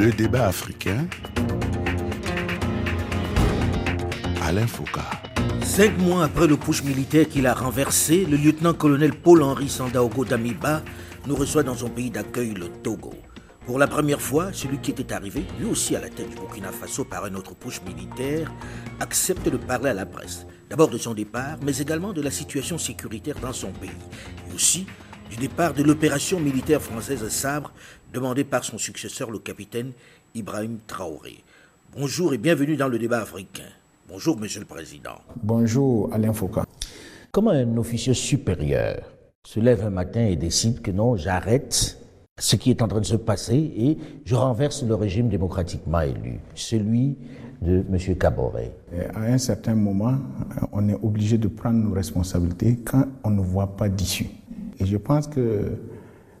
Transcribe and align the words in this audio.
Le 0.00 0.10
débat 0.12 0.46
africain. 0.46 1.06
Alain 4.42 4.66
Foucault. 4.66 5.00
Cinq 5.62 5.98
mois 5.98 6.24
après 6.24 6.46
le 6.46 6.56
push 6.56 6.82
militaire 6.84 7.28
qu'il 7.28 7.46
a 7.46 7.52
renversé, 7.52 8.24
le 8.24 8.38
lieutenant-colonel 8.38 9.12
Paul-Henri 9.12 9.68
Sandaogo 9.68 10.24
Damiba 10.24 10.82
nous 11.26 11.36
reçoit 11.36 11.64
dans 11.64 11.74
son 11.74 11.90
pays 11.90 12.08
d'accueil, 12.08 12.54
le 12.54 12.68
Togo. 12.82 13.12
Pour 13.66 13.78
la 13.78 13.86
première 13.86 14.22
fois, 14.22 14.54
celui 14.54 14.78
qui 14.78 14.92
était 14.92 15.12
arrivé, 15.12 15.44
lui 15.58 15.66
aussi 15.66 15.94
à 15.94 16.00
la 16.00 16.08
tête 16.08 16.30
du 16.30 16.34
Burkina 16.36 16.72
Faso 16.72 17.04
par 17.04 17.26
un 17.26 17.34
autre 17.34 17.54
push 17.54 17.82
militaire, 17.82 18.50
accepte 19.00 19.50
de 19.50 19.58
parler 19.58 19.90
à 19.90 19.94
la 19.94 20.06
presse. 20.06 20.46
D'abord 20.70 20.88
de 20.88 20.96
son 20.96 21.12
départ, 21.12 21.58
mais 21.62 21.76
également 21.76 22.14
de 22.14 22.22
la 22.22 22.30
situation 22.30 22.78
sécuritaire 22.78 23.38
dans 23.38 23.52
son 23.52 23.70
pays. 23.72 23.90
Et 24.50 24.54
aussi 24.54 24.86
du 25.30 25.36
départ 25.36 25.74
de 25.74 25.82
l'opération 25.82 26.40
militaire 26.40 26.82
française 26.82 27.26
Sabre, 27.28 27.72
demandée 28.12 28.44
par 28.44 28.64
son 28.64 28.78
successeur, 28.78 29.30
le 29.30 29.38
capitaine 29.38 29.92
Ibrahim 30.34 30.78
Traoré. 30.86 31.42
Bonjour 31.96 32.34
et 32.34 32.38
bienvenue 32.38 32.76
dans 32.76 32.88
le 32.88 32.98
débat 32.98 33.20
africain. 33.20 33.68
Bonjour, 34.08 34.36
Monsieur 34.36 34.60
le 34.60 34.66
Président. 34.66 35.18
Bonjour, 35.42 36.12
Alain 36.12 36.32
Foucault. 36.32 36.62
Comment 37.30 37.50
un 37.50 37.76
officier 37.76 38.14
supérieur 38.14 39.02
se 39.46 39.60
lève 39.60 39.84
un 39.84 39.90
matin 39.90 40.24
et 40.24 40.36
décide 40.36 40.82
que 40.82 40.90
non, 40.90 41.16
j'arrête 41.16 41.98
ce 42.38 42.56
qui 42.56 42.70
est 42.70 42.82
en 42.82 42.88
train 42.88 43.00
de 43.00 43.06
se 43.06 43.16
passer 43.16 43.56
et 43.56 43.98
je 44.24 44.34
renverse 44.34 44.82
le 44.82 44.94
régime 44.94 45.28
démocratiquement 45.28 46.00
élu, 46.00 46.40
celui 46.54 47.16
de 47.62 47.84
M. 47.88 48.16
Caboret. 48.16 48.72
À 49.14 49.22
un 49.22 49.38
certain 49.38 49.74
moment, 49.74 50.16
on 50.72 50.88
est 50.88 50.98
obligé 51.02 51.38
de 51.38 51.48
prendre 51.48 51.78
nos 51.78 51.92
responsabilités 51.92 52.78
quand 52.84 53.04
on 53.22 53.30
ne 53.30 53.42
voit 53.42 53.76
pas 53.76 53.88
d'issue. 53.88 54.30
Et 54.78 54.86
je 54.86 54.96
pense 54.96 55.28
que 55.28 55.72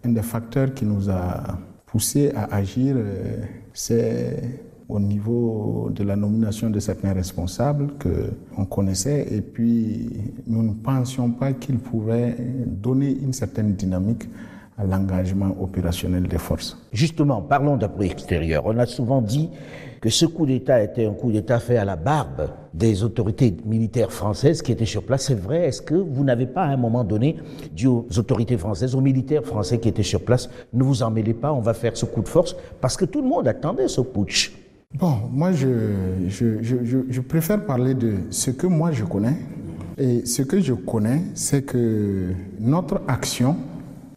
un 0.04 0.10
des 0.10 0.22
facteurs 0.22 0.72
qui 0.74 0.84
nous 0.84 1.10
a 1.10 1.58
poussé 1.86 2.32
à 2.34 2.54
agir, 2.54 2.94
euh, 2.96 3.42
c'est 3.72 4.60
au 4.88 4.98
niveau 4.98 5.88
de 5.94 6.02
la 6.02 6.16
nomination 6.16 6.68
de 6.68 6.80
certains 6.80 7.12
responsables 7.12 7.92
qu'on 7.98 8.64
connaissait. 8.64 9.26
Et 9.30 9.40
puis 9.40 10.10
nous 10.46 10.62
ne 10.62 10.72
pensions 10.72 11.30
pas 11.30 11.52
qu'ils 11.52 11.78
pouvaient 11.78 12.36
donner 12.66 13.16
une 13.16 13.32
certaine 13.32 13.74
dynamique 13.74 14.24
à 14.78 14.84
l'engagement 14.84 15.54
opérationnel 15.60 16.26
des 16.26 16.38
forces. 16.38 16.78
Justement, 16.92 17.42
parlons 17.42 17.76
d'appui 17.76 18.06
extérieur. 18.06 18.64
On 18.66 18.78
a 18.78 18.86
souvent 18.86 19.20
dit 19.20 19.50
que 20.00 20.08
ce 20.08 20.24
coup 20.24 20.46
d'État 20.46 20.82
était 20.82 21.04
un 21.06 21.12
coup 21.12 21.30
d'État 21.30 21.58
fait 21.58 21.76
à 21.76 21.84
la 21.84 21.96
barbe 21.96 22.48
des 22.72 23.04
autorités 23.04 23.54
militaires 23.66 24.10
françaises 24.10 24.62
qui 24.62 24.72
étaient 24.72 24.86
sur 24.86 25.04
place. 25.04 25.26
C'est 25.26 25.38
vrai, 25.38 25.66
est-ce 25.68 25.82
que 25.82 25.94
vous 25.94 26.24
n'avez 26.24 26.46
pas 26.46 26.62
à 26.62 26.68
un 26.68 26.78
moment 26.78 27.04
donné 27.04 27.36
dit 27.72 27.86
aux 27.86 28.06
autorités 28.16 28.56
françaises, 28.56 28.94
aux 28.94 29.02
militaires 29.02 29.44
français 29.44 29.78
qui 29.78 29.88
étaient 29.88 30.02
sur 30.02 30.22
place, 30.24 30.48
ne 30.72 30.82
vous 30.82 31.02
en 31.02 31.10
mêlez 31.10 31.34
pas, 31.34 31.52
on 31.52 31.60
va 31.60 31.74
faire 31.74 31.96
ce 31.96 32.06
coup 32.06 32.22
de 32.22 32.28
force 32.28 32.56
Parce 32.80 32.96
que 32.96 33.04
tout 33.04 33.20
le 33.20 33.28
monde 33.28 33.46
attendait 33.46 33.88
ce 33.88 34.00
putsch. 34.00 34.52
Bon, 34.94 35.18
moi 35.30 35.52
je, 35.52 35.68
je, 36.28 36.62
je, 36.62 36.76
je 37.08 37.20
préfère 37.20 37.64
parler 37.64 37.94
de 37.94 38.14
ce 38.30 38.50
que 38.50 38.66
moi 38.66 38.90
je 38.92 39.04
connais. 39.04 39.36
Et 39.98 40.24
ce 40.24 40.40
que 40.42 40.60
je 40.60 40.72
connais, 40.72 41.20
c'est 41.34 41.62
que 41.62 42.30
notre 42.58 43.02
action 43.06 43.56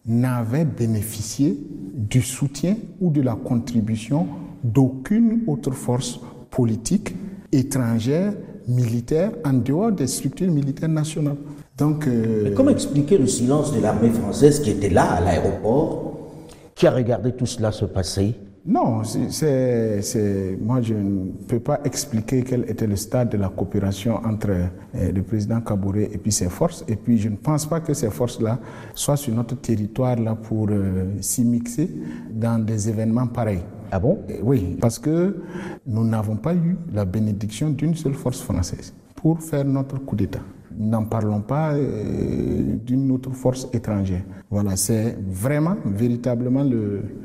n'avait 0.06 0.66
bénéficié 0.66 1.58
du 1.94 2.22
soutien 2.22 2.76
ou 3.00 3.10
de 3.10 3.22
la 3.22 3.36
contribution 3.36 4.28
d'aucune 4.64 5.44
autre 5.48 5.72
force 5.72 6.20
politique 6.50 7.16
étrangère, 7.52 8.34
militaire, 8.68 9.32
en 9.46 9.54
dehors 9.54 9.92
des 9.92 10.08
structures 10.08 10.52
militaires 10.52 10.90
nationales. 10.90 11.38
Donc, 11.78 12.08
euh... 12.08 12.44
Mais 12.46 12.54
comment 12.54 12.72
expliquer 12.72 13.18
le 13.18 13.28
silence 13.28 13.74
de 13.74 13.82
l'armée 13.82 14.10
française 14.10 14.62
qui 14.62 14.72
était 14.72 14.90
là 14.90 15.12
à 15.14 15.22
l'aéroport, 15.22 16.32
qui 16.76 16.88
a 16.88 16.92
regardé 16.92 17.32
tout 17.32 17.46
cela 17.46 17.72
se 17.72 17.86
passer? 17.86 18.36
Non, 18.66 19.04
c'est, 19.04 20.58
moi 20.62 20.82
je 20.82 20.94
ne 20.94 21.32
peux 21.50 21.60
pas 21.60 21.82
expliquer 21.84 22.44
quel 22.44 22.62
était 22.70 22.88
le 22.88 22.96
stade 22.96 23.30
de 23.30 23.38
la 23.38 23.50
coopération 23.50 24.16
entre 24.24 24.52
euh, 24.96 25.12
le 25.12 25.22
président 25.22 25.60
Kabouré 25.60 26.10
et 26.14 26.18
puis 26.18 26.32
ses 26.32 26.48
forces. 26.48 26.86
Et 26.88 26.96
puis 26.96 27.18
je 27.18 27.28
ne 27.28 27.36
pense 27.36 27.66
pas 27.66 27.82
que 27.82 27.94
ces 27.94 28.10
forces-là 28.10 28.60
soient 28.96 29.18
sur 29.18 29.34
notre 29.34 29.56
territoire 29.60 30.16
là 30.16 30.36
pour 30.36 30.68
euh, 30.70 31.12
s'y 31.20 31.44
mixer 31.44 31.90
dans 32.32 32.64
des 32.64 32.88
événements 32.88 33.28
pareils. 33.28 33.64
Ah 33.92 34.00
bon? 34.00 34.20
Oui, 34.42 34.78
parce 34.80 34.98
que 34.98 35.44
nous 35.86 36.06
n'avons 36.06 36.38
pas 36.38 36.56
eu 36.56 36.78
la 36.94 37.04
bénédiction 37.04 37.70
d'une 37.70 37.96
seule 37.96 38.14
force 38.14 38.42
française 38.42 38.94
pour 39.14 39.42
faire 39.42 39.66
notre 39.66 40.00
coup 40.00 40.16
d'État 40.16 40.40
n'en 40.78 41.06
parlons 41.06 41.42
pas 41.42 41.74
euh, 41.74 42.76
d'une 42.86 43.12
autre 43.12 43.32
force 43.32 43.68
étrangère. 43.74 44.24
Voilà, 44.50 44.76
c'est 44.76 45.18
vraiment, 45.28 45.76
véritablement 45.86 46.66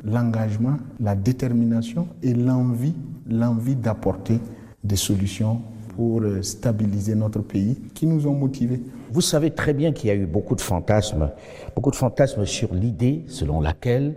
l'engagement, 0.04 0.76
la 1.00 1.14
détermination 1.14 2.08
et 2.22 2.34
l'envie, 2.34 2.94
l'envie 3.28 3.76
d'apporter 3.76 4.40
des 4.84 4.96
solutions 4.96 5.60
pour 5.96 6.20
euh, 6.22 6.42
stabiliser 6.42 7.14
notre 7.14 7.40
pays 7.40 7.76
qui 7.94 8.06
nous 8.06 8.26
ont 8.26 8.34
motivés. 8.34 8.82
Vous 9.10 9.20
savez 9.20 9.50
très 9.50 9.74
bien 9.74 9.92
qu'il 9.92 10.08
y 10.08 10.12
a 10.12 10.16
eu 10.16 10.26
beaucoup 10.26 10.54
de 10.54 10.60
fantasmes, 10.60 11.30
beaucoup 11.74 11.90
de 11.90 11.96
fantasmes 11.96 12.46
sur 12.46 12.72
l'idée 12.74 13.24
selon 13.26 13.60
laquelle 13.60 14.14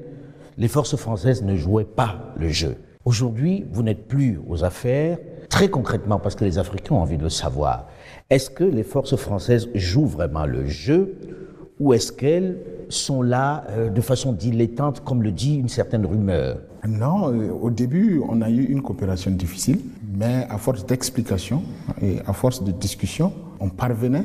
les 0.57 0.67
forces 0.67 0.95
françaises 0.95 1.43
ne 1.43 1.55
jouaient 1.55 1.85
pas 1.85 2.33
le 2.37 2.49
jeu. 2.49 2.75
Aujourd'hui, 3.03 3.65
vous 3.71 3.81
n'êtes 3.81 4.07
plus 4.07 4.39
aux 4.47 4.63
affaires, 4.63 5.17
très 5.49 5.69
concrètement, 5.69 6.19
parce 6.19 6.35
que 6.35 6.45
les 6.45 6.59
Africains 6.59 6.93
ont 6.93 6.99
envie 6.99 7.17
de 7.17 7.23
le 7.23 7.29
savoir. 7.29 7.87
Est-ce 8.31 8.49
que 8.49 8.63
les 8.63 8.83
forces 8.83 9.17
françaises 9.17 9.67
jouent 9.75 10.05
vraiment 10.05 10.45
le 10.45 10.65
jeu 10.65 11.15
ou 11.81 11.91
est-ce 11.93 12.13
qu'elles 12.13 12.59
sont 12.87 13.21
là 13.21 13.65
euh, 13.71 13.89
de 13.89 13.99
façon 13.99 14.31
dilettante, 14.31 15.03
comme 15.03 15.21
le 15.21 15.33
dit 15.33 15.55
une 15.55 15.67
certaine 15.67 16.05
rumeur? 16.05 16.59
Non, 16.87 17.33
euh, 17.33 17.51
au 17.51 17.69
début, 17.69 18.21
on 18.29 18.41
a 18.41 18.49
eu 18.49 18.63
une 18.63 18.81
coopération 18.81 19.31
difficile, 19.31 19.79
mais 20.17 20.47
à 20.49 20.57
force 20.57 20.85
d'explications 20.85 21.61
et 22.01 22.19
à 22.25 22.31
force 22.31 22.63
de 22.63 22.71
discussions, 22.71 23.33
on 23.59 23.67
parvenait 23.67 24.23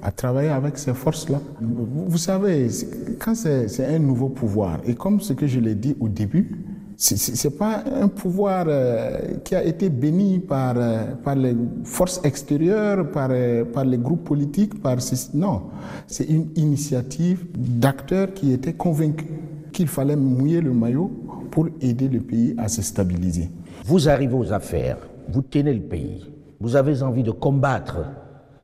à 0.00 0.12
travailler 0.12 0.50
avec 0.50 0.78
ces 0.78 0.94
forces-là. 0.94 1.40
Vous 1.60 2.18
savez, 2.18 2.68
quand 3.18 3.34
c'est 3.34 3.84
un 3.84 3.98
nouveau 3.98 4.28
pouvoir, 4.28 4.78
et 4.86 4.94
comme 4.94 5.20
ce 5.20 5.32
que 5.32 5.48
je 5.48 5.58
l'ai 5.58 5.74
dit 5.74 5.96
au 5.98 6.08
début, 6.08 6.56
ce 7.00 7.48
n'est 7.48 7.54
pas 7.54 7.82
un 7.94 8.08
pouvoir 8.08 8.66
euh, 8.68 9.18
qui 9.42 9.54
a 9.54 9.64
été 9.64 9.88
béni 9.88 10.38
par, 10.38 10.74
euh, 10.76 11.14
par 11.24 11.34
les 11.34 11.56
forces 11.82 12.20
extérieures, 12.24 13.10
par, 13.10 13.30
euh, 13.30 13.64
par 13.64 13.86
les 13.86 13.96
groupes 13.96 14.24
politiques, 14.24 14.82
par 14.82 14.98
non. 15.32 15.62
C'est 16.06 16.28
une 16.28 16.48
initiative 16.56 17.46
d'acteurs 17.56 18.34
qui 18.34 18.52
étaient 18.52 18.74
convaincus 18.74 19.26
qu'il 19.72 19.88
fallait 19.88 20.16
mouiller 20.16 20.60
le 20.60 20.74
maillot 20.74 21.10
pour 21.50 21.68
aider 21.80 22.08
le 22.08 22.20
pays 22.20 22.54
à 22.58 22.68
se 22.68 22.82
stabiliser. 22.82 23.48
Vous 23.86 24.10
arrivez 24.10 24.34
aux 24.34 24.52
affaires, 24.52 24.98
vous 25.28 25.40
tenez 25.40 25.72
le 25.72 25.80
pays, 25.80 26.26
vous 26.60 26.76
avez 26.76 27.02
envie 27.02 27.22
de 27.22 27.30
combattre 27.30 27.98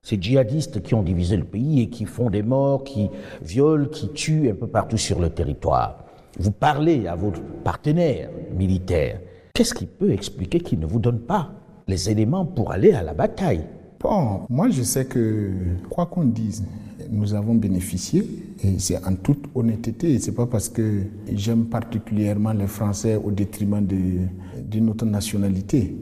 ces 0.02 0.20
djihadistes 0.20 0.82
qui 0.82 0.94
ont 0.94 1.02
divisé 1.02 1.38
le 1.38 1.44
pays 1.44 1.80
et 1.80 1.88
qui 1.88 2.04
font 2.04 2.28
des 2.28 2.42
morts, 2.42 2.84
qui 2.84 3.08
violent, 3.40 3.88
qui 3.90 4.10
tuent 4.10 4.50
un 4.50 4.54
peu 4.54 4.66
partout 4.66 4.98
sur 4.98 5.20
le 5.20 5.30
territoire 5.30 6.05
vous 6.38 6.50
parlez 6.50 7.06
à 7.06 7.14
vos 7.14 7.32
partenaires 7.64 8.30
militaires, 8.56 9.20
qu'est-ce 9.54 9.74
qui 9.74 9.86
peut 9.86 10.10
expliquer 10.10 10.60
qu'ils 10.60 10.80
ne 10.80 10.86
vous 10.86 10.98
donnent 10.98 11.20
pas 11.20 11.50
les 11.88 12.10
éléments 12.10 12.44
pour 12.44 12.72
aller 12.72 12.92
à 12.92 13.02
la 13.02 13.14
bataille? 13.14 13.64
Bon, 14.00 14.42
moi 14.48 14.68
je 14.70 14.82
sais 14.82 15.06
que, 15.06 15.50
quoi 15.88 16.06
qu'on 16.06 16.24
dise, 16.24 16.64
nous 17.10 17.34
avons 17.34 17.54
bénéficié, 17.54 18.26
et 18.62 18.78
c'est 18.78 19.04
en 19.06 19.14
toute 19.14 19.44
honnêteté, 19.54 20.18
c'est 20.18 20.32
pas 20.32 20.46
parce 20.46 20.68
que 20.68 21.02
j'aime 21.32 21.66
particulièrement 21.66 22.52
les 22.52 22.66
Français 22.66 23.16
au 23.16 23.30
détriment 23.30 23.86
d'une 23.86 24.90
autre 24.90 25.06
nationalité. 25.06 25.96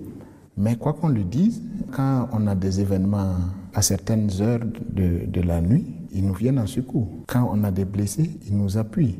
Mais 0.56 0.76
quoi 0.76 0.94
qu'on 0.94 1.08
le 1.08 1.24
dise, 1.24 1.62
quand 1.92 2.28
on 2.32 2.46
a 2.46 2.54
des 2.54 2.80
événements 2.80 3.34
à 3.74 3.82
certaines 3.82 4.30
heures 4.40 4.60
de, 4.60 5.26
de 5.26 5.40
la 5.40 5.60
nuit, 5.60 5.84
ils 6.12 6.24
nous 6.24 6.34
viennent 6.34 6.60
en 6.60 6.66
secours. 6.66 7.08
Quand 7.26 7.50
on 7.52 7.64
a 7.64 7.70
des 7.70 7.84
blessés, 7.84 8.30
ils 8.48 8.56
nous 8.56 8.78
appuient 8.78 9.18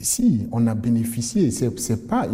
si 0.00 0.46
on 0.52 0.66
a 0.66 0.74
bénéficié, 0.74 1.50
c'est 1.50 2.06
pas. 2.06 2.26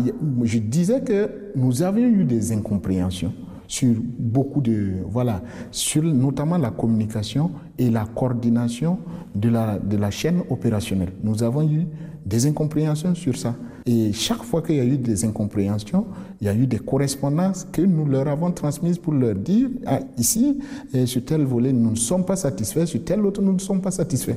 Je 0.43 0.59
disais 0.59 1.01
que 1.03 1.31
nous 1.57 1.83
avions 1.83 2.09
eu 2.09 2.25
des 2.25 2.53
incompréhensions 2.53 3.33
sur 3.67 3.95
beaucoup 4.19 4.61
de 4.61 4.97
voilà 5.09 5.41
sur 5.71 6.03
notamment 6.03 6.59
la 6.59 6.71
communication 6.71 7.51
et 7.79 7.89
la 7.89 8.05
coordination 8.05 8.99
de 9.35 9.49
la 9.49 9.79
de 9.79 9.97
la 9.97 10.11
chaîne 10.11 10.43
opérationnelle. 10.51 11.13
Nous 11.23 11.43
avons 11.43 11.63
eu 11.69 11.87
des 12.25 12.47
incompréhensions 12.47 13.15
sur 13.15 13.37
ça. 13.37 13.55
Et 13.85 14.13
chaque 14.13 14.45
fois 14.45 14.63
qu'il 14.63 14.77
y 14.77 14.81
a 14.81 14.85
eu 14.85 14.97
des 14.97 15.25
incompréhensions, 15.25 16.07
il 16.41 16.47
y 16.47 16.51
a 16.51 16.55
eu 16.55 16.67
des 16.67 16.79
correspondances 16.79 17.67
que 17.73 17.83
nous 17.83 18.07
leur 18.07 18.29
avons 18.29 18.53
transmises 18.53 18.99
pour 18.99 19.13
leur 19.13 19.35
dire 19.35 19.69
ah, 19.87 20.01
ici, 20.17 20.59
sur 21.05 21.25
tel 21.25 21.43
volet, 21.43 21.73
nous 21.73 21.91
ne 21.91 21.97
sommes 21.97 22.25
pas 22.25 22.37
satisfaits, 22.37 22.87
sur 22.87 23.03
tel 23.05 23.27
autre, 23.27 23.43
nous 23.43 23.55
ne 23.55 23.59
sommes 23.59 23.81
pas 23.81 23.91
satisfaits. 23.91 24.37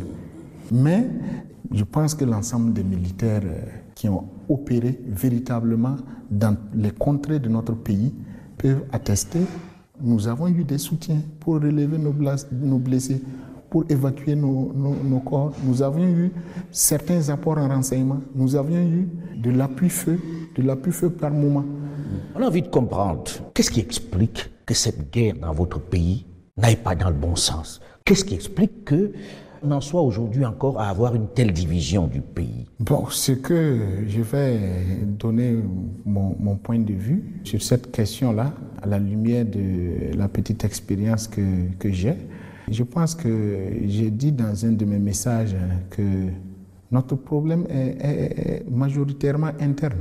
Mais 0.71 1.07
je 1.71 1.83
pense 1.83 2.15
que 2.15 2.25
l'ensemble 2.25 2.73
des 2.73 2.83
militaires 2.83 3.41
euh, 3.43 3.59
qui 3.95 4.09
ont 4.09 4.25
opéré 4.49 4.99
véritablement 5.07 5.95
dans 6.29 6.57
les 6.73 6.91
contrées 6.91 7.39
de 7.39 7.49
notre 7.49 7.73
pays 7.73 8.13
peuvent 8.57 8.83
attester. 8.91 9.39
Nous 10.01 10.27
avons 10.27 10.47
eu 10.47 10.63
des 10.63 10.77
soutiens 10.77 11.21
pour 11.39 11.55
relever 11.55 11.97
nos 11.97 12.77
blessés, 12.79 13.21
pour 13.69 13.85
évacuer 13.89 14.35
nos, 14.35 15.21
corps. 15.25 15.53
Nous 15.63 15.81
avions 15.81 16.07
eu 16.09 16.31
certains 16.71 17.29
apports 17.29 17.57
en 17.57 17.67
renseignement. 17.67 18.19
Nous 18.33 18.55
avions 18.55 18.81
eu 18.81 19.07
de 19.37 19.51
l'appui-feu, 19.51 20.19
de 20.55 20.61
l'appui-feu 20.61 21.09
par 21.09 21.31
moment. 21.31 21.65
On 22.35 22.41
a 22.41 22.47
envie 22.47 22.61
de 22.61 22.67
comprendre. 22.67 23.23
Qu'est-ce 23.53 23.71
qui 23.71 23.79
explique 23.79 24.51
que 24.65 24.73
cette 24.73 25.11
guerre 25.11 25.35
dans 25.41 25.53
votre 25.53 25.79
pays 25.79 26.25
n'aille 26.57 26.75
pas 26.75 26.95
dans 26.95 27.09
le 27.09 27.15
bon 27.15 27.35
sens? 27.35 27.81
Qu'est-ce 28.03 28.23
qui 28.23 28.35
explique 28.35 28.85
que 28.85 29.11
on 29.65 29.71
en 29.71 29.81
soit 29.81 30.01
aujourd'hui 30.01 30.45
encore 30.45 30.79
à 30.79 30.89
avoir 30.89 31.15
une 31.15 31.27
telle 31.27 31.51
division 31.51 32.07
du 32.07 32.21
pays 32.21 32.65
Bon, 32.79 33.05
ce 33.09 33.31
que 33.31 33.79
je 34.07 34.21
vais 34.21 34.59
donner 35.17 35.55
mon, 36.05 36.55
point 36.57 36.79
de 36.79 36.93
vue 36.93 37.23
sur 37.43 37.61
cette 37.61 37.91
question-là, 37.91 38.53
à 38.81 38.87
la 38.87 38.99
lumière 38.99 39.45
de 39.45 40.15
la 40.15 40.27
petite 40.27 40.63
expérience 40.65 41.27
que, 41.27 41.91
j'ai. 41.91 42.15
Je 42.69 42.83
pense 42.83 43.15
que 43.15 43.29
j'ai 43.85 44.09
dit 44.11 44.31
dans 44.31 44.65
un 44.65 44.71
de 44.71 44.85
mes 44.85 44.99
messages 44.99 45.55
que 45.89 46.01
notre 46.91 47.15
problème 47.15 47.65
est 47.69 48.63
majoritairement 48.69 49.51
interne. 49.59 49.99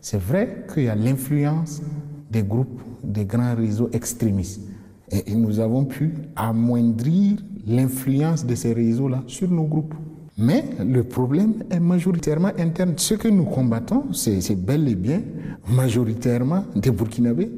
C'est 0.00 0.20
vrai 0.20 0.64
qu'il 0.72 0.84
y 0.84 0.88
a 0.88 0.94
l'influence 0.94 1.82
des 2.30 2.42
groupes, 2.42 2.80
des 3.04 3.24
grands 3.24 3.54
réseaux 3.54 3.90
extrémistes. 3.92 4.62
Et 5.10 5.34
nous 5.34 5.58
avons 5.60 5.84
pu 5.84 6.14
amoindrir 6.36 7.38
l'influence 7.68 8.44
de 8.46 8.54
ces 8.54 8.72
réseaux-là 8.72 9.22
sur 9.26 9.50
nos 9.50 9.64
groupes. 9.64 9.94
Mais 10.38 10.64
le 10.86 11.02
problème 11.04 11.54
est 11.70 11.80
majoritairement 11.80 12.52
interne. 12.58 12.94
Ce 12.96 13.14
que 13.14 13.28
nous 13.28 13.44
combattons, 13.44 14.04
c'est 14.12 14.54
bel 14.54 14.88
et 14.88 14.94
bien 14.94 15.20
majoritairement 15.68 16.64
des 16.76 16.90
Burkinabés 16.92 17.50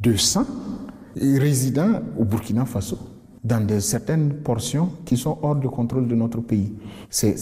de 0.00 0.16
sang 0.16 0.44
et 1.20 1.38
résidant 1.38 2.00
au 2.18 2.24
Burkina 2.24 2.64
Faso 2.64 2.98
dans 3.44 3.64
de 3.64 3.78
certaines 3.78 4.30
portions 4.34 4.90
qui 5.04 5.16
sont 5.16 5.38
hors 5.42 5.54
de 5.56 5.68
contrôle 5.68 6.08
de 6.08 6.14
notre 6.14 6.40
pays. 6.40 6.72
C'est 7.08 7.36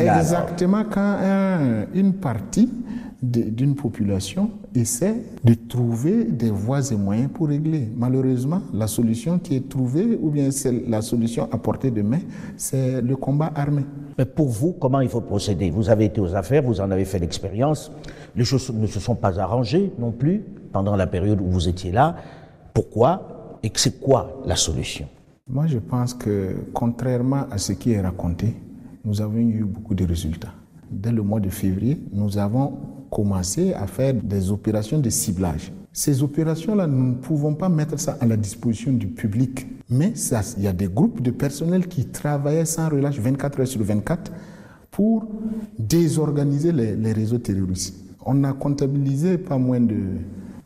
exactement 0.00 0.84
quand 0.90 1.16
un- 1.22 1.84
une 1.94 2.14
partie 2.14 2.70
d'une 3.22 3.74
population 3.74 4.50
essaie 4.74 5.14
de 5.44 5.54
trouver 5.54 6.24
des 6.24 6.50
voies 6.50 6.90
et 6.90 6.96
moyens 6.96 7.30
pour 7.32 7.48
régler. 7.48 7.88
Malheureusement, 7.94 8.62
la 8.72 8.86
solution 8.86 9.38
qui 9.38 9.56
est 9.56 9.68
trouvée, 9.68 10.18
ou 10.20 10.30
bien 10.30 10.50
c'est 10.50 10.72
la 10.88 11.02
solution 11.02 11.48
à 11.52 11.58
portée 11.58 11.90
de 11.90 12.00
main, 12.00 12.20
c'est 12.56 13.02
le 13.02 13.16
combat 13.16 13.52
armé. 13.54 13.84
Mais 14.16 14.24
pour 14.24 14.48
vous, 14.48 14.72
comment 14.72 15.00
il 15.00 15.08
faut 15.08 15.20
procéder? 15.20 15.70
Vous 15.70 15.90
avez 15.90 16.06
été 16.06 16.20
aux 16.20 16.34
affaires, 16.34 16.62
vous 16.62 16.80
en 16.80 16.90
avez 16.90 17.04
fait 17.04 17.18
l'expérience. 17.18 17.92
Les 18.34 18.44
choses 18.44 18.72
ne 18.72 18.86
se 18.86 19.00
sont 19.00 19.16
pas 19.16 19.38
arrangées 19.38 19.92
non 19.98 20.12
plus 20.12 20.42
pendant 20.72 20.96
la 20.96 21.06
période 21.06 21.40
où 21.40 21.50
vous 21.50 21.68
étiez 21.68 21.92
là. 21.92 22.16
Pourquoi 22.72 23.58
Et 23.62 23.70
c'est 23.74 24.00
quoi 24.00 24.40
la 24.46 24.56
solution? 24.56 25.06
Moi, 25.46 25.66
je 25.66 25.78
pense 25.78 26.14
que, 26.14 26.54
contrairement 26.72 27.44
à 27.50 27.58
ce 27.58 27.72
qui 27.72 27.92
est 27.92 28.00
raconté, 28.00 28.54
nous 29.04 29.20
avons 29.20 29.38
eu 29.38 29.64
beaucoup 29.64 29.94
de 29.94 30.04
résultats. 30.04 30.54
Dès 30.90 31.12
le 31.12 31.22
mois 31.22 31.40
de 31.40 31.50
février, 31.50 32.00
nous 32.12 32.38
avons 32.38 32.72
commencé 33.10 33.74
à 33.74 33.86
faire 33.86 34.14
des 34.14 34.50
opérations 34.50 34.98
de 34.98 35.10
ciblage. 35.10 35.72
Ces 35.92 36.22
opérations-là, 36.22 36.86
nous 36.86 37.08
ne 37.08 37.14
pouvons 37.14 37.54
pas 37.54 37.68
mettre 37.68 37.98
ça 37.98 38.16
à 38.20 38.26
la 38.26 38.36
disposition 38.36 38.92
du 38.92 39.08
public. 39.08 39.66
Mais 39.90 40.14
il 40.56 40.62
y 40.62 40.68
a 40.68 40.72
des 40.72 40.86
groupes 40.86 41.20
de 41.20 41.32
personnel 41.32 41.88
qui 41.88 42.06
travaillaient 42.06 42.64
sans 42.64 42.88
relâche 42.88 43.18
24 43.18 43.60
heures 43.60 43.66
sur 43.66 43.82
24 43.82 44.30
pour 44.90 45.26
désorganiser 45.78 46.70
les, 46.70 47.12
réseaux 47.12 47.38
terroristes. 47.38 47.96
On 48.24 48.44
a 48.44 48.52
comptabilisé 48.52 49.38
pas 49.38 49.58
moins 49.58 49.80
de 49.80 49.96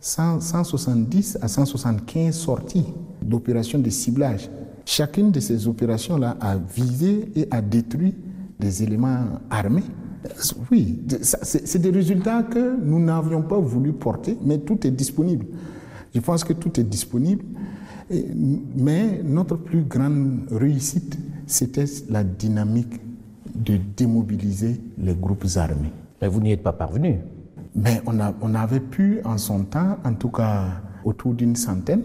100 0.01 0.41
170 0.41 1.39
à 1.41 1.49
175 1.49 2.35
sorties 2.35 2.87
d'opérations 3.23 3.79
de 3.79 3.89
ciblage. 3.89 4.51
Chacune 4.85 5.31
de 5.31 5.41
ces 5.41 5.67
opérations-là 5.67 6.37
a 6.41 6.57
visé 6.57 7.31
et 7.35 7.49
a 7.51 7.63
détruit 7.63 8.15
des 8.61 8.83
éléments 8.83 9.25
armés. 9.49 9.85
Oui, 10.71 11.01
c'est 11.23 11.79
des 11.81 11.91
résultats 11.91 12.43
que 12.45 12.77
nous 12.83 12.99
n'avions 13.01 13.43
pas 13.43 13.59
voulu 13.59 13.93
porter, 13.93 14.37
mais 14.45 14.59
tout 14.59 14.87
est 14.87 14.91
disponible. 14.91 15.47
Je 16.15 16.21
pense 16.21 16.45
que 16.45 16.53
tout 16.53 16.79
est 16.81 16.85
disponible. 16.85 17.45
Mais 18.77 19.21
notre 19.25 19.57
plus 19.57 19.83
grande 19.83 20.41
réussite, 20.51 21.19
c'était 21.47 21.85
la 22.11 22.23
dynamique 22.25 23.01
de 23.55 23.79
démobiliser 23.97 24.81
les 24.99 25.15
groupes 25.15 25.47
armés. 25.57 25.93
Mais 26.21 26.29
vous 26.29 26.41
n'y 26.41 26.53
êtes 26.53 26.63
pas 26.63 26.73
parvenu. 26.73 27.19
Mais 27.75 28.01
on, 28.07 28.19
a- 28.21 28.35
on 28.41 28.55
avait 28.55 28.81
pu, 28.81 29.21
en 29.25 29.37
son 29.39 29.65
temps, 29.65 29.99
en 30.05 30.15
tout 30.15 30.29
cas 30.31 30.67
autour 31.05 31.35
d'une 31.35 31.57
centaine, 31.57 32.03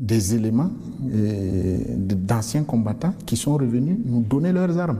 des 0.00 0.34
éléments 0.34 0.70
d'anciens 1.00 2.62
combattants 2.62 3.14
qui 3.26 3.36
sont 3.36 3.54
revenus 3.56 3.96
nous 4.04 4.20
donner 4.20 4.52
leurs 4.52 4.78
armes. 4.78 4.98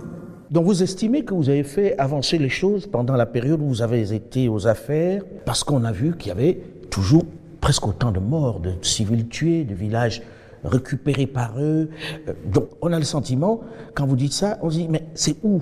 Donc 0.51 0.65
vous 0.65 0.83
estimez 0.83 1.25
que 1.25 1.35
vous 1.35 1.51
avez 1.51 1.63
fait 1.63 1.99
avancer 1.99 2.39
les 2.39 2.49
choses 2.49 2.87
pendant 2.87 3.17
la 3.17 3.27
période 3.27 3.61
où 3.61 3.67
vous 3.67 3.83
avez 3.83 4.15
été 4.15 4.49
aux 4.49 4.67
affaires, 4.67 5.23
parce 5.45 5.63
qu'on 5.63 5.85
a 5.85 5.93
vu 5.93 6.17
qu'il 6.17 6.29
y 6.29 6.33
avait 6.33 6.59
toujours 6.91 7.25
presque 7.61 7.87
autant 7.87 8.13
de 8.13 8.19
morts, 8.19 8.61
de 8.61 8.73
civils 8.81 9.29
tués, 9.29 9.65
de 9.65 9.75
villages 9.75 10.23
récupérés 10.65 11.27
par 11.27 11.59
eux. 11.61 11.91
Euh, 12.29 12.33
Donc 12.53 12.69
on 12.81 12.93
a 12.93 12.99
le 12.99 13.05
sentiment, 13.05 13.61
quand 13.95 14.07
vous 14.07 14.17
dites 14.17 14.33
ça, 14.33 14.59
on 14.63 14.71
se 14.71 14.79
dit, 14.79 14.89
mais 14.89 15.05
c'est 15.15 15.37
où 15.43 15.61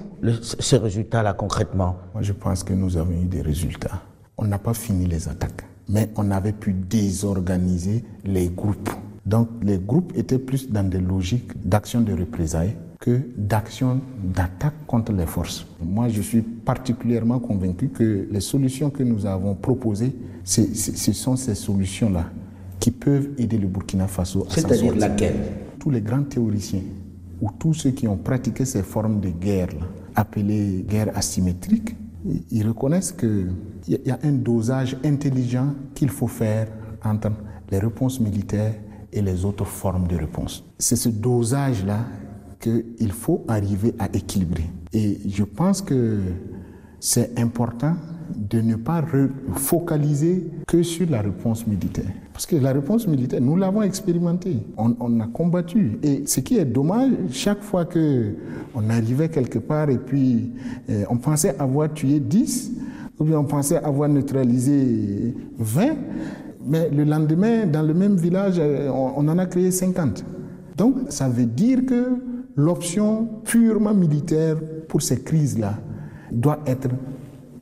ces 0.61 0.79
résultats-là 0.79 1.33
concrètement? 1.33 1.97
Moi, 2.15 2.23
je 2.23 2.33
pense 2.33 2.63
que 2.63 2.73
nous 2.73 2.97
avons 2.97 3.13
eu 3.13 3.27
des 3.27 3.43
résultats. 3.43 4.03
On 4.39 4.45
n'a 4.45 4.59
pas 4.59 4.75
fini 4.75 5.07
les 5.07 5.29
attaques, 5.29 5.65
mais 5.89 6.11
on 6.17 6.31
avait 6.31 6.53
pu 6.53 6.73
désorganiser 6.73 8.05
les 8.25 8.49
groupes. 8.49 8.91
Donc, 9.25 9.49
les 9.63 9.79
groupes 9.79 10.13
étaient 10.17 10.39
plus 10.39 10.71
dans 10.71 10.89
des 10.89 11.01
logiques 11.01 11.51
d'action 11.69 12.01
de 12.03 12.13
représailles 12.13 12.77
que 13.01 13.21
d'action 13.37 14.01
d'attaque 14.35 14.75
contre 14.87 15.13
les 15.13 15.27
forces. 15.27 15.67
Moi, 15.85 16.09
je 16.09 16.23
suis 16.23 16.41
particulièrement 16.43 17.39
convaincu 17.39 17.89
que 17.89 18.27
les 18.31 18.41
solutions 18.41 18.91
que 18.91 19.03
nous 19.03 19.27
avons 19.27 19.55
proposées, 19.55 20.15
ce 20.45 21.13
sont 21.13 21.37
ces 21.37 21.55
solutions-là 21.55 22.27
qui 22.81 22.91
peuvent 22.91 23.29
aider 23.39 23.59
le 23.59 23.67
Burkina 23.69 24.07
Faso 24.07 24.43
à 24.47 24.51
s'en 24.51 24.55
C'est-à-dire 24.55 24.79
sortir 24.93 25.01
laquelle? 25.09 25.37
Tous 25.79 25.91
les 25.91 26.01
grands 26.01 26.23
théoriciens 26.25 26.83
ou 27.41 27.51
tous 27.59 27.75
ceux 27.75 27.91
qui 27.91 28.09
ont 28.09 28.17
pratiqué 28.17 28.65
ces 28.65 28.83
formes 28.83 29.21
de 29.21 29.29
guerre 29.31 29.69
là, 29.79 29.87
appelées 30.15 30.85
guerre 30.89 31.11
asymétrique, 31.17 31.95
ils- 32.51 32.67
reconnaissent 32.67 33.13
qu'il 33.13 33.53
y 33.87 34.11
a 34.11 34.19
un 34.23 34.33
dosage 34.33 34.97
intelligent 35.05 35.75
qu'il 35.95 36.09
faut 36.09 36.27
faire 36.27 36.69
entre 37.05 37.31
les 37.71 37.79
réponses 37.79 38.19
militaires 38.21 38.75
et 39.13 39.23
les 39.23 39.45
autres 39.45 39.65
formes 39.67 40.09
de 40.09 40.17
réponse. 40.17 40.65
C'est 40.79 40.97
ce 40.97 41.09
dosage-là 41.09 42.01
qu'il 42.61 43.13
faut 43.13 43.45
arriver 43.49 43.95
à 43.99 44.07
équilibrer. 44.15 44.65
Et 44.93 45.19
je 45.29 45.45
pense 45.45 45.83
que 45.83 46.21
c'est 47.01 47.39
important 47.39 47.95
de 48.35 48.61
ne 48.61 48.77
pas 48.77 49.05
focaliser 49.55 50.51
que 50.67 50.83
sur 50.83 51.09
la 51.09 51.23
réponse 51.23 51.67
militaire. 51.67 52.11
Parce 52.33 52.47
que 52.47 52.57
la 52.57 52.73
réponse 52.73 53.07
militaire, 53.07 53.41
nous 53.41 53.57
l'avons 53.57 53.83
expérimentée. 53.83 54.59
On, 54.77 55.21
a 55.21 55.27
combattu. 55.27 55.99
Et 56.03 56.27
ce 56.27 56.41
qui 56.41 56.59
est 56.59 56.65
dommage, 56.65 57.13
chaque 57.31 57.63
fois 57.63 57.85
que 57.85 58.35
on 58.75 58.91
arrivait 58.91 59.29
quelque 59.29 59.59
part 59.59 59.89
et 59.89 59.99
puis 59.99 60.53
euh, 60.91 61.05
on 61.09 61.17
pensait 61.17 61.57
avoir 61.59 61.93
tué 61.95 62.21
10, 62.21 62.73
ou 63.19 63.25
bien 63.25 63.39
on 63.39 63.45
pensait 63.45 63.83
avoir 63.83 64.09
neutralisé 64.09 65.35
20, 65.59 65.97
mais 66.67 66.91
le 66.91 67.05
lendemain, 67.05 67.67
dans 67.67 67.83
le 67.83 67.95
même 67.95 68.17
village, 68.17 68.57
euh, 68.59 68.91
on 68.91 69.27
en 69.29 69.39
a 69.39 69.47
créé 69.47 69.71
50. 69.71 70.25
Donc, 70.77 70.97
ça 71.09 71.29
veut 71.29 71.47
dire 71.47 71.87
que 71.87 72.19
l'option 72.57 73.29
purement 73.45 73.95
militaire 73.95 74.57
pour 74.89 75.03
ces 75.03 75.21
crises-là 75.23 75.75
doit 76.33 76.59
être 76.67 76.89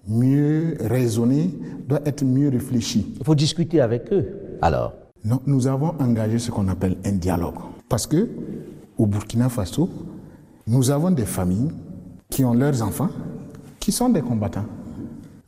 mieux 0.08 0.76
raisonnée, 0.80 1.50
doit 1.88 2.00
être 2.06 2.24
mieux 2.24 2.48
réfléchie. 2.48 3.14
Il 3.18 3.24
faut 3.24 3.34
discuter 3.34 3.80
avec 3.80 4.12
eux. 4.12 4.26
Alors, 4.62 4.94
Non, 5.24 5.40
nous 5.46 5.66
avons 5.66 5.94
engagé 6.00 6.38
ce 6.38 6.50
qu'on 6.50 6.68
appelle 6.68 6.96
un 7.04 7.12
dialogue. 7.12 7.54
Parce 7.88 8.06
que 8.06 8.28
au 8.98 9.06
Burkina 9.06 9.48
Faso, 9.48 9.88
nous 10.66 10.90
avons 10.90 11.10
des 11.10 11.24
familles 11.24 11.70
qui 12.28 12.44
ont 12.44 12.52
leurs 12.52 12.82
enfants, 12.82 13.08
qui 13.80 13.90
sont 13.90 14.10
des 14.10 14.20
combattants. 14.20 14.66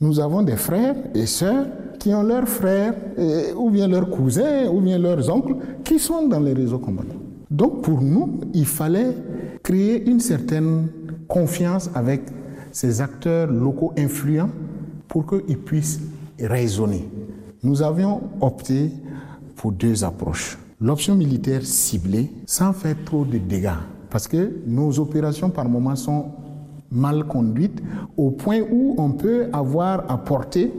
Nous 0.00 0.18
avons 0.18 0.42
des 0.42 0.56
frères 0.56 0.96
et 1.14 1.26
sœurs 1.26 1.66
qui 1.98 2.14
ont 2.14 2.22
leurs 2.22 2.48
frères, 2.48 2.94
ou 3.56 3.70
bien 3.70 3.86
leurs 3.88 4.08
cousins, 4.08 4.66
ou 4.72 4.80
bien 4.80 4.98
leurs 4.98 5.28
oncles, 5.34 5.56
qui 5.84 5.98
sont 5.98 6.26
dans 6.28 6.40
les 6.40 6.52
réseaux 6.54 6.78
combattants. 6.78 7.20
Donc 7.50 7.82
pour 7.82 8.00
nous, 8.00 8.40
il 8.54 8.66
fallait 8.66 9.14
créer 9.66 10.08
une 10.08 10.20
certaine 10.20 10.86
confiance 11.26 11.90
avec 11.92 12.20
ces 12.70 13.00
acteurs 13.00 13.50
locaux 13.50 13.92
influents 13.98 14.50
pour 15.08 15.26
qu'ils 15.26 15.58
puissent 15.58 16.00
raisonner. 16.38 17.08
Nous 17.64 17.82
avions 17.82 18.20
opté 18.40 18.92
pour 19.56 19.72
deux 19.72 20.04
approches. 20.04 20.56
L'option 20.80 21.16
militaire 21.16 21.64
ciblée, 21.64 22.30
sans 22.46 22.72
faire 22.72 22.94
trop 23.04 23.24
de 23.24 23.38
dégâts, 23.38 23.80
parce 24.08 24.28
que 24.28 24.52
nos 24.68 25.00
opérations 25.00 25.50
par 25.50 25.68
moments 25.68 25.96
sont 25.96 26.26
mal 26.88 27.24
conduites 27.24 27.82
au 28.16 28.30
point 28.30 28.60
où 28.60 28.94
on 28.98 29.10
peut 29.10 29.46
avoir 29.52 30.06
porter 30.22 30.72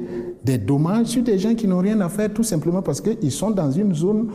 des 0.46 0.58
dommages 0.58 1.08
sur 1.08 1.24
des 1.24 1.38
gens 1.38 1.56
qui 1.56 1.68
n'ont 1.68 1.80
rien 1.80 2.00
à 2.00 2.08
faire 2.08 2.34
tout 2.34 2.44
simplement 2.44 2.82
parce 2.82 3.02
qu'ils 3.02 3.34
sont 3.34 3.52
dans 3.52 3.70
une 3.70 3.94
zone 3.94 4.30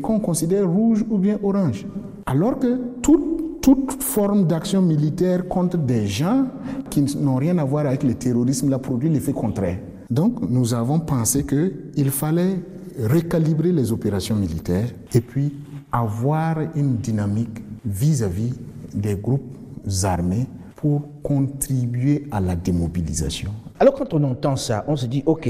qu'on 0.00 0.18
considère 0.18 0.66
rouge 0.66 1.04
ou 1.10 1.18
bien 1.18 1.38
orange. 1.42 1.84
Alors 2.24 2.58
que 2.58 2.78
toute, 3.02 3.37
toute 3.68 4.02
forme 4.02 4.46
d'action 4.46 4.80
militaire 4.80 5.46
contre 5.46 5.76
des 5.76 6.06
gens 6.06 6.46
qui 6.88 7.02
n'ont 7.18 7.36
rien 7.36 7.58
à 7.58 7.64
voir 7.64 7.84
avec 7.84 8.02
le 8.02 8.14
terrorisme 8.14 8.70
la 8.70 8.78
produit 8.78 9.10
l'effet 9.10 9.34
contraire. 9.34 9.76
Donc 10.08 10.40
nous 10.48 10.72
avons 10.72 11.00
pensé 11.00 11.44
qu'il 11.44 12.10
fallait 12.10 12.60
recalibrer 12.98 13.72
les 13.72 13.92
opérations 13.92 14.36
militaires 14.36 14.88
et 15.12 15.20
puis 15.20 15.52
avoir 15.92 16.56
une 16.76 16.96
dynamique 16.96 17.62
vis-à-vis 17.84 18.54
des 18.94 19.16
groupes 19.16 19.54
armés 20.02 20.46
pour 20.74 21.02
contribuer 21.22 22.26
à 22.30 22.40
la 22.40 22.56
démobilisation. 22.56 23.50
Alors 23.78 23.92
quand 23.92 24.14
on 24.14 24.24
entend 24.24 24.56
ça, 24.56 24.86
on 24.88 24.96
se 24.96 25.04
dit, 25.04 25.22
OK, 25.26 25.46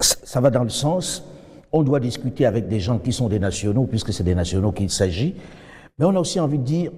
ça 0.00 0.40
va 0.40 0.48
dans 0.48 0.64
le 0.64 0.70
sens, 0.70 1.22
on 1.72 1.82
doit 1.82 2.00
discuter 2.00 2.46
avec 2.46 2.68
des 2.68 2.80
gens 2.80 2.98
qui 2.98 3.12
sont 3.12 3.28
des 3.28 3.38
nationaux, 3.38 3.84
puisque 3.84 4.14
c'est 4.14 4.24
des 4.24 4.34
nationaux 4.34 4.72
qu'il 4.72 4.88
s'agit, 4.88 5.34
mais 5.98 6.06
on 6.06 6.16
a 6.16 6.20
aussi 6.20 6.40
envie 6.40 6.58
de 6.58 6.64
dire, 6.64 6.90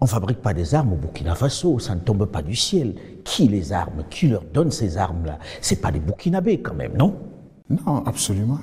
on 0.00 0.04
ne 0.04 0.08
fabrique 0.08 0.40
pas 0.40 0.54
des 0.54 0.74
armes 0.74 0.92
au 0.92 0.96
Burkina 0.96 1.34
Faso, 1.34 1.78
ça 1.78 1.94
ne 1.94 2.00
tombe 2.00 2.24
pas 2.26 2.42
du 2.42 2.54
ciel. 2.54 2.94
Qui 3.24 3.48
les 3.48 3.72
arme 3.72 4.04
Qui 4.08 4.28
leur 4.28 4.44
donne 4.54 4.70
ces 4.70 4.96
armes-là? 4.96 5.38
C'est 5.60 5.80
pas 5.80 5.90
des 5.90 6.00
Burkinabés 6.00 6.60
quand 6.60 6.74
même, 6.74 6.96
non? 6.96 7.14
Non, 7.68 8.02
absolument. 8.06 8.58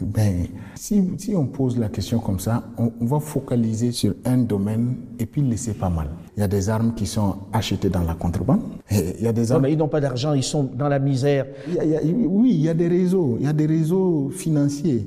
Ben, 0.00 0.46
si, 0.76 1.02
si, 1.18 1.34
on 1.34 1.46
pose 1.46 1.76
la 1.76 1.88
question 1.88 2.20
comme 2.20 2.38
ça, 2.38 2.62
on, 2.78 2.92
on, 3.00 3.04
va 3.04 3.18
focaliser 3.18 3.90
sur 3.90 4.14
un 4.24 4.38
domaine 4.38 4.94
et 5.18 5.26
puis 5.26 5.42
laisser 5.42 5.74
pas 5.74 5.90
mal. 5.90 6.08
Il 6.36 6.40
y 6.40 6.42
a 6.44 6.48
des 6.48 6.68
armes 6.68 6.94
qui 6.94 7.04
sont 7.04 7.36
achetées 7.52 7.88
dans 7.88 8.04
la 8.04 8.14
contrebande. 8.14 8.60
Et 8.90 9.16
il 9.18 9.24
y 9.24 9.28
a 9.28 9.32
des 9.32 9.50
armes... 9.50 9.62
Non, 9.62 9.68
mais 9.68 9.72
ils 9.74 9.78
n'ont 9.78 9.88
pas 9.88 10.00
d'argent, 10.00 10.34
ils 10.34 10.44
sont 10.44 10.62
dans 10.62 10.88
la 10.88 11.00
misère. 11.00 11.46
Il 11.66 11.74
y 11.74 11.78
a, 11.80 11.84
il 11.84 11.90
y 11.90 11.96
a, 11.96 12.28
oui, 12.28 12.50
il 12.50 12.60
y 12.60 12.68
a 12.68 12.74
des 12.74 12.86
réseaux, 12.86 13.36
il 13.40 13.46
y 13.46 13.48
a 13.48 13.52
des 13.52 13.66
réseaux 13.66 14.30
financiers, 14.30 15.04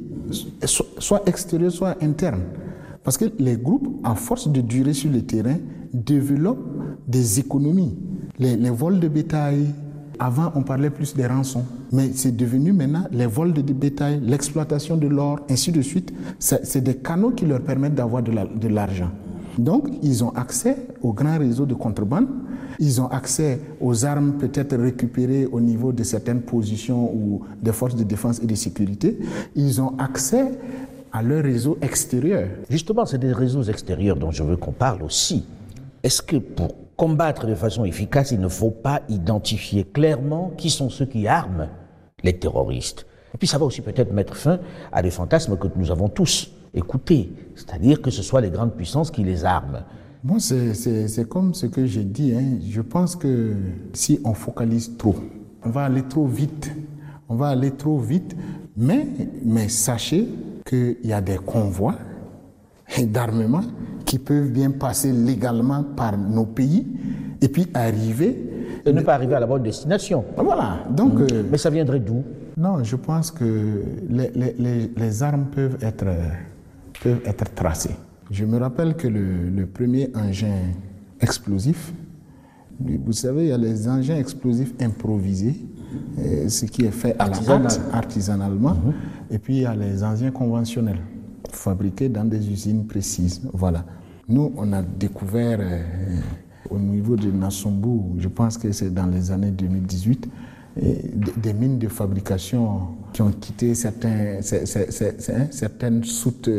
soit 0.65 1.23
extérieurs, 1.25 1.71
soit 1.71 1.95
internes. 2.03 2.43
Parce 3.03 3.17
que 3.17 3.25
les 3.39 3.57
groupes, 3.57 3.87
à 4.03 4.15
force 4.15 4.47
de 4.47 4.61
durer 4.61 4.93
sur 4.93 5.11
le 5.11 5.21
terrain, 5.21 5.57
développent 5.93 6.67
des 7.07 7.39
économies. 7.39 7.97
Les, 8.39 8.69
vols 8.69 8.99
de 8.99 9.07
bétail, 9.07 9.67
avant, 10.19 10.51
on 10.55 10.63
parlait 10.63 10.89
plus 10.89 11.15
des 11.15 11.25
rançons, 11.25 11.63
mais 11.91 12.11
c'est 12.13 12.35
devenu 12.35 12.73
maintenant 12.73 13.03
les 13.11 13.25
vols 13.25 13.53
de 13.53 13.61
bétail, 13.73 14.19
l'exploitation 14.23 14.97
de 14.97 15.07
l'or, 15.07 15.39
ainsi 15.49 15.71
de 15.71 15.81
suite. 15.81 16.13
C'est 16.39 16.81
des 16.83 16.95
canaux 16.95 17.31
qui 17.31 17.45
leur 17.45 17.61
permettent 17.61 17.95
d'avoir 17.95 18.23
de 18.23 18.67
l'argent. 18.67 19.09
Donc, 19.57 19.89
ils 20.01 20.23
ont 20.23 20.29
accès 20.31 20.77
aux 21.01 21.13
grands 21.13 21.37
réseaux 21.37 21.65
de 21.65 21.73
contrebande. 21.73 22.27
Ils 22.79 23.01
ont 23.01 23.07
accès 23.07 23.59
aux 23.79 24.05
armes 24.05 24.33
peut-être 24.39 24.75
récupérées 24.75 25.45
au 25.51 25.59
niveau 25.59 25.91
de 25.91 26.03
certaines 26.03 26.41
positions 26.41 27.13
ou 27.13 27.41
des 27.61 27.73
forces 27.73 27.95
de 27.95 28.03
défense 28.03 28.39
et 28.41 28.47
de 28.47 28.55
sécurité. 28.55 29.19
Ils 29.55 29.81
ont 29.81 29.93
accès 29.99 30.51
à 31.11 31.21
leur 31.21 31.43
réseau 31.43 31.77
extérieur. 31.81 32.47
Justement, 32.69 33.05
c'est 33.05 33.17
des 33.17 33.33
réseaux 33.33 33.63
extérieurs 33.63 34.15
dont 34.15 34.31
je 34.31 34.43
veux 34.43 34.57
qu'on 34.57 34.71
parle 34.71 35.03
aussi. 35.03 35.45
Est-ce 36.03 36.21
que 36.21 36.37
pour 36.37 36.75
combattre 36.95 37.47
de 37.47 37.55
façon 37.55 37.85
efficace, 37.85 38.31
il 38.31 38.39
ne 38.39 38.47
faut 38.47 38.71
pas 38.71 39.01
identifier 39.09 39.83
clairement 39.83 40.51
qui 40.57 40.69
sont 40.69 40.89
ceux 40.89 41.05
qui 41.05 41.27
arment 41.27 41.67
les 42.23 42.37
terroristes? 42.37 43.05
Et 43.33 43.37
puis 43.37 43.47
ça 43.47 43.57
va 43.57 43.65
aussi 43.65 43.81
peut-être 43.81 44.11
mettre 44.13 44.35
fin 44.35 44.59
à 44.91 45.01
des 45.01 45.11
fantasmes 45.11 45.57
que 45.57 45.67
nous 45.75 45.91
avons 45.91 46.09
tous 46.09 46.51
écoutés, 46.73 47.31
c'est-à-dire 47.55 48.01
que 48.01 48.09
ce 48.09 48.23
soit 48.23 48.41
les 48.41 48.49
grandes 48.49 48.73
puissances 48.73 49.11
qui 49.11 49.23
les 49.23 49.45
arment. 49.45 49.83
Bon, 50.23 50.37
c'est 50.39 51.27
comme 51.27 51.53
ce 51.53 51.65
que 51.65 51.85
j'ai 51.85 52.03
dit. 52.03 52.33
Hein. 52.35 52.59
Je 52.69 52.81
pense 52.81 53.15
que 53.15 53.55
si 53.93 54.19
on 54.23 54.33
focalise 54.33 54.95
trop, 54.95 55.15
on 55.63 55.69
va 55.69 55.85
aller 55.85 56.03
trop 56.03 56.27
vite. 56.27 56.71
On 57.27 57.35
va 57.35 57.47
aller 57.47 57.71
trop 57.71 57.97
vite. 57.97 58.35
Mais, 58.77 59.07
mais 59.43 59.67
sachez 59.67 60.27
qu'il 60.65 60.97
y 61.03 61.13
a 61.13 61.21
des 61.21 61.37
convois 61.37 61.95
d'armement 63.07 63.63
qui 64.05 64.19
peuvent 64.19 64.49
bien 64.49 64.71
passer 64.71 65.11
légalement 65.11 65.83
par 65.83 66.17
nos 66.17 66.45
pays 66.45 66.85
et 67.41 67.47
puis 67.47 67.67
arriver. 67.73 68.81
Et 68.85 68.91
ne 68.91 69.01
pas 69.01 69.13
arriver 69.13 69.35
à 69.35 69.39
la 69.39 69.47
bonne 69.47 69.63
destination. 69.63 70.25
Voilà. 70.35 70.85
Donc, 70.89 71.13
mmh. 71.13 71.27
euh, 71.31 71.43
Mais 71.49 71.57
ça 71.57 71.69
viendrait 71.69 71.99
d'où? 71.99 72.23
Non, 72.57 72.83
je 72.83 72.95
pense 72.95 73.31
que 73.31 73.83
les, 74.09 74.31
les, 74.35 74.91
les, 74.95 75.23
armes 75.23 75.45
peuvent 75.45 75.77
être, 75.81 76.05
peuvent 77.01 77.21
être 77.25 77.53
tracées. 77.55 77.95
Je 78.29 78.45
me 78.45 78.57
rappelle 78.57 78.95
que 78.95 79.07
le, 79.07 79.49
le 79.49 79.65
premier 79.65 80.11
engin 80.15 80.73
explosif, 81.21 81.93
vous 83.05 83.13
savez, 83.13 83.43
il 83.43 83.49
y 83.49 83.51
a 83.51 83.57
les 83.57 83.87
engins 83.87 84.17
explosifs 84.17 84.73
improvisés, 84.79 85.55
ce 86.47 86.65
qui 86.65 86.85
est 86.85 86.91
fait 86.91 87.15
à 87.19 87.25
Artisanal. 87.25 87.61
la 87.63 87.69
hâte, 87.69 87.81
artisanalement, 87.93 88.77
et 89.29 89.39
puis 89.39 89.57
il 89.57 89.61
y 89.61 89.65
a 89.65 89.75
les 89.75 90.03
engins 90.03 90.31
conventionnels 90.31 90.99
fabriqués 91.51 92.09
dans 92.09 92.25
des 92.25 92.49
usines 92.49 92.85
précises. 92.85 93.41
Voilà. 93.53 93.85
Nous, 94.27 94.51
on 94.55 94.71
a 94.73 94.81
découvert 94.81 95.59
euh, 95.61 95.81
au 96.69 96.79
niveau 96.79 97.15
de 97.15 97.29
Nassombo, 97.31 98.13
je 98.17 98.27
pense 98.27 98.57
que 98.57 98.71
c'est 98.71 98.93
dans 98.93 99.07
les 99.07 99.31
années 99.31 99.51
2018, 99.51 100.29
des 100.77 101.53
mines 101.53 101.77
de 101.79 101.89
fabrication 101.89 102.79
qui 103.11 103.21
ont 103.21 103.31
quitté 103.31 103.75
certains, 103.75 104.39
certaines 104.41 106.03
soutes 106.05 106.49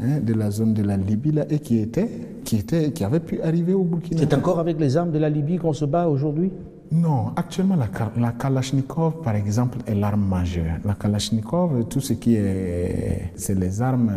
hein, 0.00 0.20
de 0.22 0.34
la 0.34 0.50
zone 0.50 0.74
de 0.74 0.82
la 0.82 0.96
Libye 0.96 1.32
là, 1.32 1.44
et 1.50 1.58
qui, 1.58 1.78
étaient, 1.78 2.08
qui, 2.44 2.56
étaient, 2.56 2.92
qui 2.92 3.04
avaient 3.04 3.20
pu 3.20 3.40
arriver 3.42 3.74
au 3.74 3.84
Burkina. 3.84 4.20
C'est 4.20 4.34
encore 4.34 4.58
avec 4.58 4.78
les 4.78 4.96
armes 4.96 5.10
de 5.10 5.18
la 5.18 5.28
Libye 5.28 5.58
qu'on 5.58 5.72
se 5.72 5.84
bat 5.84 6.08
aujourd'hui? 6.08 6.50
Non, 6.90 7.32
actuellement, 7.36 7.76
la, 7.76 7.88
la, 8.18 8.32
Kalachnikov, 8.32 9.20
par 9.22 9.36
exemple, 9.36 9.78
est 9.86 9.94
l'arme 9.94 10.26
majeure. 10.26 10.78
La 10.84 10.94
Kalachnikov, 10.94 11.84
tout 11.88 12.00
ce 12.00 12.14
qui 12.14 12.34
est. 12.34 13.30
C'est 13.36 13.58
les 13.58 13.82
armes 13.82 14.10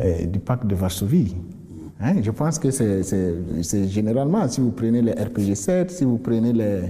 euh, 0.00 0.26
du 0.26 0.40
pacte 0.40 0.66
de 0.66 0.74
Varsovie. 0.74 1.36
Hein, 2.00 2.14
je 2.20 2.30
pense 2.32 2.58
que 2.58 2.72
c'est 2.72 3.88
généralement, 3.88 4.48
si 4.48 4.60
vous 4.60 4.72
prenez 4.72 5.00
les 5.00 5.12
RPG-7, 5.12 5.90
si 5.90 6.04
vous 6.04 6.18
prenez 6.18 6.52
les. 6.52 6.80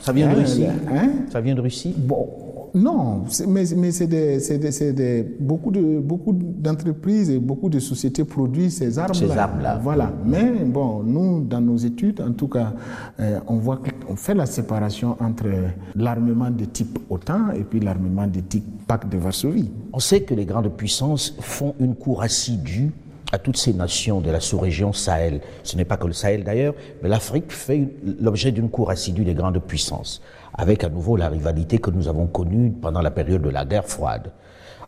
Ça 0.00 0.12
vient 0.12 0.28
hein, 0.28 0.34
de 0.34 0.40
Russie 0.40 0.60
les, 0.60 0.66
hein? 0.66 1.10
Ça 1.30 1.40
vient 1.40 1.54
de 1.54 1.60
Russie 1.60 1.94
Bon, 1.96 2.28
non, 2.76 3.24
mais, 3.48 3.64
mais 3.74 3.90
c'est 3.90 4.06
des, 4.06 4.36
des, 4.38 4.92
des, 4.92 5.22
beaucoup 5.40 5.70
de 5.70 5.98
beaucoup 5.98 6.34
d'entreprises 6.34 7.30
et 7.30 7.38
beaucoup 7.38 7.70
de 7.70 7.78
sociétés 7.78 8.24
produisent 8.24 8.76
ces 8.76 8.98
armes-là. 8.98 9.14
Ces 9.14 9.30
armes-là. 9.38 9.80
Voilà. 9.82 10.12
Mais 10.26 10.44
bon, 10.64 11.02
nous, 11.02 11.42
dans 11.42 11.62
nos 11.62 11.78
études, 11.78 12.20
en 12.20 12.32
tout 12.32 12.48
cas, 12.48 12.74
euh, 13.18 13.40
on 13.46 13.56
voit 13.56 13.78
qu'on 13.78 14.14
fait 14.14 14.34
la 14.34 14.44
séparation 14.44 15.16
entre 15.20 15.46
l'armement 15.94 16.50
de 16.50 16.66
type 16.66 16.98
OTAN 17.08 17.52
et 17.52 17.64
puis 17.64 17.80
l'armement 17.80 18.26
de 18.26 18.40
type 18.40 18.66
Pacte 18.86 19.10
de 19.10 19.16
Varsovie. 19.16 19.70
On 19.94 19.98
sait 19.98 20.20
que 20.20 20.34
les 20.34 20.44
grandes 20.44 20.68
puissances 20.76 21.34
font 21.40 21.74
une 21.80 21.94
cour 21.94 22.22
assidue 22.22 22.92
à 23.32 23.38
toutes 23.38 23.56
ces 23.56 23.72
nations 23.72 24.20
de 24.20 24.30
la 24.30 24.40
sous-région 24.40 24.92
Sahel. 24.92 25.40
Ce 25.62 25.76
n'est 25.76 25.84
pas 25.84 25.96
que 25.96 26.06
le 26.06 26.12
Sahel 26.12 26.44
d'ailleurs, 26.44 26.74
mais 27.02 27.08
l'Afrique 27.08 27.52
fait 27.52 27.88
l'objet 28.20 28.52
d'une 28.52 28.70
cour 28.70 28.90
assidue 28.90 29.24
des 29.24 29.34
grandes 29.34 29.58
puissances, 29.58 30.22
avec 30.54 30.84
à 30.84 30.88
nouveau 30.88 31.16
la 31.16 31.28
rivalité 31.28 31.78
que 31.78 31.90
nous 31.90 32.08
avons 32.08 32.26
connue 32.26 32.70
pendant 32.70 33.00
la 33.00 33.10
période 33.10 33.42
de 33.42 33.50
la 33.50 33.64
guerre 33.64 33.86
froide. 33.86 34.32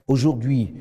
Aujourd'hui, 0.07 0.75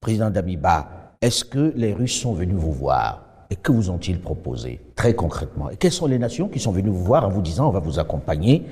président 0.00 0.30
Damiba, 0.30 1.14
est-ce 1.20 1.44
que 1.44 1.72
les 1.74 1.92
Russes 1.94 2.20
sont 2.20 2.34
venus 2.34 2.56
vous 2.56 2.72
voir 2.72 3.24
et 3.50 3.56
que 3.56 3.72
vous 3.72 3.90
ont-ils 3.90 4.20
proposé 4.20 4.80
très 4.94 5.14
concrètement? 5.14 5.70
Et 5.70 5.76
quelles 5.76 5.92
sont 5.92 6.06
les 6.06 6.18
nations 6.18 6.48
qui 6.48 6.60
sont 6.60 6.72
venues 6.72 6.90
vous 6.90 7.04
voir 7.04 7.24
en 7.24 7.30
vous 7.30 7.42
disant 7.42 7.68
on 7.68 7.72
va 7.72 7.80
vous 7.80 7.98
accompagner 7.98 8.64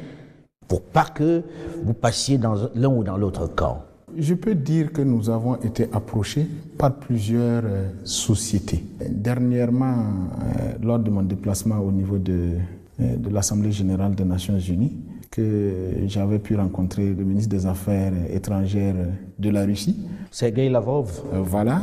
pour 0.68 0.82
pas 0.82 1.06
que 1.06 1.42
vous 1.82 1.94
passiez 1.94 2.38
dans 2.38 2.54
l'un 2.74 2.88
ou 2.88 3.02
dans 3.02 3.16
l'autre 3.16 3.46
camp? 3.46 3.85
Je 4.18 4.34
peux 4.34 4.54
dire 4.54 4.92
que 4.92 5.02
nous 5.02 5.30
avons 5.30 5.56
été 5.56 5.86
approchés 5.92 6.46
par 6.78 6.94
plusieurs 6.94 7.62
euh, 7.64 7.88
sociétés. 8.04 8.84
Dernièrement, 9.08 9.94
euh, 9.96 10.74
lors 10.82 10.98
de 10.98 11.10
mon 11.10 11.22
déplacement 11.22 11.78
au 11.78 11.92
niveau 11.92 12.18
de, 12.18 12.52
euh, 13.00 13.16
de 13.16 13.30
l'Assemblée 13.30 13.72
générale 13.72 14.14
des 14.14 14.24
Nations 14.24 14.58
unies, 14.58 14.92
que 15.30 15.72
j'avais 16.06 16.38
pu 16.38 16.56
rencontrer 16.56 17.12
le 17.12 17.24
ministre 17.24 17.50
des 17.50 17.66
Affaires 17.66 18.12
étrangères 18.32 18.94
de 19.38 19.50
la 19.50 19.64
Russie. 19.64 20.06
Sergei 20.30 20.70
Lavrov. 20.70 21.10
Voilà. 21.42 21.82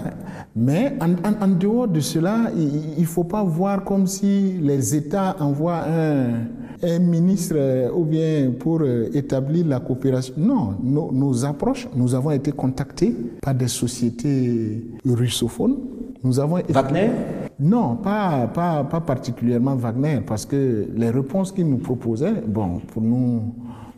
Mais 0.55 0.93
en, 0.99 1.11
en, 1.11 1.41
en, 1.41 1.47
dehors 1.49 1.87
de 1.87 1.99
cela, 1.99 2.49
il 2.55 3.01
ne 3.01 3.05
faut 3.05 3.25
pas 3.25 3.43
voir 3.43 3.83
comme 3.83 4.07
si 4.07 4.53
les 4.59 4.95
États 4.95 5.35
envoient 5.39 5.83
un, 5.87 6.45
un 6.83 6.99
ministre 6.99 7.55
euh, 7.57 7.89
ou 7.91 8.03
bien 8.03 8.51
pour 8.59 8.81
euh, 8.81 9.09
établir 9.13 9.65
la 9.65 9.79
coopération. 9.79 10.33
Non, 10.37 10.75
nos, 10.83 11.11
nos, 11.11 11.45
approches, 11.45 11.87
nous 11.95 12.13
avons 12.13 12.31
été 12.31 12.51
contactés 12.51 13.15
par 13.41 13.55
des 13.55 13.67
sociétés 13.67 14.83
russophones. 15.05 15.77
Nous 16.23 16.39
avons 16.39 16.57
été... 16.57 16.73
Wagner 16.73 17.09
Non, 17.59 17.95
pas, 17.95 18.47
pas, 18.47 18.83
pas 18.83 19.01
particulièrement 19.01 19.75
Wagner, 19.75 20.21
parce 20.25 20.45
que 20.45 20.87
les 20.95 21.09
réponses 21.09 21.51
qu'ils 21.51 21.69
nous 21.69 21.77
proposaient, 21.77 22.41
bon, 22.47 22.79
pour 22.87 23.01
nous, 23.01 23.41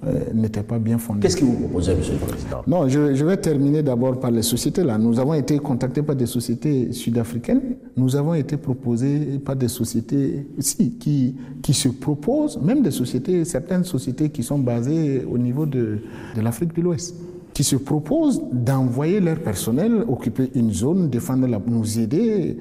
euh, 0.06 0.20
n'étaient 0.34 0.64
pas 0.64 0.80
bien 0.80 0.98
fondées. 0.98 1.22
Qu'est-ce 1.22 1.38
qu'ils 1.38 1.48
vous 1.48 1.58
proposaient, 1.58 1.96
Monsieur 1.96 2.14
le 2.14 2.20
Président? 2.20 2.62
Non, 2.68 2.88
je, 2.88 3.16
je 3.16 3.26
vais 3.26 3.38
terminer 3.38 3.84
d'abord 3.84 4.20
par 4.20 4.32
les 4.32 4.42
sociétés. 4.42 4.84
Là, 4.84 4.98
nous 4.98 5.20
avons 5.20 5.34
été 5.34 5.58
contactés 5.60 6.02
par 6.04 6.16
des 6.16 6.26
sociétés 6.26 6.92
sud-africaines. 6.92 7.62
Nous 7.98 8.16
avons 8.16 8.34
été 8.34 8.58
proposés 8.58 9.40
par 9.44 9.56
des 9.56 9.68
sociétés 9.68 10.48
si, 10.60 10.92
qui, 10.92 11.36
qui 11.62 11.74
se 11.74 11.90
proposent, 11.90 12.60
même 12.62 12.82
des 12.82 12.92
sociétés, 12.92 13.46
certaines 13.46 13.84
sociétés 13.84 14.30
qui 14.30 14.44
sont 14.44 14.60
basées 14.60 15.26
au 15.30 15.38
niveau 15.38 15.66
de, 15.66 16.00
de 16.36 16.42
l'Afrique 16.42 16.76
de 16.76 16.82
l'Ouest 16.82 17.16
qui 17.54 17.64
se 17.64 17.78
proposent 17.78 18.42
d'envoyer 18.52 19.22
leur 19.22 19.40
personnel 19.40 20.04
occuper 20.10 20.52
une 20.56 20.74
zone, 20.74 21.10
défendre 21.10 21.48
la, 21.48 21.62
nous 21.66 22.00
aider. 22.00 22.58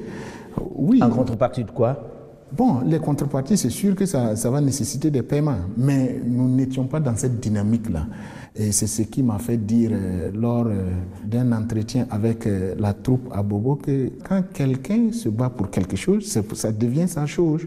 Oui. 0.77 1.03
En 1.03 1.11
contrepartie 1.11 1.65
de 1.65 1.71
quoi? 1.73 2.14
Bon, 2.57 2.83
les 2.87 3.01
contreparties, 3.01 3.57
c'est 3.57 3.71
sûr 3.71 3.97
que 3.97 4.07
ça, 4.07 4.37
ça, 4.37 4.49
va 4.49 4.61
nécessiter 4.61 5.11
des 5.11 5.23
paiements, 5.23 5.59
mais 5.77 6.21
nous 6.25 6.49
n'étions 6.49 6.85
pas 6.85 7.01
dans 7.01 7.17
cette 7.17 7.41
dynamique-là. 7.41 8.07
Et 8.55 8.71
c'est 8.71 8.87
ce 8.87 9.03
qui 9.03 9.25
m'a 9.25 9.41
fait 9.41 9.57
dire 9.57 9.91
euh, 9.93 10.31
lors 10.33 10.67
euh, 10.67 10.93
d'un 11.25 11.51
entretien 11.51 12.07
avec 12.11 12.47
euh, 12.47 12.77
la 12.79 12.93
troupe 12.93 13.29
à 13.33 13.43
Bobo 13.43 13.75
que 13.75 14.11
quand 14.29 14.45
quelqu'un 14.53 15.11
se 15.11 15.29
bat 15.31 15.51
pour 15.51 15.69
quelque 15.69 15.97
chose, 15.97 16.27
ça 16.53 16.71
devient 16.71 17.09
sa 17.09 17.27
chose. 17.27 17.63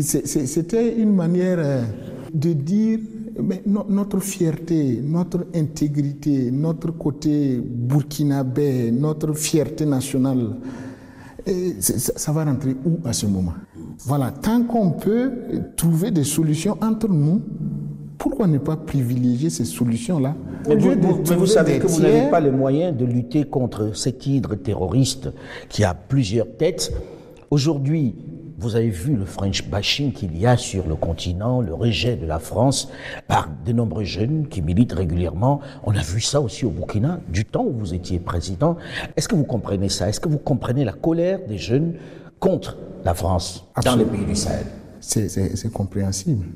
C'était 0.00 0.98
une 0.98 1.14
manière 1.14 1.84
de 2.34 2.52
dire 2.54 2.98
mais 3.40 3.62
notre 3.66 4.18
fierté, 4.18 5.00
notre 5.00 5.46
intégrité, 5.54 6.50
notre 6.50 6.90
côté 6.90 7.62
burkinabé, 7.62 8.90
notre 8.90 9.32
fierté 9.34 9.86
nationale, 9.86 10.56
ça 11.78 12.32
va 12.32 12.44
rentrer 12.44 12.74
où 12.84 12.98
à 13.04 13.12
ce 13.12 13.26
moment? 13.26 13.54
Voilà, 14.04 14.30
tant 14.30 14.62
qu'on 14.62 14.90
peut 14.90 15.32
trouver 15.76 16.10
des 16.10 16.24
solutions 16.24 16.76
entre 16.80 17.08
nous, 17.08 17.42
pourquoi 18.16 18.46
ne 18.46 18.58
pas 18.58 18.76
privilégier 18.76 19.50
ces 19.50 19.64
solutions-là 19.64 20.34
Mais 20.68 20.76
vous, 20.76 21.46
savez 21.46 21.78
que 21.78 21.86
vous 21.86 22.00
n'avez 22.00 22.30
pas 22.30 22.40
les 22.40 22.50
moyens 22.50 22.96
de 22.96 23.04
lutter 23.04 23.44
contre 23.44 23.96
cet 23.96 24.26
hydre 24.26 24.54
terroriste 24.56 25.30
qui 25.68 25.84
a 25.84 25.94
plusieurs 25.94 26.48
têtes. 26.56 26.92
Aujourd'hui, 27.50 28.14
vous 28.58 28.74
avez 28.74 28.90
vu 28.90 29.14
le 29.14 29.24
French 29.24 29.68
bashing 29.68 30.12
qu'il 30.12 30.36
y 30.36 30.46
a 30.46 30.56
sur 30.56 30.86
le 30.88 30.96
continent, 30.96 31.60
le 31.60 31.72
rejet 31.72 32.16
de 32.16 32.26
la 32.26 32.40
France 32.40 32.90
par 33.28 33.48
de 33.64 33.72
nombreux 33.72 34.02
jeunes 34.02 34.46
qui 34.48 34.62
militent 34.62 34.94
régulièrement. 34.94 35.60
On 35.84 35.94
a 35.94 36.02
vu 36.02 36.20
ça 36.20 36.40
aussi 36.40 36.64
au 36.64 36.70
Burkina, 36.70 37.20
du 37.28 37.44
temps 37.44 37.64
où 37.64 37.72
vous 37.72 37.94
étiez 37.94 38.18
président. 38.18 38.76
Est-ce 39.16 39.28
que 39.28 39.36
vous 39.36 39.44
comprenez 39.44 39.88
ça? 39.88 40.08
Est-ce 40.08 40.18
que 40.18 40.28
vous 40.28 40.38
comprenez 40.38 40.84
la 40.84 40.92
colère 40.92 41.38
des 41.48 41.58
jeunes 41.58 41.94
contre 42.38 42.76
la 43.04 43.14
France 43.14 43.64
dans 43.84 43.96
les 43.96 44.04
pays 44.04 44.24
du 44.24 44.34
Sahel 44.34 44.66
C'est 45.00 45.72
compréhensible. 45.72 46.46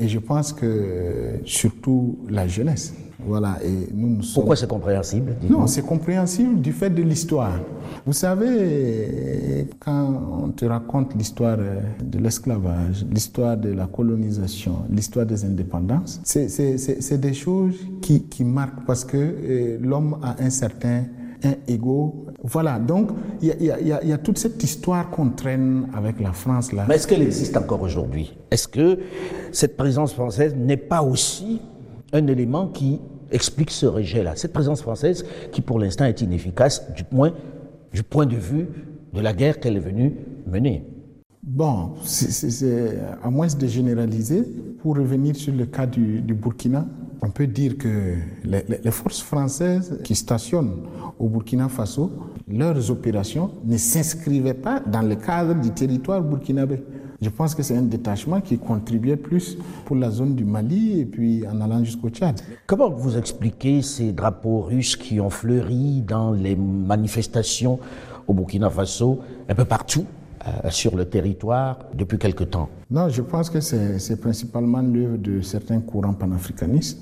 Et 0.00 0.08
je 0.08 0.18
pense 0.18 0.52
que 0.52 1.40
surtout 1.44 2.18
la 2.28 2.46
jeunesse. 2.46 2.94
Voilà, 3.26 3.58
et 3.64 3.88
nous, 3.92 4.10
nous 4.10 4.22
Pourquoi 4.32 4.54
c'est 4.54 4.68
compréhensible 4.68 5.34
Non, 5.50 5.66
c'est 5.66 5.82
compréhensible 5.82 6.60
du 6.60 6.72
fait 6.72 6.88
de 6.90 7.02
l'histoire. 7.02 7.58
Vous 8.06 8.12
savez, 8.12 9.66
quand 9.80 10.22
on 10.40 10.48
te 10.50 10.64
raconte 10.64 11.16
l'histoire 11.16 11.56
de 11.56 12.18
l'esclavage, 12.18 13.04
l'histoire 13.10 13.56
de 13.56 13.70
la 13.70 13.86
colonisation, 13.86 14.84
l'histoire 14.88 15.26
des 15.26 15.44
indépendances, 15.44 16.20
c'est 16.22 17.20
des 17.20 17.34
choses 17.34 17.74
qui, 18.00 18.22
qui 18.22 18.44
marquent 18.44 18.86
parce 18.86 19.04
que 19.04 19.16
euh, 19.16 19.78
l'homme 19.80 20.18
a 20.22 20.36
un 20.40 20.50
certain 20.50 21.04
un 21.44 21.54
ego. 21.66 22.26
Voilà, 22.42 22.78
donc 22.78 23.10
il 23.40 23.54
y, 23.60 24.12
a 24.12 24.18
toute 24.18 24.38
cette 24.38 24.62
histoire 24.62 25.10
qu'on 25.10 25.30
traîne 25.30 25.88
avec 25.94 26.20
la 26.20 26.32
France 26.32 26.72
là. 26.72 26.84
Mais 26.88 26.96
est-ce 26.96 27.06
qu'elle 27.06 27.22
existe 27.22 27.56
encore 27.56 27.82
aujourd'hui? 27.82 28.36
Est-ce 28.50 28.68
que 28.68 28.98
cette 29.52 29.76
présence 29.76 30.12
française 30.12 30.54
n'est 30.56 30.76
pas 30.76 31.02
aussi 31.02 31.60
un 32.12 32.26
élément 32.26 32.68
qui 32.68 33.00
explique 33.30 33.70
ce 33.70 33.86
rejet-là? 33.86 34.36
Cette 34.36 34.52
présence 34.52 34.82
française 34.82 35.24
qui 35.52 35.60
pour 35.60 35.78
l'instant 35.78 36.04
est 36.04 36.20
inefficace, 36.20 36.92
du 36.94 37.04
moins 37.12 37.32
du 37.92 38.02
point 38.02 38.26
de 38.26 38.36
vue 38.36 38.68
de 39.12 39.20
la 39.20 39.32
guerre 39.32 39.60
qu'elle 39.60 39.76
est 39.76 39.80
venue 39.80 40.14
mener. 40.46 40.84
Bon, 41.42 41.94
à 43.22 43.30
moins 43.30 43.46
de 43.46 43.66
généraliser, 43.66 44.42
pour 44.82 44.96
revenir 44.96 45.36
sur 45.36 45.54
le 45.54 45.66
cas 45.66 45.86
du, 45.86 46.20
Burkina, 46.20 46.86
on 47.22 47.30
peut 47.30 47.46
dire 47.46 47.78
que 47.78 48.16
les, 48.44 48.64
les, 48.84 48.90
forces 48.90 49.22
françaises 49.22 50.00
qui 50.04 50.14
stationnent 50.14 50.82
au 51.18 51.28
Burkina 51.28 51.68
Faso, 51.68 52.12
leurs 52.48 52.90
opérations 52.90 53.50
ne 53.64 53.76
s'inscrivaient 53.76 54.54
pas 54.54 54.80
dans 54.80 55.02
le 55.02 55.14
cadre 55.16 55.60
du 55.60 55.70
territoire 55.70 56.22
burkinabé. 56.22 56.82
Je 57.20 57.30
pense 57.30 57.54
que 57.54 57.62
c'est 57.64 57.76
un 57.76 57.82
détachement 57.82 58.40
qui 58.40 58.58
contribuait 58.58 59.16
plus 59.16 59.58
pour 59.84 59.96
la 59.96 60.10
zone 60.10 60.36
du 60.36 60.44
Mali 60.44 61.00
et 61.00 61.04
puis 61.04 61.44
en 61.48 61.60
allant 61.60 61.82
jusqu'au 61.82 62.10
Tchad. 62.10 62.40
Comment 62.66 62.90
vous 62.90 63.16
expliquez 63.16 63.82
ces 63.82 64.12
drapeaux 64.12 64.60
russes 64.60 64.96
qui 64.96 65.20
ont 65.20 65.30
fleuri 65.30 66.02
dans 66.02 66.30
les 66.30 66.54
manifestations 66.54 67.80
au 68.28 68.34
Burkina 68.34 68.70
Faso, 68.70 69.20
un 69.48 69.54
peu 69.54 69.64
partout? 69.64 70.04
Sur 70.70 70.96
le 70.96 71.04
territoire 71.04 71.78
depuis 71.94 72.18
quelque 72.18 72.44
temps 72.44 72.68
Non, 72.90 73.08
je 73.08 73.22
pense 73.22 73.50
que 73.50 73.60
c'est 73.60 74.20
principalement 74.20 74.82
l'œuvre 74.82 75.16
de 75.18 75.40
certains 75.40 75.80
courants 75.80 76.14
panafricanistes. 76.14 77.00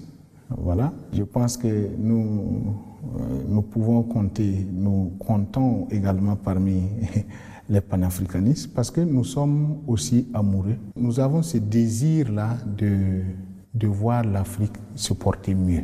Voilà. 0.48 0.92
Je 1.12 1.22
pense 1.24 1.56
que 1.56 1.88
nous, 1.98 2.76
euh, 3.18 3.42
nous 3.48 3.62
pouvons 3.62 4.02
compter, 4.02 4.66
nous 4.72 5.12
comptons 5.18 5.88
également 5.90 6.36
parmi 6.36 6.82
les 7.68 7.80
panafricanistes 7.80 8.72
parce 8.72 8.90
que 8.90 9.00
nous 9.00 9.24
sommes 9.24 9.78
aussi 9.86 10.28
amoureux. 10.34 10.76
Nous 10.96 11.18
avons 11.18 11.42
ce 11.42 11.58
désir-là 11.58 12.56
de, 12.76 13.22
de 13.74 13.86
voir 13.86 14.24
l'Afrique 14.24 14.76
se 14.94 15.12
porter 15.14 15.54
mieux, 15.54 15.82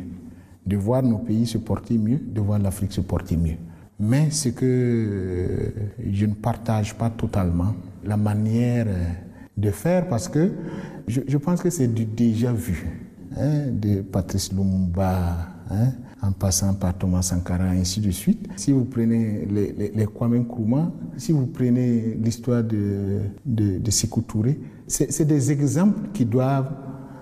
de 0.65 0.77
voir 0.77 1.03
nos 1.03 1.17
pays 1.17 1.45
se 1.45 1.57
porter 1.57 1.97
mieux, 1.97 2.19
de 2.19 2.39
voir 2.39 2.59
l'Afrique 2.59 2.93
se 2.93 3.01
porter 3.01 3.35
mieux. 3.35 3.57
Mais 4.05 4.31
ce 4.31 4.49
que 4.49 5.71
je 6.11 6.25
ne 6.25 6.33
partage 6.33 6.93
pas 6.93 7.09
totalement, 7.09 7.73
la 8.03 8.17
manière 8.17 8.85
de 9.55 9.71
faire 9.71 10.09
parce 10.09 10.27
que 10.27 10.51
je, 11.07 11.37
pense 11.37 11.61
que 11.61 11.69
c'est 11.69 11.87
du 11.87 12.03
déjà 12.03 12.51
vu 12.51 12.85
hein, 13.37 13.67
de 13.71 14.01
Patrice 14.01 14.51
Lumumba, 14.51 15.37
hein, 15.69 15.93
en 16.21 16.33
passant 16.33 16.73
par 16.73 16.97
Thomas 16.97 17.21
Sankara, 17.21 17.73
et 17.73 17.79
ainsi 17.79 18.01
de 18.01 18.11
suite. 18.11 18.45
Si 18.57 18.73
vous 18.73 18.83
prenez 18.83 19.45
les, 19.49 20.05
Kwame 20.05 20.35
Nkrumah, 20.39 20.91
si 21.15 21.31
vous 21.31 21.45
prenez 21.45 22.17
l'histoire 22.21 22.63
de, 22.63 23.19
de, 23.45 23.77
de 23.79 23.91
Sékou 23.91 24.21
Touré, 24.21 24.59
c'est 24.85 25.25
des 25.25 25.51
exemples 25.51 26.09
qui 26.13 26.25
doivent 26.25 26.73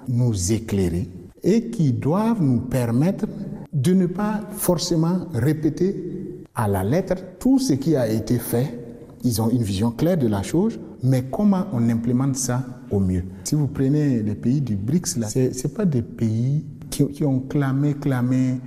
nous 0.08 0.52
éclairer 0.52 1.08
et 1.44 1.70
qui 1.70 1.94
doivent 1.94 2.42
nous 2.42 2.62
permettre 2.62 3.28
de 3.72 3.94
ne 3.94 4.08
pas 4.08 4.42
forcément 4.52 5.28
répéter 5.34 6.21
à 6.62 6.68
la 6.68 6.84
lettre 6.84 7.16
tout 7.40 7.58
ce 7.58 7.74
qui 7.74 7.96
a 7.96 8.08
été 8.08 8.38
fait. 8.38 8.78
Ils 9.24 9.42
ont 9.42 9.50
une 9.50 9.64
vision 9.64 9.90
claire 9.92 10.18
de 10.18 10.28
la 10.28 10.44
chose, 10.44 10.80
mais 11.04 11.24
comment 11.32 11.66
on 11.74 11.90
implémente 11.90 12.36
ça 12.36 12.64
au 12.92 13.00
mieux? 13.00 13.24
Si 13.44 13.56
vous 13.56 13.68
prenez 13.68 14.22
les 14.22 14.36
pays 14.36 14.62
du 14.62 14.76
BRICS, 14.76 15.18
là, 15.18 15.28
c'est 15.28 15.74
pas 15.74 15.86
des 15.86 16.02
pays 16.04 16.64
qui, 16.90 17.06
qui 17.08 17.24
ont 17.26 17.40
clamé, 17.40 17.96
clamé, 17.96 18.60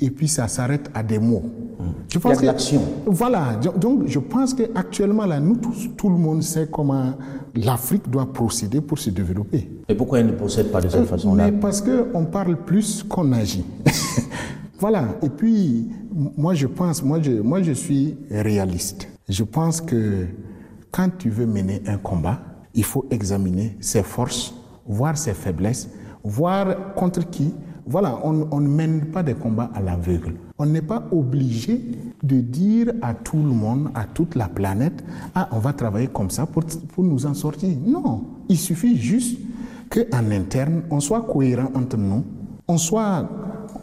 et 0.00 0.10
puis 0.10 0.28
ça 0.28 0.46
s'arrête 0.48 0.88
à 0.94 1.02
des 1.02 1.18
mots. 1.18 1.42
Je 2.08 2.18
pense 2.18 2.32
Il 2.32 2.34
y 2.34 2.38
a 2.38 2.40
de 2.42 2.46
l'action. 2.46 2.82
Voilà. 3.06 3.58
Donc, 3.80 4.06
je 4.06 4.18
pense 4.18 4.54
qu'actuellement, 4.54 5.26
là, 5.26 5.40
nous 5.40 5.56
tous, 5.56 5.90
tout 5.96 6.08
le 6.10 6.16
monde 6.16 6.42
sait 6.42 6.68
comment 6.70 7.14
l'Afrique 7.54 8.08
doit 8.10 8.32
procéder 8.32 8.80
pour 8.80 8.98
se 8.98 9.10
développer. 9.10 9.68
Et 9.88 9.94
pourquoi 9.94 10.20
elle 10.20 10.26
ne 10.26 10.32
procède 10.32 10.70
pas 10.70 10.80
de 10.80 10.88
cette 10.88 11.00
Euh, 11.02 11.06
façon-là? 11.06 11.50
parce 11.60 11.80
qu'on 11.80 12.24
parle 12.26 12.56
plus 12.64 13.02
qu'on 13.08 13.32
agit. 13.32 13.64
voilà. 14.78 15.04
Et 15.22 15.28
puis, 15.28 15.88
moi, 16.12 16.54
je 16.54 16.66
pense, 16.66 17.02
moi 17.02 17.20
je, 17.20 17.32
moi, 17.32 17.62
je 17.62 17.72
suis 17.72 18.16
réaliste. 18.30 19.08
Je 19.28 19.44
pense 19.44 19.80
que 19.80 20.26
quand 20.90 21.08
tu 21.18 21.30
veux 21.30 21.46
mener 21.46 21.82
un 21.86 21.98
combat, 21.98 22.40
il 22.74 22.84
faut 22.84 23.06
examiner 23.10 23.76
ses 23.80 24.02
forces, 24.02 24.54
voir 24.86 25.16
ses 25.16 25.34
faiblesses, 25.34 25.88
voir 26.24 26.94
contre 26.94 27.28
qui. 27.28 27.54
Voilà, 27.86 28.20
on, 28.22 28.60
ne 28.60 28.68
mène 28.68 29.06
pas 29.06 29.22
des 29.22 29.34
combats 29.34 29.70
à 29.74 29.80
l'aveugle. 29.80 30.34
On 30.58 30.66
n'est 30.66 30.82
pas 30.82 31.02
obligé 31.10 31.80
de 32.22 32.40
dire 32.40 32.92
à 33.02 33.14
tout 33.14 33.38
le 33.38 33.50
monde, 33.50 33.90
à 33.94 34.04
toute 34.04 34.36
la 34.36 34.46
planète, 34.46 35.02
ah, 35.34 35.48
on 35.50 35.58
va 35.58 35.72
travailler 35.72 36.06
comme 36.06 36.30
ça 36.30 36.46
pour, 36.46 36.62
pour 36.64 37.02
nous 37.02 37.26
en 37.26 37.34
sortir. 37.34 37.70
Non, 37.84 38.22
il 38.48 38.58
suffit 38.58 38.96
juste 38.96 39.40
qu'en 39.88 40.30
interne, 40.30 40.82
on 40.90 41.00
soit 41.00 41.22
cohérent 41.22 41.70
entre 41.74 41.96
nous, 41.96 42.22
on 42.68 42.78
soit, 42.78 43.28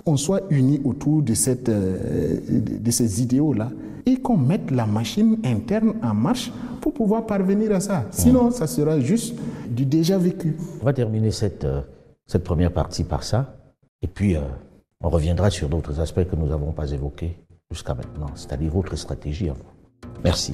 on 0.06 0.17
soit 0.17 0.41
unis 0.50 0.82
autour 0.84 1.21
de, 1.21 1.34
cette, 1.34 1.69
euh, 1.69 2.39
de, 2.50 2.91
ces 2.91 3.21
idéaux-là 3.21 3.69
et 4.06 4.17
qu'on 4.17 4.38
mette 4.38 4.71
la 4.71 4.86
machine 4.86 5.38
interne 5.43 5.93
en 6.02 6.13
marche 6.13 6.52
pour 6.82 6.93
pouvoir 6.93 7.26
parvenir 7.26 7.71
à 7.73 7.80
ça. 7.80 8.06
Sinon, 8.12 8.52
ça 8.52 8.67
sera 8.67 9.00
juste 9.00 9.36
du 9.69 9.86
déjà 9.86 10.17
vécu. 10.17 10.56
On 10.82 10.86
va 10.86 10.93
terminer 10.93 11.32
cette, 11.32 11.65
euh, 11.65 11.82
cette 12.26 12.43
première 12.43 12.71
partie 12.71 13.04
par 13.04 13.23
ça. 13.23 13.58
Et 14.02 14.08
puis, 14.08 14.36
euh, 14.36 14.41
on 15.02 15.10
reviendra 15.10 15.50
sur 15.50 15.69
d'autres 15.69 16.00
aspects 16.00 16.23
que 16.30 16.36
nous 16.36 16.47
n'avons 16.47 16.71
pas 16.71 16.91
évoqués 16.91 17.38
jusqu'à 17.69 17.93
maintenant, 17.93 18.28
c'est-à-dire 18.36 18.71
votre 18.71 18.95
stratégie 18.95 19.50
à 19.50 19.54
vous. 19.54 20.10
Merci. 20.23 20.54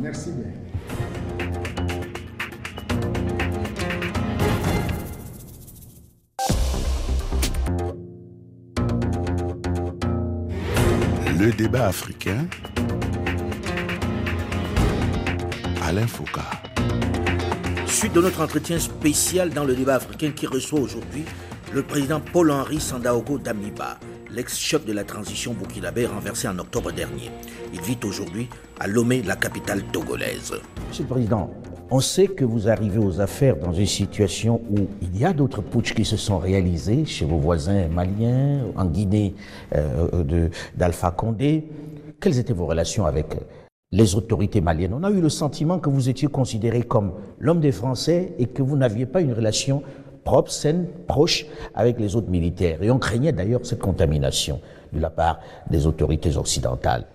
Merci 0.00 0.30
bien. 0.30 1.73
Le 11.44 11.52
débat 11.52 11.88
africain. 11.88 12.46
Alain 15.82 16.06
Foucault. 16.06 16.40
Suite 17.86 18.14
de 18.14 18.22
notre 18.22 18.40
entretien 18.40 18.78
spécial 18.78 19.50
dans 19.50 19.64
le 19.64 19.74
débat 19.74 19.96
africain 19.96 20.30
qui 20.30 20.46
reçoit 20.46 20.80
aujourd'hui 20.80 21.26
le 21.74 21.82
président 21.82 22.20
Paul-Henri 22.20 22.80
Sandaogo 22.80 23.36
Damiba, 23.36 23.98
l'ex-chef 24.30 24.86
de 24.86 24.94
la 24.94 25.04
transition 25.04 25.52
burkinabé 25.52 26.06
renversé 26.06 26.48
en 26.48 26.58
octobre 26.58 26.92
dernier. 26.92 27.30
Il 27.74 27.82
vit 27.82 27.98
aujourd'hui 28.04 28.48
à 28.80 28.86
Lomé, 28.86 29.20
la 29.20 29.36
capitale 29.36 29.82
togolaise. 29.92 30.54
Monsieur 30.88 31.02
le 31.02 31.10
Président, 31.10 31.52
On 31.90 32.00
sait 32.00 32.28
que 32.28 32.44
vous 32.44 32.68
arrivez 32.68 32.98
aux 32.98 33.20
affaires 33.20 33.56
dans 33.56 33.72
une 33.72 33.86
situation 33.86 34.60
où 34.70 34.86
il 35.02 35.18
y 35.18 35.24
a 35.24 35.34
d'autres 35.34 35.60
putschs 35.60 35.94
qui 35.94 36.04
se 36.04 36.16
sont 36.16 36.38
réalisés 36.38 37.04
chez 37.04 37.26
vos 37.26 37.36
voisins 37.36 37.88
maliens, 37.88 38.60
en 38.74 38.86
Guinée 38.86 39.34
euh, 39.74 40.48
d'Alpha 40.74 41.10
Condé. 41.10 41.68
Quelles 42.20 42.38
étaient 42.38 42.54
vos 42.54 42.66
relations 42.66 43.04
avec 43.04 43.36
les 43.92 44.14
autorités 44.14 44.62
maliennes? 44.62 44.94
On 44.94 45.04
a 45.04 45.10
eu 45.10 45.20
le 45.20 45.28
sentiment 45.28 45.78
que 45.78 45.90
vous 45.90 46.08
étiez 46.08 46.28
considéré 46.28 46.82
comme 46.82 47.12
l'homme 47.38 47.60
des 47.60 47.72
Français 47.72 48.32
et 48.38 48.46
que 48.46 48.62
vous 48.62 48.76
n'aviez 48.76 49.04
pas 49.04 49.20
une 49.20 49.34
relation 49.34 49.82
propre, 50.24 50.50
saine, 50.50 50.86
proche 51.06 51.44
avec 51.74 52.00
les 52.00 52.16
autres 52.16 52.30
militaires. 52.30 52.82
Et 52.82 52.90
on 52.90 52.98
craignait 52.98 53.32
d'ailleurs 53.32 53.60
cette 53.62 53.80
contamination 53.80 54.60
de 54.94 55.00
la 55.00 55.10
part 55.10 55.40
des 55.70 55.86
autorités 55.86 56.36
occidentales. 56.36 57.06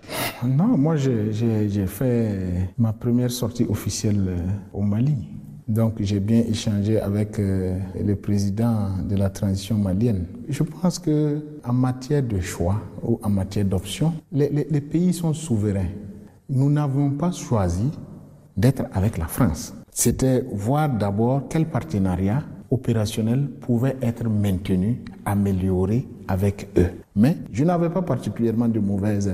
Non, 0.44 0.76
moi 0.76 0.96
j'ai 0.96 1.86
fait 1.86 2.68
ma 2.78 2.92
première 2.92 3.30
sortie 3.30 3.66
officielle 3.68 4.26
euh, 4.28 4.38
au 4.72 4.82
Mali. 4.82 5.16
Donc 5.68 5.94
j'ai 6.00 6.18
bien 6.18 6.40
échangé 6.40 7.00
avec 7.00 7.38
euh, 7.38 7.78
le 8.04 8.16
président 8.16 8.88
de 9.08 9.14
la 9.14 9.30
transition 9.30 9.78
malienne. 9.78 10.26
Je 10.48 10.64
pense 10.64 10.98
que 10.98 11.40
en 11.64 11.72
matière 11.72 12.24
de 12.24 12.40
choix 12.40 12.76
ou 13.04 13.20
en 13.22 13.30
matière 13.30 13.64
d'options, 13.64 14.12
les, 14.32 14.66
les 14.68 14.80
pays 14.80 15.12
sont 15.12 15.32
souverains. 15.32 15.92
Nous 16.48 16.68
n'avons 16.70 17.10
pas 17.10 17.30
choisi 17.30 17.88
d'être 18.56 18.82
avec 18.92 19.16
la 19.16 19.26
France. 19.26 19.72
C'était 19.92 20.44
voir 20.52 20.88
d'abord 20.88 21.42
quel 21.48 21.66
partenariat 21.66 22.42
opérationnel 22.70 23.48
pouvait 23.60 23.96
être 24.02 24.28
maintenu, 24.28 25.02
amélioré 25.24 26.06
avec 26.28 26.68
eux. 26.78 26.88
Mais 27.16 27.36
je 27.52 27.64
n'avais 27.64 27.90
pas 27.90 28.02
particulièrement 28.02 28.68
de 28.68 28.80
mauvaises 28.80 29.32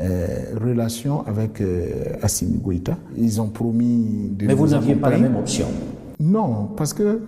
euh, 0.00 0.36
relations 0.60 1.26
avec 1.26 1.60
euh, 1.60 2.16
Assimi 2.22 2.58
Goïta. 2.58 2.96
Ils 3.16 3.40
ont 3.40 3.48
promis 3.48 4.30
de 4.30 4.46
Mais 4.46 4.54
vous 4.54 4.68
n'aviez 4.68 4.96
pas 4.96 5.10
la 5.10 5.18
même 5.18 5.36
option 5.36 5.66
Non, 6.20 6.70
parce 6.76 6.92
que 6.92 7.20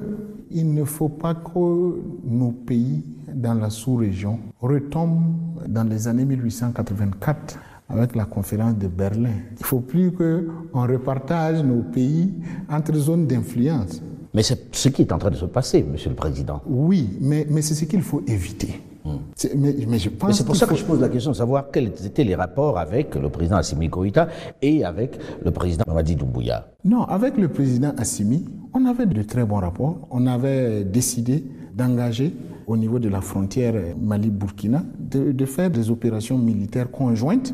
il 0.51 0.73
ne 0.73 0.85
faut 0.85 1.09
pas 1.09 1.35
que 1.35 2.01
nos 2.25 2.53
pays 2.53 3.03
dans 3.35 3.55
la 3.55 3.71
sous-région 3.71 4.39
retombent 4.61 5.35
dans 5.67 5.85
les 5.85 6.07
années 6.07 6.25
1884 6.25 7.59
avec 7.89 8.15
la 8.15 8.25
conférence 8.25 8.77
de 8.79 8.89
Berlin. 8.89 9.31
Il 9.57 9.61
ne 9.61 9.65
faut 9.65 9.81
plus 9.81 10.13
qu'on 10.13 10.83
repartage 10.87 11.63
nos 11.63 11.83
pays 11.83 12.33
entre 12.71 12.95
zones 12.95 13.27
d'influence. 13.27 14.01
Mais 14.35 14.43
c'est 14.43 14.75
ce 14.75 14.89
qui 14.89 15.03
est 15.03 15.13
en 15.13 15.19
train 15.19 15.31
de 15.31 15.37
se 15.37 15.45
passer, 15.45 15.85
Monsieur 15.85 16.11
le 16.11 16.17
Président. 16.17 16.61
Oui, 16.67 17.09
mais, 17.21 17.47
mais 17.49 17.63
c'est 17.63 17.75
ce 17.75 17.85
qu'il 17.85 18.03
faut 18.03 18.23
éviter. 18.27 18.81
Hmm. 19.05 19.19
Mais, 19.57 19.77
mais, 19.87 19.99
je 19.99 20.09
pense 20.09 20.37
c'est 20.39 20.45
pour 20.47 20.57
ça 20.57 20.67
que 20.67 20.75
je 20.75 20.83
pose 20.85 21.01
la 21.01 21.09
question 21.11 21.31
de 21.31 21.37
savoir 21.37 21.71
quels 21.71 21.93
étaient 22.05 22.25
les 22.25 22.35
rapports 22.35 22.79
avec 22.79 23.15
le 23.15 23.29
président 23.29 23.57
Assimi 23.57 23.89
Goïta 23.89 24.29
et 24.63 24.83
avec 24.83 25.19
le 25.45 25.51
président 25.51 25.85
Mamadi 25.87 26.17
Doumbouya. 26.17 26.67
Non, 26.85 27.03
avec 27.05 27.37
le 27.37 27.49
président 27.49 27.93
Assimi, 27.99 28.45
on 28.73 28.87
avait 28.87 29.05
de 29.07 29.23
très 29.23 29.45
bons 29.45 29.61
rapports. 29.61 30.09
On 30.11 30.27
avait 30.27 30.85
décidé 30.85 31.45
d'engager 31.75 32.33
au 32.67 32.77
niveau 32.79 32.99
de 32.99 33.11
la 33.11 33.21
frontière 33.21 33.75
Mali-Burkina 34.01 34.83
de, 34.99 35.33
de 35.33 35.45
faire 35.47 35.71
des 35.71 35.91
opérations 35.91 36.39
militaires 36.39 36.91
conjointes, 36.91 37.53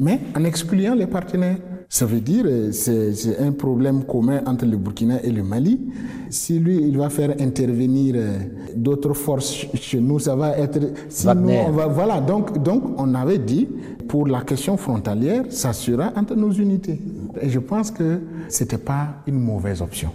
mais 0.00 0.18
en 0.36 0.44
excluant 0.44 0.94
les 0.96 1.06
partenaires. 1.06 1.58
Ça 1.90 2.04
veut 2.04 2.20
dire 2.20 2.44
euh, 2.46 2.70
c'est 2.70 3.38
un 3.38 3.52
problème 3.52 4.04
commun 4.04 4.42
entre 4.44 4.66
le 4.66 4.76
Burkina 4.76 5.22
et 5.22 5.30
le 5.30 5.42
Mali. 5.42 5.80
Si 6.28 6.58
lui, 6.58 6.76
il 6.82 6.98
va 6.98 7.08
faire 7.08 7.34
intervenir 7.40 8.14
euh, 8.18 8.38
d'autres 8.76 9.14
forces 9.14 9.66
chez 9.74 9.98
nous, 9.98 10.18
ça 10.18 10.36
va 10.36 10.58
être... 10.58 10.78
Si 11.08 11.26
nous, 11.26 11.50
on 11.50 11.70
va, 11.72 11.86
voilà, 11.86 12.20
donc, 12.20 12.62
donc 12.62 12.82
on 12.98 13.14
avait 13.14 13.38
dit, 13.38 13.66
pour 14.06 14.26
la 14.26 14.42
question 14.42 14.76
frontalière, 14.76 15.44
ça 15.48 15.72
sera 15.72 16.12
entre 16.14 16.34
nos 16.34 16.52
unités. 16.52 17.00
Et 17.40 17.48
je 17.48 17.58
pense 17.58 17.90
que 17.90 18.20
ce 18.50 18.64
n'était 18.64 18.76
pas 18.78 19.22
une 19.26 19.40
mauvaise 19.40 19.80
option. 19.80 20.10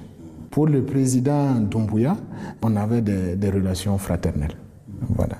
Pour 0.51 0.67
le 0.67 0.83
président 0.83 1.55
Doumbouya, 1.55 2.15
on 2.61 2.75
avait 2.75 3.01
des, 3.01 3.35
des 3.35 3.49
relations 3.49 3.97
fraternelles. 3.97 4.55
Voilà. 5.09 5.37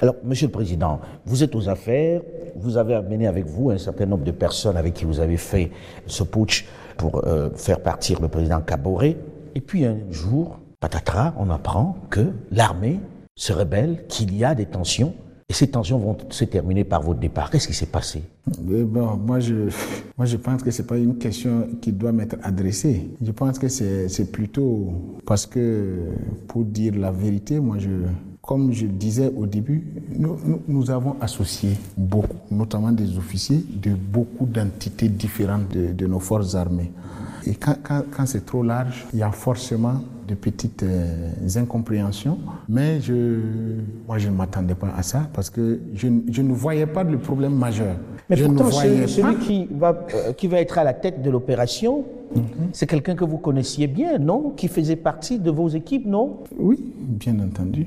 Alors, 0.00 0.14
Monsieur 0.24 0.46
le 0.46 0.52
Président, 0.52 1.00
vous 1.26 1.42
êtes 1.42 1.54
aux 1.56 1.68
affaires, 1.68 2.20
vous 2.56 2.76
avez 2.76 2.94
amené 2.94 3.26
avec 3.26 3.46
vous 3.46 3.70
un 3.70 3.78
certain 3.78 4.06
nombre 4.06 4.24
de 4.24 4.30
personnes 4.30 4.76
avec 4.76 4.94
qui 4.94 5.04
vous 5.04 5.20
avez 5.20 5.36
fait 5.36 5.70
ce 6.06 6.22
putsch 6.22 6.66
pour 6.96 7.24
euh, 7.24 7.50
faire 7.54 7.80
partir 7.80 8.20
le 8.20 8.28
président 8.28 8.60
Caboret. 8.60 9.16
Et 9.54 9.60
puis 9.60 9.84
un 9.84 9.98
jour, 10.10 10.58
patatras, 10.80 11.34
on 11.38 11.50
apprend 11.50 11.96
que 12.10 12.32
l'armée 12.50 13.00
se 13.36 13.52
rebelle, 13.52 14.06
qu'il 14.08 14.36
y 14.36 14.44
a 14.44 14.54
des 14.54 14.66
tensions. 14.66 15.14
Et 15.48 15.52
ces 15.52 15.68
tensions 15.68 15.98
vont 15.98 16.16
se 16.30 16.44
terminer 16.44 16.84
par 16.84 17.02
votre 17.02 17.20
départ. 17.20 17.50
Qu'est-ce 17.50 17.68
qui 17.68 17.74
s'est 17.74 17.86
passé? 17.86 18.22
Bon, 18.58 19.16
moi, 19.16 19.40
je, 19.40 19.68
moi, 20.16 20.24
je 20.24 20.38
pense 20.38 20.62
que 20.62 20.70
ce 20.70 20.80
n'est 20.80 20.88
pas 20.88 20.96
une 20.96 21.18
question 21.18 21.68
qui 21.82 21.92
doit 21.92 22.12
m'être 22.12 22.36
adressée. 22.42 23.10
Je 23.22 23.30
pense 23.30 23.58
que 23.58 23.68
c'est 23.68 24.32
plutôt 24.32 24.92
parce 25.26 25.44
que, 25.44 25.98
pour 26.48 26.64
dire 26.64 26.94
la 26.96 27.10
vérité, 27.10 27.60
moi, 27.60 27.76
je, 27.78 27.90
comme 28.46 28.72
je 28.72 28.86
disais 28.86 29.32
au 29.36 29.46
début, 29.46 29.86
nous, 30.16 30.36
nous, 30.68 30.90
avons 30.90 31.16
associé 31.20 31.70
beaucoup, 31.96 32.36
notamment 32.50 32.92
des 32.92 33.16
officiers, 33.16 33.64
de 33.70 33.94
beaucoup 33.94 34.44
d'entités 34.44 35.08
différentes 35.08 35.68
de, 35.72 36.06
nos 36.06 36.20
forces 36.20 36.54
armées. 36.54 36.92
Et 37.46 37.54
quand, 37.54 37.76
quand, 37.82 38.26
c'est 38.26 38.44
trop 38.44 38.62
large, 38.62 39.06
il 39.12 39.20
y 39.20 39.22
a 39.22 39.30
forcément 39.30 39.94
de 40.28 40.34
petites 40.34 40.82
euh, 40.82 41.30
incompréhensions. 41.56 42.38
Mais 42.68 43.00
je, 43.00 43.40
moi, 44.06 44.18
je 44.18 44.28
ne 44.28 44.34
m'attendais 44.34 44.74
pas 44.74 44.92
à 44.96 45.02
ça 45.02 45.28
parce 45.32 45.50
que 45.50 45.80
je, 45.94 46.08
je, 46.30 46.42
ne 46.42 46.52
voyais 46.52 46.86
pas 46.86 47.02
le 47.02 47.18
problème 47.18 47.54
majeur. 47.54 47.96
Mais 48.28 48.36
pourtant, 48.36 48.70
celui, 48.70 49.36
qui, 49.38 49.68
va, 49.70 50.06
euh, 50.14 50.32
qui 50.32 50.48
va 50.48 50.60
être 50.60 50.78
à 50.78 50.84
la 50.84 50.94
tête 50.94 51.22
de 51.22 51.30
l'opération, 51.30 52.04
mhm. 52.34 52.42
c'est 52.72 52.86
quelqu'un 52.86 53.14
que 53.14 53.24
vous 53.24 53.38
connaissiez 53.38 53.86
bien, 53.86 54.18
non? 54.18 54.50
Qui 54.56 54.68
faisait 54.68 54.96
partie 54.96 55.38
de 55.38 55.50
vos 55.50 55.68
équipes, 55.68 56.06
non? 56.06 56.38
Oui, 56.58 56.78
bien 56.98 57.38
entendu. 57.40 57.86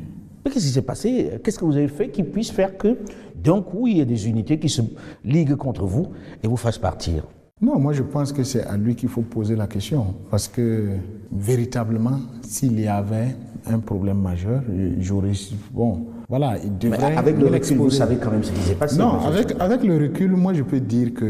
Qu'est-ce 0.49 0.65
qui 0.65 0.71
s'est 0.71 0.81
passé? 0.81 1.39
Qu'est-ce 1.43 1.59
que 1.59 1.65
vous 1.65 1.75
avez 1.75 1.87
fait 1.87 2.09
qui 2.09 2.23
puisse 2.23 2.51
faire 2.51 2.77
que, 2.77 2.97
d'un 3.35 3.61
coup, 3.61 3.87
il 3.87 3.97
y 3.97 4.01
ait 4.01 4.05
des 4.05 4.27
unités 4.27 4.57
qui 4.59 4.69
se 4.69 4.81
liguent 5.23 5.55
contre 5.55 5.85
vous 5.85 6.07
et 6.43 6.47
vous 6.47 6.57
fassent 6.57 6.77
partir? 6.77 7.23
Non, 7.59 7.79
moi 7.79 7.91
je 7.91 8.03
pense 8.03 8.31
que 8.31 8.43
c'est 8.43 8.63
à 8.63 8.77
lui 8.77 8.93
qu'il 8.95 9.09
faut 9.09 9.23
poser 9.23 9.55
la 9.55 9.65
question. 9.65 10.13
Parce 10.29 10.47
que 10.47 10.89
véritablement, 11.31 12.19
s'il 12.43 12.79
y 12.79 12.87
avait 12.87 13.35
un 13.65 13.79
problème 13.79 14.19
majeur, 14.19 14.61
j'aurais. 14.99 15.31
Bon, 15.73 16.05
voilà, 16.29 16.55
il 16.63 16.77
devrait. 16.77 17.09
Mais 17.09 17.17
avec 17.17 17.37
le 17.39 17.47
recul, 17.47 17.77
vous 17.77 17.89
savez 17.89 18.17
quand 18.17 18.29
même 18.29 18.43
ce 18.43 18.51
qui 18.51 18.61
s'est 18.61 18.75
passé. 18.75 18.99
Non, 18.99 19.19
avec, 19.21 19.55
avec 19.59 19.83
le 19.83 19.97
recul, 19.97 20.31
moi 20.33 20.53
je 20.53 20.61
peux 20.61 20.79
dire 20.79 21.15
que 21.15 21.25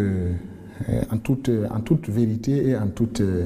euh, 0.89 1.01
en 1.11 1.17
toute, 1.17 1.49
en 1.73 1.79
toute 1.79 2.09
vérité 2.09 2.67
et 2.67 2.77
en 2.77 2.87
toute, 2.87 3.21
euh, 3.21 3.45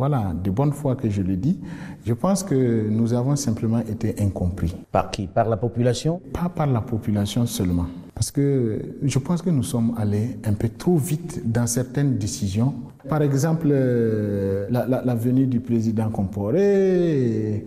voilà, 0.00 0.32
de 0.32 0.50
bonne 0.50 0.72
foi 0.72 0.96
que 0.96 1.10
je 1.10 1.20
le 1.20 1.36
dis, 1.36 1.60
je 2.06 2.14
pense 2.14 2.42
que 2.42 2.88
nous 2.88 3.12
avons 3.12 3.36
simplement 3.36 3.80
été 3.80 4.14
incompris. 4.18 4.74
Par 4.90 5.10
qui? 5.10 5.26
Par 5.26 5.46
la 5.46 5.58
population? 5.58 6.22
Pas 6.32 6.48
par 6.48 6.66
la 6.66 6.80
population 6.80 7.44
seulement. 7.44 7.84
Parce 8.14 8.30
que 8.30 8.80
je 9.02 9.18
pense 9.18 9.42
que 9.42 9.50
nous 9.50 9.62
sommes 9.62 9.92
allés 9.98 10.38
un 10.46 10.54
peu 10.54 10.70
trop 10.70 10.96
vite 10.96 11.42
dans 11.44 11.66
certaines 11.66 12.16
décisions. 12.16 12.72
Par 13.08 13.22
exemple, 13.22 13.68
euh, 13.70 14.66
la, 14.70 15.14
venue 15.14 15.46
du 15.46 15.60
président 15.60 16.10
Comporé, 16.10 17.64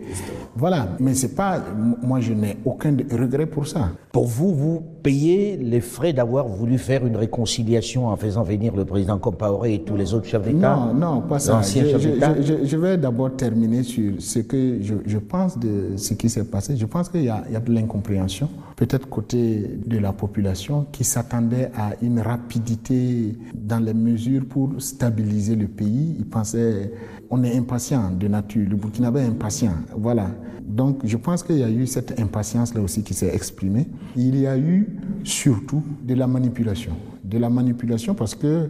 voilà. 0.55 0.87
Mais 0.99 1.13
c'est 1.15 1.35
pas, 1.35 1.59
moi 2.03 2.19
je 2.19 2.33
n'ai 2.33 2.57
aucun 2.65 2.95
regret 3.11 3.45
pour 3.47 3.67
ça. 3.67 3.89
Pour 4.11 4.27
vous, 4.27 4.53
vous 4.53 4.83
payez 5.01 5.57
les 5.57 5.81
frais 5.81 6.13
d'avoir 6.13 6.47
voulu 6.47 6.77
faire 6.77 7.05
une 7.05 7.15
réconciliation 7.15 8.07
en 8.07 8.15
faisant 8.15 8.43
venir 8.43 8.75
le 8.75 8.85
président 8.85 9.17
Compaoré 9.17 9.73
et 9.73 9.81
tous 9.81 9.95
les 9.95 10.13
autres 10.13 10.27
chefs 10.27 10.43
d'État 10.43 10.75
Non, 10.75 10.93
non, 10.93 11.21
pas 11.21 11.39
ça. 11.39 11.61
Je, 11.63 11.97
je, 11.97 12.65
je, 12.65 12.77
vais 12.77 12.97
d'abord 12.97 13.35
terminer 13.35 13.81
sur 13.81 14.13
ce 14.19 14.39
que 14.39 14.79
je, 14.81 15.17
pense 15.17 15.57
de 15.57 15.97
ce 15.97 16.13
qui 16.13 16.29
s'est 16.29 16.43
passé. 16.43 16.77
Je 16.77 16.85
pense 16.85 17.09
qu'il 17.09 17.21
y, 17.21 17.25
y, 17.25 17.29
a 17.29 17.59
de 17.59 17.71
l'incompréhension, 17.73 18.49
peut-être 18.75 19.09
côté 19.09 19.79
de 19.85 19.97
la 19.97 20.13
population 20.13 20.85
qui 20.91 21.03
s'attendait 21.03 21.71
à 21.75 21.93
une 22.01 22.19
rapidité 22.19 23.35
dans 23.55 23.79
les 23.79 23.93
mesures 23.95 24.45
pour 24.47 24.69
stabiliser 24.77 25.22
le 25.23 25.67
pays. 25.67 26.15
Ils 26.19 26.25
pensaient, 26.25 26.91
on 27.29 27.43
est 27.43 27.57
impatient 27.57 28.11
de 28.11 28.27
nature, 28.27 28.65
le 28.69 28.75
Burkinabé 28.75 29.21
est 29.21 29.25
impatient. 29.25 29.73
Voilà. 29.95 30.27
Donc 30.65 31.01
je 31.03 31.17
pense 31.17 31.43
qu'il 31.43 31.57
y 31.57 31.63
a 31.63 31.69
eu 31.69 31.85
cette 31.87 32.19
impatience 32.19 32.73
là 32.73 32.81
aussi 32.81 33.03
qui 33.03 33.13
s'est 33.13 33.33
exprimée. 33.33 33.87
Il 34.15 34.39
y 34.39 34.47
a 34.47 34.57
eu 34.57 34.87
surtout 35.23 35.83
de 36.03 36.13
la 36.13 36.27
manipulation 36.27 36.93
de 37.33 37.39
la 37.39 37.49
manipulation 37.49 38.13
parce 38.13 38.35
que 38.35 38.69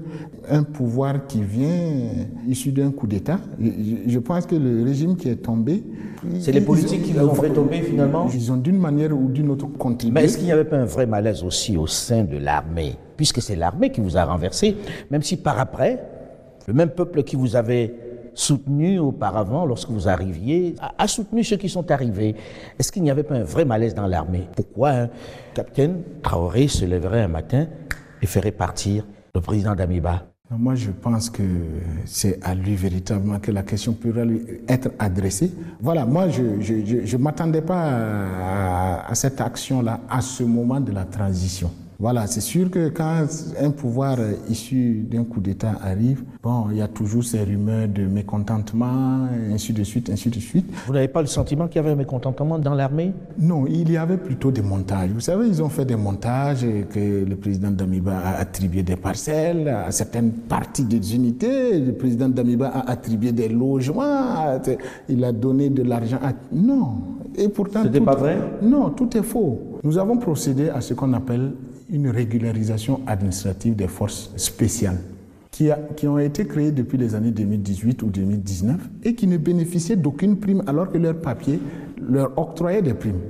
un 0.50 0.64
pouvoir 0.64 1.28
qui 1.28 1.44
vient 1.44 2.26
issu 2.48 2.72
d'un 2.72 2.92
coup 2.92 3.08
d'État, 3.08 3.40
je 3.60 4.20
pense 4.20 4.46
que 4.46 4.56
le 4.56 4.84
régime 4.84 5.16
qui 5.16 5.30
est 5.30 5.36
tombé. 5.36 5.84
C'est 6.40 6.52
les 6.52 6.62
politiques 6.62 7.04
qui 7.04 7.14
l'ont 7.14 7.36
fait 7.36 7.50
tomber 7.50 7.82
finalement 7.82 8.30
Ils 8.34 8.52
ont 8.52 8.58
d'une 8.58 8.78
manière 8.78 9.12
ou 9.12 9.28
d'une 9.28 9.50
autre 9.50 9.68
contribué. 9.78 10.14
Mais 10.14 10.26
est-ce 10.26 10.38
qu'il 10.38 10.46
n'y 10.46 10.54
avait 10.54 10.64
pas 10.64 10.78
un 10.78 10.86
vrai 10.86 11.06
malaise 11.06 11.44
aussi 11.44 11.76
au 11.76 11.88
sein 11.88 12.24
de 12.24 12.38
l'armée? 12.38 12.96
Puisque 13.18 13.42
c'est 13.42 13.56
l'armée 13.56 13.92
qui 13.92 14.02
vous 14.02 14.18
a 14.18 14.24
renversé, 14.24 14.78
même 15.12 15.22
si 15.22 15.36
par 15.38 15.60
après, 15.60 16.00
le 16.68 16.74
même 16.74 16.90
peuple 16.90 17.24
qui 17.24 17.36
vous 17.36 17.56
avait 17.56 17.94
soutenu 18.34 19.00
auparavant, 19.00 19.66
lorsque 19.66 19.90
vous 19.90 20.08
arriviez, 20.08 20.76
a, 20.98 21.08
soutenu 21.08 21.44
ceux 21.44 21.58
qui 21.58 21.70
sont 21.70 21.90
arrivés. 21.92 22.36
Est-ce 22.80 22.92
qu'il 22.92 23.04
n'y 23.04 23.12
avait 23.12 23.24
pas 23.24 23.36
un 23.36 23.44
vrai 23.44 23.66
malaise 23.66 23.94
dans 23.94 24.08
l'armée? 24.08 24.48
Pourquoi 24.56 24.90
un 24.90 25.10
capitaine 25.54 26.02
Traoré 26.22 26.68
se 26.68 26.86
lèverait 26.86 27.22
un 27.22 27.28
matin 27.28 27.68
et 28.22 28.26
ferait 28.26 28.52
partir 28.52 29.06
le 29.36 29.42
président 29.42 29.76
d'Amiba 29.76 30.26
Moi, 30.50 30.76
je 30.76 30.92
pense 30.92 31.30
que 31.30 31.44
c'est 32.06 32.40
à 32.44 32.56
lui 32.56 32.76
véritablement 32.76 33.40
que 33.40 33.52
la 33.52 33.64
question 33.64 33.94
pourrait 33.94 34.26
lui 34.26 34.42
être 34.68 34.90
adressée. 34.98 35.52
Voilà, 35.80 36.06
moi, 36.06 36.30
je 36.30 36.42
ne 36.42 37.18
m'attendais 37.18 37.62
pas 37.62 39.04
à 39.08 39.16
cette 39.16 39.40
action-là 39.42 40.02
à 40.10 40.22
ce 40.22 40.44
moment 40.44 40.80
de 40.80 40.92
la 40.92 41.06
transition. 41.06 41.72
Voilà, 42.00 42.28
c'est 42.28 42.42
sûr 42.42 42.70
que 42.70 42.90
quand 42.90 43.26
un 43.62 43.72
pouvoir 43.72 44.18
issu 44.50 45.06
d'un 45.10 45.24
coup 45.24 45.40
d'État 45.40 45.74
arrive, 45.82 46.24
bon, 46.42 46.66
il 46.72 46.78
y 46.78 46.82
a 46.82 46.88
toujours 46.88 47.24
ces 47.24 47.44
rumeurs 47.44 47.88
de 47.88 48.06
mécontentement, 48.06 49.28
ainsi 49.54 49.74
de 49.74 49.84
suite, 49.84 50.10
ainsi 50.10 50.30
de 50.30 50.40
suite. 50.40 50.66
Vous 50.86 50.94
n'avez 50.94 51.08
pas 51.08 51.22
le 51.22 51.28
sentiment 51.28 51.68
qu'il 51.68 51.78
y 51.78 51.80
avait 51.80 51.92
un 51.92 51.96
mécontentement 51.96 52.60
dans 52.60 52.74
l'armée? 52.74 53.14
Non, 53.40 53.66
il 53.68 53.92
y 53.92 53.98
avait 53.98 54.18
plutôt 54.18 54.52
des 54.52 54.62
montages. 54.62 55.12
Vous 55.12 55.22
savez, 55.22 55.48
ils 55.48 55.62
ont 55.64 55.70
fait 55.70 55.86
des 55.86 55.96
montages 55.96 56.66
que 56.90 57.24
le 57.24 57.36
président 57.36 57.72
Damiba 57.72 58.18
a 58.18 58.40
attribué 58.40 58.84
des 58.84 58.96
parcelles 58.96 59.68
à 59.68 59.92
certaines 59.92 60.32
parties 60.32 60.86
des 60.86 61.16
unités. 61.16 61.80
Le 61.80 61.94
président 61.94 62.30
Damiba 62.30 62.68
a 62.68 62.90
attribué 62.92 63.32
des 63.32 63.50
logements. 63.50 64.60
Il 65.08 65.24
a 65.24 65.32
donné 65.32 65.70
de 65.70 65.84
l'argent 65.84 66.20
à... 66.22 66.34
Non. 66.52 66.98
Et 67.36 67.50
pourtant... 67.50 67.84
C'était 67.84 68.02
pas 68.02 68.16
vrai? 68.16 68.38
Non, 68.62 68.90
tout 68.90 69.16
est 69.18 69.24
faux. 69.24 69.80
Nous 69.84 69.98
avons 69.98 70.18
procédé 70.18 70.70
à 70.70 70.82
ce 70.82 70.94
qu'on 70.94 71.14
appelle 71.14 71.52
une 71.94 72.10
régularisation 72.10 73.02
administrative 73.08 73.76
des 73.76 73.88
forces 73.88 74.32
spéciales 74.36 74.98
qui, 75.52 75.70
a, 75.70 75.80
qui, 75.96 76.08
ont 76.08 76.18
été 76.18 76.46
créées 76.46 76.72
depuis 76.72 76.98
les 76.98 77.14
années 77.14 77.32
2018 77.32 78.02
ou 78.02 78.08
2019 78.08 78.90
et 79.04 79.14
qui 79.14 79.28
ne 79.28 79.38
bénéficiaient 79.38 79.96
d'aucune 79.96 80.38
prime 80.38 80.64
alors 80.66 80.92
que 80.92 80.98
leur 80.98 81.16
papier 81.22 81.60
leur 82.02 82.38
octroyait 82.38 82.82
des 82.82 82.96
primes. 82.96 83.22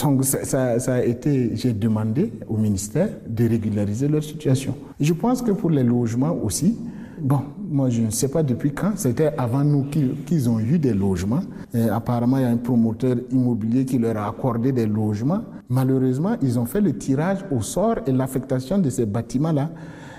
Donc 0.00 0.24
ça, 0.24 0.78
ça, 0.78 0.94
a 0.94 1.02
été, 1.02 1.50
j'ai 1.54 1.72
demandé 1.72 2.32
au 2.48 2.56
ministère 2.56 3.08
de 3.28 3.46
régulariser 3.46 4.08
leur 4.08 4.22
situation. 4.22 4.74
Je 5.00 5.12
pense 5.12 5.42
que 5.42 5.50
pour 5.50 5.68
les 5.68 5.82
logements 5.82 6.34
aussi, 6.42 6.78
bon, 7.20 7.40
moi 7.70 7.90
je 7.90 8.02
ne 8.02 8.10
sais 8.10 8.28
pas 8.28 8.42
depuis 8.42 8.72
quand, 8.72 8.92
c'était 8.96 9.32
avant 9.38 9.64
nous 9.64 9.84
qu'ils 10.26 10.48
ont 10.48 10.60
eu 10.60 10.78
des 10.78 10.94
logements. 10.94 11.42
Et 11.74 11.88
apparemment, 11.88 12.38
il 12.38 12.42
y 12.42 12.46
a 12.46 12.50
un 12.50 12.56
promoteur 12.56 13.16
immobilier 13.30 13.84
qui 13.84 13.98
leur 13.98 14.16
a 14.16 14.28
accordé 14.28 14.72
des 14.72 14.86
logements. 14.86 15.42
Malheureusement, 15.68 16.36
ils 16.42 16.58
ont 16.58 16.66
fait 16.66 16.80
le 16.80 16.96
tirage 16.96 17.44
au 17.50 17.60
sort 17.62 17.96
et 18.06 18.12
l'affectation 18.12 18.78
de 18.78 18.90
ces 18.90 19.06
bâtiments-là. 19.06 19.70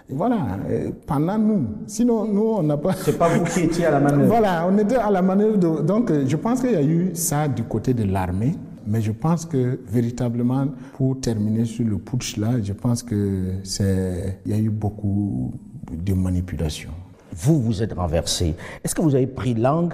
Voilà, 0.10 0.60
pendant 1.08 1.38
nous. 1.38 1.66
Sinon, 1.88 2.26
nous, 2.26 2.56
on 2.58 2.64
n'a 2.64 2.78
pas. 2.78 2.94
C'est 2.94 3.18
pas 3.18 3.30
vous 3.30 3.46
qui 3.46 3.62
étiez 3.62 3.86
à 3.86 3.92
la 3.92 4.00
manœuvre. 4.00 4.28
Voilà, 4.28 4.68
on 4.70 4.78
était 4.78 4.96
à 4.96 5.10
la 5.10 5.22
manœuvre. 5.22 5.58
De... 5.58 5.82
Donc, 5.82 6.12
je 6.28 6.36
pense 6.36 6.62
qu'il 6.62 6.72
y 6.72 6.76
a 6.76 6.84
eu 6.84 7.12
ça 7.14 7.48
du 7.48 7.64
côté 7.64 7.94
de 7.94 8.04
l'armée. 8.04 8.56
Mais 8.86 9.00
je 9.00 9.14
pense 9.14 9.46
que 9.46 9.80
véritablement, 9.88 10.68
pour 10.98 11.20
terminer 11.22 11.64
sur 11.64 11.86
le 11.88 11.98
putsch 11.98 12.36
là, 12.36 12.62
je 12.62 12.74
pense 12.74 13.02
que 13.02 13.54
c'est, 13.64 14.40
il 14.46 14.52
y 14.52 14.56
a 14.56 14.60
eu 14.60 14.70
beaucoup 14.70 15.54
de 15.92 16.14
manipulation. 16.14 16.92
Vous, 17.34 17.62
vous 17.62 17.82
êtes 17.82 17.94
renversé. 17.94 18.56
Est-ce 18.84 18.94
que 18.94 19.02
vous 19.02 19.16
avez 19.16 19.28
pris 19.28 19.54
langue 19.54 19.94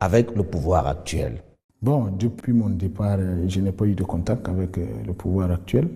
avec 0.00 0.34
le 0.34 0.42
pouvoir 0.42 0.86
actuel? 0.86 1.42
Bon, 1.82 2.06
depuis 2.18 2.52
mon 2.52 2.70
départ, 2.70 3.18
euh, 3.18 3.44
je 3.46 3.60
n'ai 3.60 3.72
pas 3.72 3.84
eu 3.84 3.94
de 3.94 4.04
contact 4.04 4.48
avec 4.48 4.78
euh, 4.78 4.86
le 5.06 5.12
pouvoir 5.12 5.50
actuel. 5.50 5.88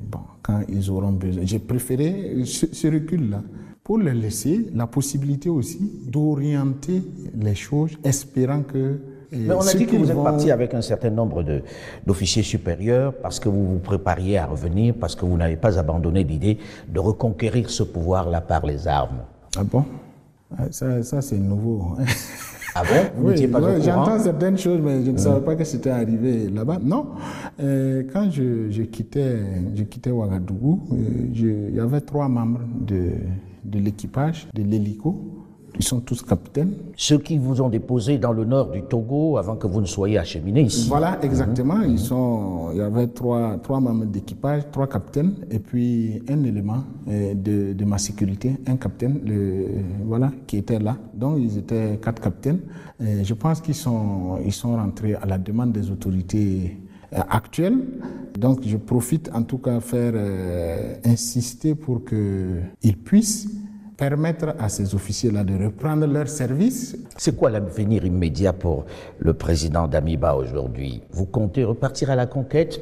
Bon, 0.00 0.20
quand 0.42 0.62
ils 0.68 0.90
auront 0.90 1.12
besoin, 1.12 1.44
j'ai 1.44 1.58
préféré 1.58 2.44
ce, 2.44 2.86
recul-là 2.86 3.42
pour 3.84 3.98
leur 3.98 4.14
laisser 4.14 4.66
la 4.74 4.86
possibilité 4.86 5.48
aussi 5.48 5.80
d'orienter 6.06 7.02
les 7.34 7.54
choses, 7.54 7.98
espérant 8.04 8.62
que 8.62 8.98
mais 9.32 9.54
on 9.54 9.60
a 9.60 9.74
dit 9.74 9.86
que 9.86 9.96
vous 9.96 10.10
êtes 10.10 10.22
parti 10.22 10.50
avec 10.50 10.74
un 10.74 10.82
certain 10.82 11.10
nombre 11.10 11.44
d'officiers 12.06 12.42
supérieurs 12.42 13.12
parce 13.14 13.38
que 13.40 13.48
vous 13.48 13.66
vous 13.74 13.78
prépariez 13.78 14.38
à 14.38 14.46
revenir, 14.46 14.94
parce 14.98 15.14
que 15.14 15.24
vous 15.24 15.36
n'avez 15.36 15.56
pas 15.56 15.78
abandonné 15.78 16.24
l'idée 16.24 16.58
de 16.88 16.98
reconquérir 17.00 17.70
ce 17.70 17.82
pouvoir-là 17.82 18.40
par 18.40 18.64
les 18.66 18.86
armes. 18.88 19.18
Ah 19.56 19.64
bon? 19.64 19.84
Ah, 20.56 20.64
Ça, 20.70 21.02
ça 21.02 21.20
c'est 21.20 21.38
nouveau. 21.38 21.96
Ah 22.74 22.82
bon? 22.84 23.22
Oui, 23.28 23.50
j'entends 23.82 24.18
certaines 24.18 24.56
choses, 24.58 24.80
mais 24.82 25.04
je 25.04 25.10
ne 25.10 25.16
savais 25.16 25.40
pas 25.44 25.56
que 25.56 25.64
c'était 25.64 25.90
arrivé 25.90 26.48
là-bas. 26.48 26.78
Non, 26.82 27.06
euh, 27.60 28.04
quand 28.12 28.30
je, 28.30 28.70
je, 28.70 28.82
quittais, 28.82 29.36
je 29.74 29.82
quittais 29.84 30.10
Ouagadougou, 30.10 30.80
euh, 30.92 30.96
il 31.70 31.74
y 31.76 31.80
avait 31.80 32.00
trois 32.00 32.28
membres 32.28 32.60
de, 32.86 33.10
de 33.64 33.78
l'équipage 33.78 34.48
de 34.54 34.62
l'hélico 34.62 35.37
ils 35.78 35.84
sont 35.84 36.00
tous 36.00 36.22
capitaines. 36.22 36.72
Ceux 36.96 37.18
qui 37.18 37.38
vous 37.38 37.60
ont 37.60 37.68
déposé 37.68 38.18
dans 38.18 38.32
le 38.32 38.44
nord 38.44 38.70
du 38.70 38.82
Togo 38.82 39.36
avant 39.36 39.56
que 39.56 39.66
vous 39.66 39.80
ne 39.80 39.86
soyez 39.86 40.18
acheminé 40.18 40.62
ici. 40.62 40.88
Voilà, 40.88 41.18
exactement. 41.22 41.80
Ils 41.82 41.98
sont, 41.98 42.70
il 42.72 42.78
y 42.78 42.80
avait 42.80 43.06
trois, 43.06 43.56
trois 43.62 43.78
membres 43.80 44.06
d'équipage, 44.06 44.62
trois 44.72 44.88
capitaines, 44.88 45.34
et 45.50 45.60
puis 45.60 46.20
un 46.28 46.42
élément 46.42 46.82
euh, 47.08 47.34
de, 47.34 47.72
de, 47.74 47.84
ma 47.84 47.98
sécurité, 47.98 48.56
un 48.66 48.76
capitaine, 48.76 49.20
le, 49.24 49.66
voilà, 50.04 50.32
qui 50.46 50.56
était 50.56 50.80
là. 50.80 50.96
Donc 51.14 51.38
ils 51.38 51.58
étaient 51.58 51.98
quatre 52.02 52.20
capitaines. 52.20 52.60
Et 53.00 53.22
je 53.24 53.34
pense 53.34 53.60
qu'ils 53.60 53.76
sont, 53.76 54.38
ils 54.44 54.52
sont 54.52 54.74
rentrés 54.74 55.14
à 55.14 55.26
la 55.26 55.38
demande 55.38 55.72
des 55.72 55.90
autorités 55.90 56.76
euh, 57.12 57.20
actuelles. 57.30 57.78
Donc 58.36 58.60
je 58.66 58.76
profite 58.76 59.30
en 59.32 59.44
tout 59.44 59.58
cas 59.58 59.78
faire 59.78 60.12
euh, 60.16 60.94
insister 61.04 61.76
pour 61.76 62.04
qu'ils 62.04 62.96
puissent 63.04 63.48
permettre 63.98 64.54
à 64.60 64.68
ces 64.68 64.94
officiers-là 64.94 65.42
de 65.44 65.64
reprendre 65.64 66.06
leur 66.06 66.28
service. 66.28 66.96
C'est 67.16 67.36
quoi 67.36 67.50
l'avenir 67.50 68.04
immédiat 68.06 68.52
pour 68.52 68.86
le 69.18 69.34
président 69.34 69.88
d'Amiba 69.88 70.34
aujourd'hui? 70.36 71.02
Vous 71.10 71.26
comptez 71.26 71.64
repartir 71.64 72.08
à 72.10 72.14
la 72.14 72.26
conquête? 72.26 72.80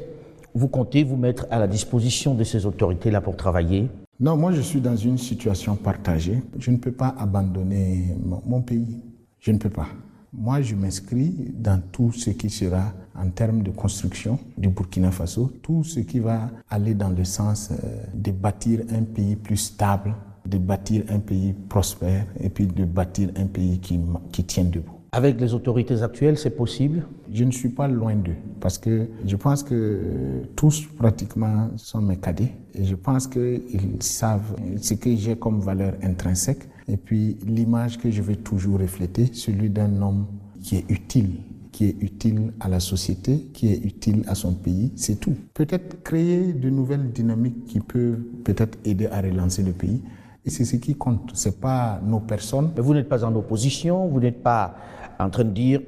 Vous 0.53 0.67
comptez 0.67 1.03
vous 1.03 1.17
mettre 1.17 1.47
à 1.49 1.57
la 1.59 1.67
disposition 1.67 2.35
de 2.35 2.43
ces 2.43 2.65
autorités-là 2.67 3.19
pour 3.19 3.35
travailler? 3.35 3.89
Non, 4.19 4.37
moi 4.37 4.51
je 4.51 4.61
suis 4.61 4.79
dans 4.79 4.95
une 4.95 5.17
situation 5.17 5.75
partagée. 5.75 6.41
Je 6.59 6.69
ne 6.69 6.77
peux 6.77 6.91
pas 6.91 7.15
abandonner 7.17 8.15
mon, 8.45 8.61
pays. 8.61 8.99
Je 9.39 9.51
ne 9.51 9.57
peux 9.57 9.69
pas. 9.69 9.87
Moi, 10.33 10.61
je 10.61 10.75
m'inscris 10.75 11.33
dans 11.55 11.81
tout 11.91 12.11
ce 12.11 12.29
qui 12.31 12.49
sera 12.49 12.93
en 13.15 13.29
termes 13.29 13.63
de 13.63 13.71
construction 13.71 14.37
du 14.55 14.67
Burkina 14.67 15.09
Faso, 15.09 15.51
tout 15.63 15.83
ce 15.83 16.01
qui 16.01 16.19
va 16.19 16.51
aller 16.69 16.93
dans 16.93 17.09
le 17.09 17.23
sens 17.23 17.71
euh, 17.71 18.03
de 18.13 18.31
bâtir 18.31 18.81
un 18.91 19.03
pays 19.03 19.35
plus 19.35 19.57
stable, 19.57 20.13
de 20.47 20.57
bâtir 20.57 21.03
un 21.09 21.19
pays 21.19 21.53
prospère 21.69 22.25
et 22.39 22.49
puis 22.49 22.67
de 22.67 22.85
bâtir 22.85 23.29
un 23.35 23.45
pays 23.45 23.79
qui, 23.79 23.99
qui 24.31 24.43
tient 24.43 24.63
debout. 24.63 24.93
Avec 25.11 25.39
les 25.39 25.53
autorités 25.53 26.01
actuelles, 26.03 26.37
c'est 26.37 26.55
possible? 26.55 27.05
Je 27.31 27.43
ne 27.43 27.51
suis 27.51 27.69
pas 27.69 27.87
loin 27.87 28.15
d'eux 28.15 28.35
parce 28.59 28.77
que 28.77 29.07
je 29.25 29.35
pense 29.35 29.63
que 29.63 30.43
tous 30.55 30.85
pratiquement 30.97 31.69
sont 31.77 32.01
mes 32.01 32.17
cadets 32.17 32.51
et 32.75 32.83
je 32.83 32.95
pense 32.95 33.25
qu'ils 33.27 34.01
savent 34.01 34.55
ce 34.81 34.93
que 34.95 35.15
j'ai 35.15 35.35
comme 35.37 35.61
valeur 35.61 35.93
intrinsèque 36.03 36.67
et 36.87 36.97
puis 36.97 37.37
l'image 37.45 37.97
que 37.97 38.11
je 38.11 38.21
vais 38.21 38.35
toujours 38.35 38.79
refléter, 38.79 39.29
celui 39.33 39.69
d'un 39.69 40.01
homme 40.01 40.25
qui 40.61 40.77
est 40.77 40.85
utile 40.89 41.37
qui 41.77 41.85
est 41.85 41.95
utile 42.01 42.53
à 42.59 42.69
la 42.69 42.79
société, 42.79 43.37
qui 43.53 43.71
est 43.71 43.77
utile 43.85 44.23
à 44.25 44.33
son 44.33 44.51
pays, 44.51 44.91
c'est 44.95 45.19
tout. 45.19 45.35
Peut-être 45.53 46.01
créer 46.01 46.51
de 46.51 46.71
nouvelles 46.71 47.11
dynamiques 47.11 47.65
qui 47.65 47.81
peuvent 47.81 48.17
peut-être 48.43 48.79
aider 48.83 49.05
à 49.05 49.21
relancer 49.21 49.61
le 49.61 49.73
pays. 49.73 50.01
Et 50.47 50.49
c'est 50.49 50.63
ce 50.63 50.77
qui 50.77 50.95
compte, 50.95 51.31
ce 51.33 51.49
n'est 51.49 51.55
pas 51.55 51.99
nos 52.01 52.21
personnes. 52.21 52.71
Mais 52.73 52.81
vous 52.81 52.93
n'êtes 52.93 53.09
pas 53.09 53.25
en 53.25 53.35
opposition, 53.35 54.07
vous 54.07 54.21
n'êtes 54.21 54.41
pas 54.41 54.75
en 55.19 55.29
train 55.29 55.43
de 55.43 55.49
dire 55.49 55.81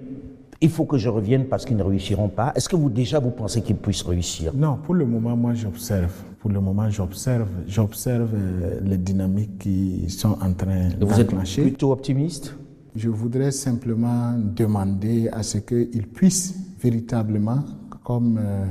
il 0.59 0.69
faut 0.69 0.83
que 0.83 0.97
je 0.97 1.07
revienne 1.07 1.45
parce 1.45 1.63
qu'ils 1.63 1.77
ne 1.77 1.83
réussiront 1.83 2.27
pas. 2.27 2.51
Est-ce 2.53 2.67
que 2.67 2.75
vous 2.75 2.89
déjà 2.89 3.19
vous 3.19 3.31
pensez 3.31 3.61
qu'ils 3.61 3.77
puissent 3.77 4.01
réussir? 4.01 4.51
Non, 4.53 4.77
pour 4.83 4.95
le 4.95 5.05
moment, 5.05 5.37
moi 5.37 5.53
j'observe. 5.53 6.11
Pour 6.39 6.51
le 6.51 6.59
moment, 6.59 6.89
j'observe, 6.89 7.47
j'observe 7.67 8.31
euh, 8.33 8.81
les 8.83 8.97
dynamiques 8.97 9.59
qui 9.59 10.09
sont 10.09 10.37
en 10.41 10.51
train 10.51 10.89
de 10.89 11.05
Vous 11.05 11.19
êtes 11.21 11.33
plutôt 11.61 11.93
optimiste? 11.93 12.53
Je 12.97 13.07
voudrais 13.07 13.51
simplement 13.51 14.33
demander 14.37 15.29
à 15.29 15.41
ce 15.41 15.59
qu'ils 15.59 16.07
puissent 16.07 16.53
véritablement, 16.81 17.63
comme 18.03 18.37
euh, 18.37 18.65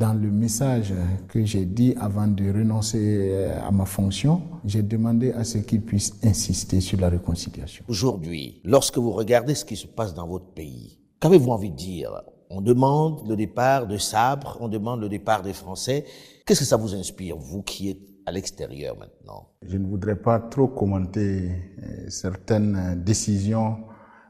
dans 0.00 0.14
le 0.14 0.30
message 0.30 0.94
que 1.28 1.44
j'ai 1.44 1.66
dit 1.66 1.94
avant 2.00 2.26
de 2.26 2.50
renoncer 2.50 3.28
euh, 3.32 3.68
à 3.68 3.70
ma 3.70 3.84
fonction, 3.84 4.40
j'ai 4.64 4.82
demandé 4.82 5.30
à 5.32 5.44
ce 5.44 5.58
qu'ils 5.58 5.82
puissent 5.82 6.14
insister 6.24 6.80
sur 6.80 6.98
la 6.98 7.10
réconciliation. 7.10 7.84
Aujourd'hui, 7.86 8.62
lorsque 8.64 8.96
vous 8.96 9.10
regardez 9.10 9.54
ce 9.54 9.66
qui 9.66 9.76
se 9.76 9.86
passe 9.86 10.14
dans 10.14 10.26
votre 10.26 10.46
pays, 10.54 10.98
qu'avez-vous 11.20 11.50
envie 11.50 11.70
de 11.70 11.76
dire? 11.76 12.22
On 12.48 12.62
demande 12.62 13.28
le 13.28 13.36
départ 13.36 13.86
de 13.86 13.98
Sabre, 13.98 14.56
on 14.60 14.68
demande 14.68 15.02
le 15.02 15.10
départ 15.10 15.42
des 15.42 15.52
Français. 15.52 16.06
Qu'est-ce 16.46 16.60
que 16.60 16.66
ça 16.66 16.78
vous 16.78 16.94
inspire, 16.94 17.36
vous 17.36 17.62
qui 17.62 17.90
êtes 17.90 18.00
à 18.24 18.32
l'extérieur 18.32 18.96
maintenant? 18.98 19.50
Je 19.66 19.76
ne 19.76 19.86
voudrais 19.86 20.16
pas 20.16 20.40
trop 20.40 20.68
commenter 20.68 21.50
euh, 21.82 22.08
certaines 22.08 23.02
décisions 23.04 23.76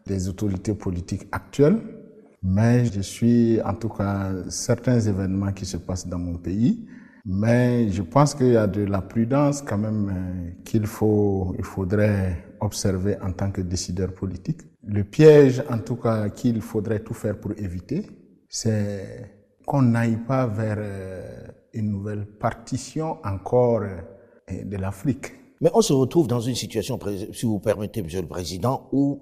des 0.05 0.29
autorités 0.29 0.75
politiques 0.75 1.29
actuelles 1.31 1.79
mais 2.43 2.87
je 2.87 3.01
suis, 3.01 3.61
en 3.63 3.75
tout 3.75 3.89
cas, 3.91 4.33
certains 4.49 4.99
événements 5.01 5.53
qui 5.53 5.67
se 5.67 5.77
passent 5.77 6.07
dans 6.07 6.19
mon 6.19 6.39
pays. 6.39 6.87
Mais 7.27 7.91
je 7.91 8.03
pense 8.03 8.35
qu'il 8.35 8.53
y 8.53 8.57
a 8.57 8.67
de 8.67 8.83
la 8.85 9.03
prudence 9.03 9.61
quand 9.61 9.77
même 9.77 10.09
euh, 10.09 10.63
qu'il 10.65 10.87
faut, 10.87 11.55
il 11.59 11.65
faudrait 11.65 12.55
observer 12.61 13.17
en 13.21 13.33
tant 13.33 13.51
que 13.51 13.61
décideur 13.61 14.15
politique. 14.15 14.63
Le 14.85 15.05
piège, 15.05 15.63
en 15.69 15.79
tout 15.79 15.97
cas, 15.97 16.31
qu'il 16.31 16.63
faudrait 16.63 17.01
tout 17.01 17.13
faire 17.13 17.39
pour 17.39 17.53
éviter, 17.59 18.07
c'est 18.49 19.31
qu'on 19.67 19.83
n'aille 19.83 20.17
pas 20.17 20.47
vers 20.47 20.79
euh, 20.79 21.47
une 21.75 21.91
nouvelle 21.91 22.27
partition 22.27 23.19
encore 23.23 23.83
euh, 23.83 24.65
de 24.65 24.77
l'Afrique. 24.79 25.35
Mais 25.61 25.71
on 25.75 25.83
se 25.83 25.93
retrouve 25.93 26.27
dans 26.27 26.41
une 26.41 26.55
situation, 26.55 26.99
si 27.33 27.45
vous 27.45 27.61
permettez, 27.61 28.03
Monsieur 28.03 28.23
le 28.23 28.29
Président, 28.29 28.89
où 28.93 29.21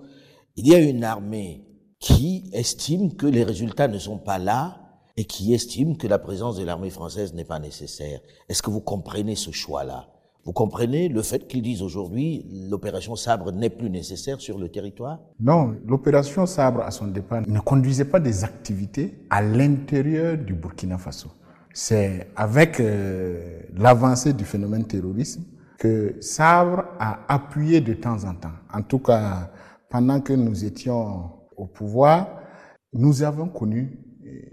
il 0.55 0.69
y 0.69 0.75
a 0.75 0.79
une 0.79 1.03
armée 1.03 1.68
qui 1.99 2.51
estime 2.53 3.15
que 3.15 3.27
les 3.27 3.45
résultats 3.45 3.89
ne 3.89 3.99
sont 3.99 4.19
pas 4.19 4.39
là 4.39 4.77
et 5.17 5.25
qui 5.25 5.53
estime 5.53 5.97
que 5.97 6.07
la 6.07 6.19
présence 6.19 6.57
de 6.57 6.65
l'armée 6.65 6.91
française 6.91 7.35
n'est 7.35 7.45
pas 7.45 7.59
nécessaire. 7.59 8.21
Est-ce 8.49 8.63
que 8.63 8.71
vous 8.71 8.81
comprenez 8.81 9.35
ce 9.35 9.51
choix-là? 9.51 10.07
Vous 10.45 10.53
comprenez 10.53 11.09
le 11.09 11.23
fait 11.23 11.47
qu'ils 11.47 11.61
disent 11.61 11.83
aujourd'hui 11.83 12.47
l'opération 12.71 13.17
Sabre 13.17 13.53
n'est 13.53 13.69
plus 13.69 13.91
nécessaire 13.91 14.41
sur 14.41 14.59
le 14.59 14.69
territoire? 14.69 15.19
Non, 15.41 15.75
l'opération 15.87 16.47
Sabre, 16.47 16.83
à 16.83 16.91
son 16.91 17.09
départ, 17.09 17.43
ne 17.47 17.61
conduisait 17.61 18.05
pas 18.05 18.21
des 18.21 18.45
activités 18.45 19.27
à 19.29 19.43
l'intérieur 19.43 20.39
du 20.39 20.55
Burkina 20.55 20.97
Faso. 20.99 21.29
C'est 21.75 22.29
avec 22.35 22.81
euh, 22.81 23.61
l'avancée 23.77 24.33
du 24.33 24.45
phénomène 24.45 24.85
terrorisme 24.87 25.43
que 25.79 26.17
Sabre 26.21 26.85
a 26.99 27.21
appuyé 27.29 27.81
de 27.81 27.95
temps 27.95 28.25
en 28.25 28.35
temps. 28.35 28.55
En 28.73 28.83
tout 28.83 29.01
cas, 29.01 29.51
pendant 29.91 30.21
que 30.21 30.33
nous 30.33 30.65
étions 30.65 31.38
au 31.59 31.67
pouvoir, 31.67 32.41
nous 32.93 33.23
avons 33.23 33.49
connu 33.49 33.99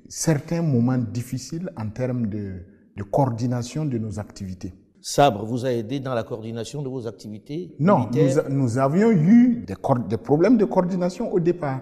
certains 0.07 0.61
moments 0.61 0.97
difficiles 0.97 1.71
en 1.77 1.89
termes 1.89 2.27
de, 2.27 2.63
coordination 3.11 3.85
de 3.85 3.97
nos 3.97 4.19
activités. 4.19 4.73
Sabre 5.01 5.45
vous 5.45 5.65
a 5.65 5.71
aidé 5.71 5.99
dans 5.99 6.13
la 6.13 6.23
coordination 6.23 6.81
de 6.81 6.89
vos 6.89 7.07
activités 7.07 7.75
Non, 7.79 8.09
nous, 8.49 8.77
avions 8.77 9.11
eu 9.11 9.63
des, 9.67 9.75
des, 10.07 10.17
problèmes 10.17 10.57
de 10.57 10.65
coordination 10.65 11.31
au 11.31 11.39
départ. 11.39 11.81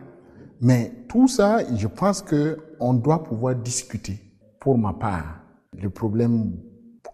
Mais 0.60 0.92
tout 1.08 1.28
ça, 1.28 1.60
je 1.76 1.88
pense 1.88 2.22
qu'on 2.22 2.94
doit 2.94 3.24
pouvoir 3.24 3.56
discuter. 3.56 4.20
Pour 4.60 4.78
ma 4.78 4.94
part, 4.94 5.42
le 5.82 5.90
problème 5.90 6.58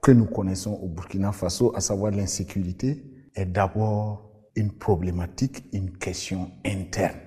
que 0.01 0.11
nous 0.11 0.25
connaissons 0.25 0.79
au 0.81 0.87
Burkina 0.87 1.31
Faso, 1.31 1.73
à 1.75 1.81
savoir 1.81 2.11
l'insécurité, 2.11 3.03
est 3.35 3.45
d'abord 3.45 4.31
une 4.55 4.71
problématique, 4.71 5.63
une 5.73 5.97
question 5.97 6.51
interne. 6.65 7.17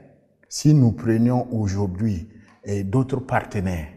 Si 0.54 0.74
nous 0.74 0.92
prenions 0.92 1.48
aujourd'hui 1.50 2.28
et 2.62 2.84
d'autres 2.84 3.20
partenaires 3.20 3.88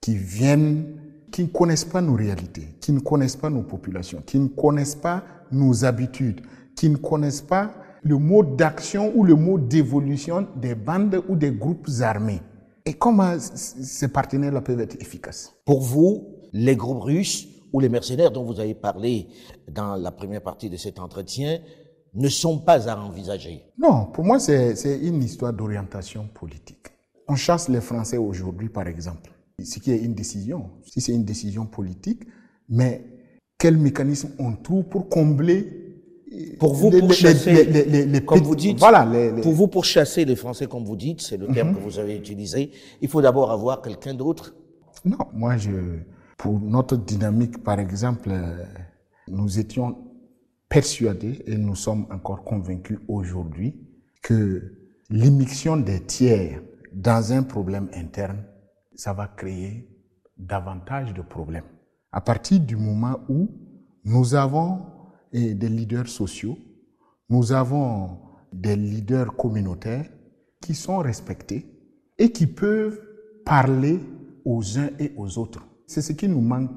qui 0.00 0.14
viennent, 0.14 0.94
qui 1.32 1.42
ne 1.42 1.48
connaissent 1.48 1.84
pas 1.84 2.00
nos 2.00 2.14
réalités, 2.14 2.68
qui 2.80 2.92
ne 2.92 3.00
connaissent 3.00 3.34
pas 3.34 3.50
nos 3.50 3.64
populations, 3.64 4.22
qui 4.24 4.38
ne 4.38 4.46
connaissent 4.46 4.94
pas 4.94 5.24
nos 5.50 5.84
habitudes, 5.84 6.42
qui 6.76 6.88
ne 6.88 6.98
connaissent 6.98 7.42
pas 7.42 7.74
le 8.04 8.16
mode 8.16 8.54
d'action 8.54 9.10
ou 9.16 9.24
le 9.24 9.34
mode 9.34 9.66
d'évolution 9.66 10.46
des 10.54 10.76
bandes 10.76 11.20
ou 11.28 11.34
des 11.34 11.50
groupes 11.50 11.88
armés. 12.00 12.42
Et 12.86 12.92
comment 12.92 13.36
ces 13.40 14.06
partenaires-là 14.06 14.60
peuvent 14.60 14.82
être 14.82 14.94
efficaces? 15.02 15.52
Pour 15.64 15.80
vous, 15.80 16.28
les 16.52 16.76
groupes 16.76 17.02
russes 17.02 17.48
ou 17.72 17.80
les 17.80 17.88
mercenaires 17.88 18.30
dont 18.30 18.44
vous 18.44 18.60
avez 18.60 18.74
parlé 18.74 19.26
dans 19.68 19.96
la 19.96 20.12
première 20.12 20.42
partie 20.42 20.70
de 20.70 20.76
cet 20.76 21.00
entretien 21.00 21.58
ne 22.14 22.28
sont 22.28 22.58
pas 22.58 22.88
à 22.88 22.96
envisager 22.96 23.62
Non, 23.78 24.06
pour 24.06 24.24
moi, 24.24 24.38
c'est 24.38 24.98
une 25.02 25.22
histoire 25.22 25.52
d'orientation 25.52 26.28
politique 26.32 26.94
on 27.28 27.36
chasse 27.36 27.68
les 27.68 27.80
Français 27.80 28.16
aujourd'hui, 28.16 28.68
par 28.68 28.86
exemple, 28.86 29.30
ce 29.62 29.78
qui 29.78 29.92
est 29.92 29.98
une 29.98 30.14
décision, 30.14 30.70
si 30.84 31.00
c'est 31.00 31.12
une 31.12 31.24
décision 31.24 31.66
politique, 31.66 32.22
mais 32.68 33.04
quel 33.58 33.76
mécanisme 33.76 34.30
on 34.38 34.54
trouve 34.56 34.84
pour 34.84 35.08
combler 35.08 35.80
pour 36.58 36.74
vous, 36.74 36.90
pour 36.90 37.12
chasser, 37.12 37.64
les, 37.64 38.24
comme 38.24 38.40
vous 38.40 38.56
dites, 38.56 38.80
voilà, 38.80 39.06
pour 39.40 39.52
vous, 39.52 39.68
pour 39.68 39.84
chasser 39.84 40.24
les 40.24 40.34
Français, 40.34 40.66
comme 40.66 40.84
vous 40.84 40.96
dites, 40.96 41.20
c'est 41.20 41.36
le 41.36 41.46
terme 41.46 41.68
mhm. 41.68 41.76
que 41.76 41.80
vous 41.80 41.98
avez 42.00 42.16
utilisé, 42.16 42.72
il 43.00 43.08
faut 43.08 43.22
d'abord 43.22 43.52
avoir 43.52 43.80
quelqu'un 43.80 44.14
d'autre. 44.14 44.52
Non, 45.04 45.18
moi, 45.32 45.56
je, 45.56 45.70
pour 46.36 46.58
notre 46.58 46.96
dynamique, 46.96 47.62
par 47.62 47.78
exemple, 47.78 48.30
euh, 48.32 48.64
nous 49.28 49.60
étions 49.60 49.96
persuadés 50.68 51.42
et 51.46 51.56
nous 51.56 51.74
sommes 51.74 52.06
encore 52.10 52.44
convaincus 52.44 52.98
aujourd'hui 53.08 53.74
que 54.22 54.72
l'immixtion 55.10 55.76
des 55.76 56.00
tiers 56.00 56.62
dans 56.92 57.32
un 57.32 57.42
problème 57.42 57.88
interne, 57.94 58.44
ça 58.94 59.12
va 59.12 59.26
créer 59.26 59.88
davantage 60.36 61.12
de 61.12 61.22
problèmes. 61.22 61.64
À 62.12 62.20
partir 62.20 62.60
du 62.60 62.76
moment 62.76 63.18
où 63.28 63.48
nous 64.04 64.34
avons 64.34 64.86
eh, 65.32 65.54
des 65.54 65.68
leaders 65.68 66.08
sociaux, 66.08 66.56
nous 67.28 67.52
avons 67.52 68.18
des 68.52 68.76
leaders 68.76 69.34
communautaires 69.36 70.08
qui 70.60 70.74
sont 70.74 70.98
respectés 70.98 71.66
et 72.18 72.30
qui 72.30 72.46
peuvent 72.46 73.00
parler 73.44 74.00
aux 74.44 74.78
uns 74.78 74.90
et 74.98 75.12
aux 75.16 75.38
autres. 75.38 75.66
C'est 75.86 76.02
ce 76.02 76.12
qui 76.12 76.28
nous 76.28 76.40
manque 76.40 76.70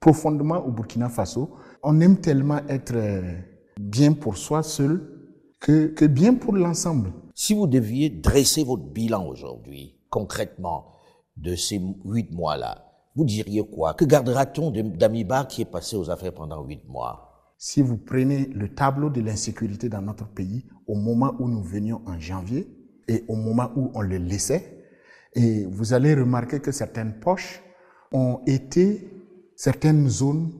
profondément 0.00 0.58
au 0.58 0.70
Burkina 0.70 1.08
Faso. 1.08 1.56
On 1.84 2.00
aime 2.00 2.20
tellement 2.20 2.60
être 2.68 2.94
euh, 2.94 3.38
bien 3.80 4.12
pour 4.12 4.36
soi 4.36 4.62
seul 4.62 5.00
que, 5.58 5.86
que 5.86 6.04
bien 6.04 6.34
pour 6.34 6.54
l'ensemble. 6.54 7.12
Si 7.34 7.54
vous 7.54 7.66
deviez 7.66 8.08
dresser 8.08 8.62
votre 8.62 8.84
bilan 8.84 9.26
aujourd'hui, 9.26 9.96
concrètement, 10.08 10.92
de 11.36 11.56
ces 11.56 11.80
huit 12.04 12.30
mois-là, 12.30 12.84
vous 13.16 13.24
diriez 13.24 13.66
quoi? 13.66 13.94
Que 13.94 14.04
gardera-t-on 14.04 14.70
d'Amiba 14.70 15.44
qui 15.46 15.62
est 15.62 15.70
passé 15.70 15.96
aux 15.96 16.08
affaires 16.08 16.34
pendant 16.34 16.64
huit 16.64 16.86
mois? 16.88 17.52
Si 17.58 17.82
vous 17.82 17.96
prenez 17.96 18.46
le 18.46 18.72
tableau 18.72 19.10
de 19.10 19.20
l'insécurité 19.20 19.88
dans 19.88 20.02
notre 20.02 20.28
pays, 20.28 20.64
au 20.86 20.94
moment 20.94 21.34
où 21.40 21.48
nous 21.48 21.62
venions 21.62 22.00
en 22.06 22.18
janvier 22.20 22.68
et 23.08 23.24
au 23.26 23.34
moment 23.34 23.70
où 23.74 23.90
on 23.94 24.02
le 24.02 24.18
laissait, 24.18 24.84
et 25.34 25.64
vous 25.66 25.94
allez 25.94 26.14
remarquer 26.14 26.60
que 26.60 26.70
certaines 26.70 27.18
poches 27.18 27.60
ont 28.12 28.40
été, 28.46 29.10
certaines 29.56 30.08
zones 30.08 30.52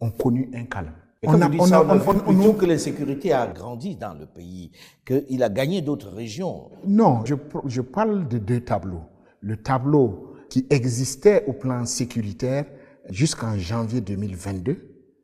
ont 0.00 0.10
connu 0.10 0.50
un 0.54 0.64
calme 0.64 0.92
on 1.24 1.40
a, 1.42 1.50
on 1.50 2.50
a, 2.50 2.54
que 2.54 2.64
l'insécurité 2.66 3.32
a 3.32 3.46
grandi 3.48 3.96
dans 3.96 4.14
le 4.14 4.26
pays, 4.26 4.70
qu'il 5.04 5.42
a 5.42 5.48
gagné 5.48 5.82
d'autres 5.82 6.10
régions. 6.10 6.70
Non, 6.86 7.24
je, 7.24 7.34
je 7.66 7.80
parle 7.80 8.28
de 8.28 8.38
deux 8.38 8.60
tableaux. 8.60 9.02
Le 9.40 9.56
tableau 9.56 10.34
qui 10.48 10.66
existait 10.70 11.44
au 11.46 11.52
plan 11.52 11.84
sécuritaire 11.86 12.66
jusqu'en 13.10 13.56
janvier 13.58 14.00
2022 14.00 14.76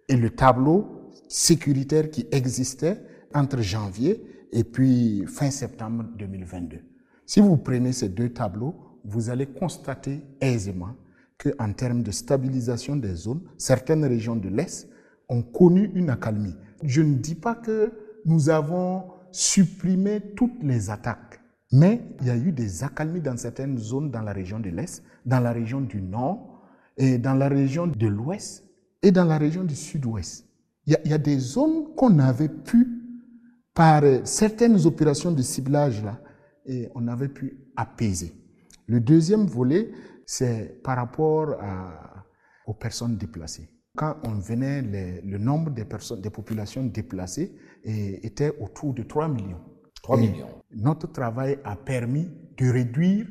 et 0.09 0.17
le 0.17 0.31
tableau 0.31 1.11
sécuritaire 1.29 2.11
qui 2.11 2.27
existait 2.33 3.01
entre 3.33 3.61
janvier 3.61 4.23
et 4.53 4.65
puis 4.65 5.25
fin 5.27 5.51
septembre 5.51 6.05
2022. 6.19 6.79
Si 7.27 7.41
vous 7.41 7.57
prenez 7.57 7.93
ces 7.93 8.09
deux 8.09 8.31
tableaux, 8.31 8.75
vous 9.05 9.31
allez 9.31 9.47
constater 9.47 10.23
aisément 10.41 10.95
qu'en 11.39 11.73
termes 11.73 12.03
de 12.03 12.11
stabilisation 12.11 12.97
des 12.97 13.15
zones, 13.15 13.43
certaines 13.59 14.05
régions 14.05 14.37
de 14.37 14.49
l'Est 14.49 14.89
ont 15.29 15.43
connu 15.43 15.91
une 15.95 16.11
accalmie. 16.11 16.55
Je 16.83 17.03
ne 17.03 17.15
dis 17.15 17.35
pas 17.35 17.55
que 17.55 17.93
nous 18.25 18.49
avons 18.49 19.05
supprimé 19.33 20.21
toutes 20.37 20.63
les 20.63 20.91
attaques, 20.91 21.41
mais 21.73 22.03
il 22.21 22.27
y 22.29 22.31
a 22.31 22.37
eu 22.37 22.53
des 22.53 22.85
accalmies 22.85 23.21
dans 23.21 23.37
certaines 23.37 23.79
zones 23.79 24.11
dans 24.11 24.23
la 24.23 24.33
région 24.33 24.61
de 24.61 24.71
l'Est, 24.71 25.03
dans 25.27 25.41
la 25.41 25.53
région 25.53 25.81
du 25.81 26.01
Nord, 26.01 26.63
et 26.97 27.19
dans 27.19 27.35
la 27.35 27.49
région 27.49 27.87
de 27.87 28.07
l'Ouest, 28.07 28.65
et 29.03 29.11
dans 29.11 29.25
la 29.25 29.39
région 29.39 29.65
du 29.65 29.75
Sud-Ouest. 29.75 30.47
Il, 30.87 30.97
y 31.05 31.13
a 31.13 31.19
des 31.19 31.39
zones 31.39 31.95
qu'on 31.97 32.19
avait 32.19 32.49
pu, 32.49 32.89
par 33.75 34.03
certaines 34.25 34.87
opérations 34.87 35.33
de 35.33 35.43
ciblage, 35.43 36.03
là, 36.05 36.21
on 36.95 37.09
avait 37.09 37.29
pu 37.29 37.59
apaiser. 37.77 38.33
Le 38.87 39.01
deuxième 39.01 39.47
volet, 39.47 39.91
c'est 40.27 40.83
par 40.83 40.97
rapport 40.97 41.57
à, 41.61 42.25
aux 42.67 42.75
personnes 42.75 43.17
déplacées. 43.17 43.69
Quand 43.97 44.17
on 44.25 44.33
venait, 44.33 44.83
le 45.23 45.39
nombre 45.39 45.71
de 45.71 45.85
personnes, 45.85 46.21
des 46.21 46.31
populations 46.31 46.85
déplacées 46.85 47.55
était 47.85 48.53
autour 48.61 48.93
de 48.93 49.03
3 49.05 49.29
millions. 49.29 49.61
3 50.03 50.17
millions. 50.17 50.49
Notre 50.75 51.11
travail 51.13 51.59
a 51.65 51.77
permis 51.77 52.29
de 52.59 52.69
réduire 52.71 53.27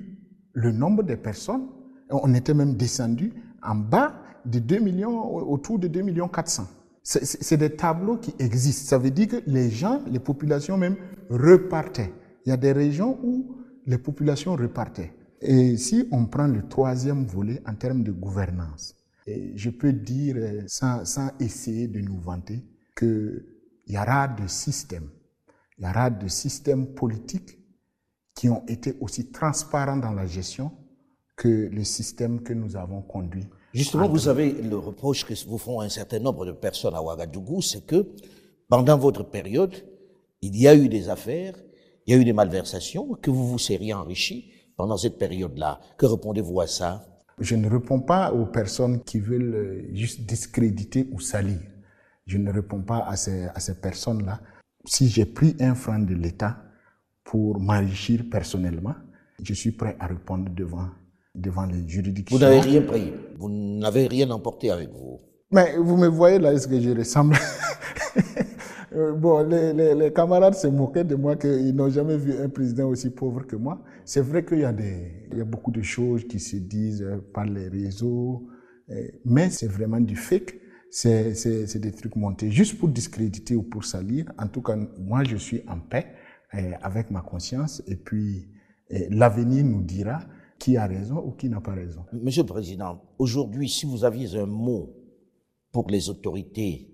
le 0.53 0.71
nombre 0.71 1.03
de 1.03 1.15
personnes. 1.15 1.67
On 2.09 2.33
était 2.33 2.53
même 2.53 2.75
descendu 2.75 3.33
en 3.61 3.75
bas 3.75 4.13
de 4.45 4.59
2 4.59 4.79
millions, 4.79 5.35
autour 5.35 5.79
de 5.79 5.87
2 5.87 6.01
millions 6.01 6.27
400. 6.27 6.67
C'est 7.03 7.57
des 7.57 7.75
tableaux 7.75 8.17
qui 8.17 8.33
existent. 8.39 8.87
Ça 8.87 8.97
veut 8.97 9.11
dire 9.11 9.27
que 9.27 9.43
les 9.45 9.69
gens, 9.69 10.01
les 10.07 10.19
populations 10.19 10.77
même 10.77 10.95
repartaient. 11.29 12.13
Il 12.45 12.49
y 12.49 12.51
a 12.53 12.57
des 12.57 12.71
régions 12.71 13.19
où 13.21 13.57
les 13.85 13.97
populations 13.97 14.55
repartaient. 14.55 15.13
Et 15.45 15.75
si 15.75 16.07
on 16.11 16.25
prend 16.25 16.47
le 16.47 16.67
troisième 16.67 17.25
volet 17.25 17.61
en 17.67 17.75
termes 17.75 18.01
de 18.01 18.13
gouvernance, 18.13 18.95
et 19.27 19.51
je 19.55 19.69
peux 19.69 19.91
dire, 19.91 20.35
euh, 20.37 20.61
sans, 20.67 21.03
sans 21.05 21.31
essayer 21.39 21.87
de 21.87 21.99
nous 21.99 22.19
vanter, 22.19 22.63
qu'il 22.97 23.43
y 23.87 23.97
aura 23.97 24.29
des 24.29 24.47
systèmes, 24.47 25.09
il 25.77 25.85
y 25.85 25.89
aura 25.89 26.09
des 26.09 26.29
systèmes 26.29 26.93
politiques 26.93 27.57
qui 28.35 28.49
ont 28.49 28.63
été 28.67 28.95
aussi 29.01 29.31
transparents 29.31 29.97
dans 29.97 30.11
la 30.11 30.25
gestion 30.25 30.71
que 31.35 31.69
les 31.71 31.83
systèmes 31.83 32.41
que 32.41 32.53
nous 32.53 32.77
avons 32.77 33.01
conduits. 33.01 33.47
Justement, 33.73 34.07
vous 34.07 34.27
avez 34.29 34.51
le 34.51 34.77
reproche 34.77 35.25
que 35.25 35.33
vous 35.47 35.57
font 35.57 35.81
un 35.81 35.89
certain 35.89 36.19
nombre 36.19 36.45
de 36.45 36.51
personnes 36.53 36.95
à 36.95 37.01
Ouagadougou, 37.01 37.61
c'est 37.61 37.85
que 37.85 38.07
pendant 38.69 38.97
votre 38.97 39.23
période, 39.23 39.75
il 40.41 40.55
y 40.55 40.67
a 40.67 40.75
eu 40.75 40.87
des 40.87 41.09
affaires, 41.09 41.55
il 42.05 42.13
y 42.13 42.17
a 42.17 42.21
eu 42.21 42.23
des 42.23 42.33
malversations, 42.33 43.13
que 43.21 43.31
vous 43.31 43.47
vous 43.47 43.59
seriez 43.59 43.93
enrichi 43.93 44.51
pendant 44.77 44.97
cette 44.97 45.17
période-là. 45.17 45.79
Que 45.97 46.05
répondez-vous 46.05 46.61
à 46.61 46.67
ça? 46.67 47.05
Je 47.39 47.55
ne 47.55 47.69
réponds 47.69 47.99
pas 47.99 48.31
aux 48.31 48.45
personnes 48.45 49.03
qui 49.03 49.19
veulent 49.19 49.55
euh, 49.55 49.95
juste 49.95 50.21
discréditer 50.21 51.07
ou 51.11 51.19
salir. 51.19 51.59
Je 52.25 52.37
ne 52.37 52.51
réponds 52.51 52.81
pas 52.81 52.99
à 52.99 53.15
ces, 53.15 53.45
à 53.45 53.59
ces 53.59 53.75
personnes-là. 53.75 54.39
Si 54.85 55.07
j'ai 55.09 55.25
pris 55.25 55.55
un 55.59 55.75
franc 55.75 55.99
de 55.99 56.13
l'État 56.13 56.57
pour 57.23 57.59
m'enrichir 57.59 58.23
personnellement, 58.31 58.95
je 59.41 59.53
suis 59.53 59.71
prêt 59.71 59.95
à 59.99 60.07
répondre 60.07 60.51
devant, 60.53 60.89
devant 61.33 61.65
les 61.65 61.87
juridictions. 61.87 62.37
Vous 62.37 62.43
n'avez 62.43 62.59
rien 62.59 62.81
pris, 62.81 63.13
vous 63.37 63.49
n'avez 63.49 64.07
rien 64.07 64.29
emporté 64.29 64.71
avec 64.71 64.89
vous. 64.91 65.19
Mais 65.51 65.75
vous 65.77 65.97
me 65.97 66.07
voyez 66.07 66.39
là, 66.39 66.53
est-ce 66.53 66.67
que 66.67 66.79
je 66.79 66.91
ressemble? 66.91 67.35
Euh, 68.95 69.13
Bon, 69.13 69.43
les, 69.47 70.11
camarades 70.13 70.55
se 70.55 70.67
moquaient 70.67 71.03
de 71.03 71.15
moi 71.15 71.35
qu'ils 71.35 71.75
n'ont 71.75 71.89
jamais 71.89 72.17
vu 72.17 72.37
un 72.37 72.49
président 72.49 72.89
aussi 72.89 73.09
pauvre 73.09 73.45
que 73.45 73.55
moi. 73.55 73.81
C'est 74.05 74.21
vrai 74.21 74.45
qu'il 74.45 74.59
y, 74.59 74.65
a 74.65 75.45
beaucoup 75.45 75.71
de 75.71 75.81
choses 75.81 76.27
qui 76.27 76.39
se 76.39 76.57
disent 76.57 77.01
euh, 77.01 77.17
par 77.33 77.45
les 77.45 77.67
réseaux, 77.69 78.47
euh, 78.89 79.07
mais 79.25 79.49
c'est 79.49 79.67
vraiment 79.67 79.99
du 79.99 80.15
fake. 80.15 80.59
C'est 80.91 81.79
des 81.79 81.91
trucs 81.91 82.15
montés 82.15 82.51
juste 82.51 82.77
pour 82.77 82.87
discréditer 82.87 83.55
ou 83.55 83.63
pour 83.63 83.83
salir. 83.83 84.31
En 84.37 84.47
tout 84.47 84.61
cas, 84.61 84.77
moi, 84.99 85.23
je 85.23 85.37
suis 85.37 85.63
en 85.67 85.79
paix 85.79 86.05
avec 86.83 87.09
ma 87.09 87.21
conscience 87.21 87.81
et 87.87 87.95
puis 87.95 88.47
l'avenir 89.09 89.65
nous 89.65 89.81
dira 89.81 90.19
qui 90.59 90.77
a 90.77 90.85
raison 90.85 91.17
ou 91.25 91.31
qui 91.31 91.49
n'a 91.49 91.61
pas 91.61 91.73
raison. 91.73 92.05
Monsieur 92.13 92.43
le 92.43 92.47
Président, 92.47 93.01
aujourd'hui, 93.17 93.67
si 93.67 93.87
vous 93.87 94.05
aviez 94.05 94.37
un 94.37 94.45
mot 94.45 94.93
pour 95.71 95.89
les 95.89 96.11
autorités 96.11 96.92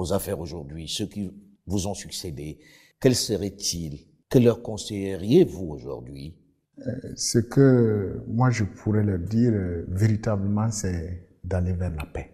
aux 0.00 0.12
affaires 0.12 0.40
aujourd'hui, 0.40 0.88
ceux 0.88 1.06
qui 1.06 1.30
vous 1.66 1.86
ont 1.86 1.94
succédé, 1.94 2.58
quel 3.00 3.14
serait-il 3.14 4.06
Que 4.28 4.38
leur 4.38 4.62
conseilleriez-vous 4.62 5.66
aujourd'hui? 5.66 6.36
Ce 7.16 7.38
que 7.38 8.22
moi 8.26 8.50
je 8.50 8.64
pourrais 8.64 9.02
leur 9.02 9.18
dire 9.18 9.52
euh, 9.52 9.84
véritablement, 9.88 10.70
c'est 10.70 11.28
d'aller 11.44 11.72
vers 11.74 11.94
la 11.94 12.06
paix. 12.06 12.30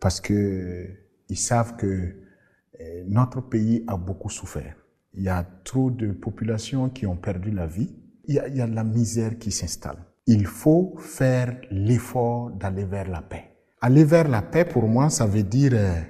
Parce 0.00 0.20
que 0.20 0.86
ils 1.28 1.38
savent 1.38 1.76
que 1.76 1.86
euh, 1.86 3.04
notre 3.06 3.40
pays 3.40 3.84
a 3.86 3.96
beaucoup 3.96 4.30
souffert. 4.30 4.76
Il 5.14 5.22
y 5.22 5.28
a 5.28 5.44
trop 5.64 5.90
de 5.90 6.12
populations 6.12 6.88
qui 6.90 7.06
ont 7.06 7.16
perdu 7.16 7.50
la 7.50 7.66
vie. 7.66 7.94
Il 8.24 8.34
y 8.34 8.38
a, 8.38 8.48
il 8.48 8.56
y 8.56 8.60
a 8.60 8.66
la 8.66 8.84
misère 8.84 9.38
qui 9.38 9.50
s'installe. 9.50 10.04
Il 10.26 10.46
faut 10.46 10.96
faire 10.98 11.56
l'effort 11.70 12.50
d'aller 12.50 12.84
vers 12.84 13.08
la 13.08 13.22
paix. 13.22 13.52
Aller 13.80 14.04
vers 14.04 14.28
la 14.28 14.42
paix, 14.42 14.64
pour 14.64 14.88
moi, 14.88 15.10
ça 15.10 15.26
veut 15.26 15.44
dire 15.44 15.72
euh, 15.74 16.00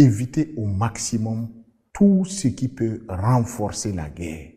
éviter 0.00 0.54
au 0.56 0.64
maximum 0.66 1.48
tout 1.92 2.24
ce 2.24 2.48
qui 2.48 2.68
peut 2.68 3.02
renforcer 3.08 3.92
la 3.92 4.08
guerre. 4.08 4.50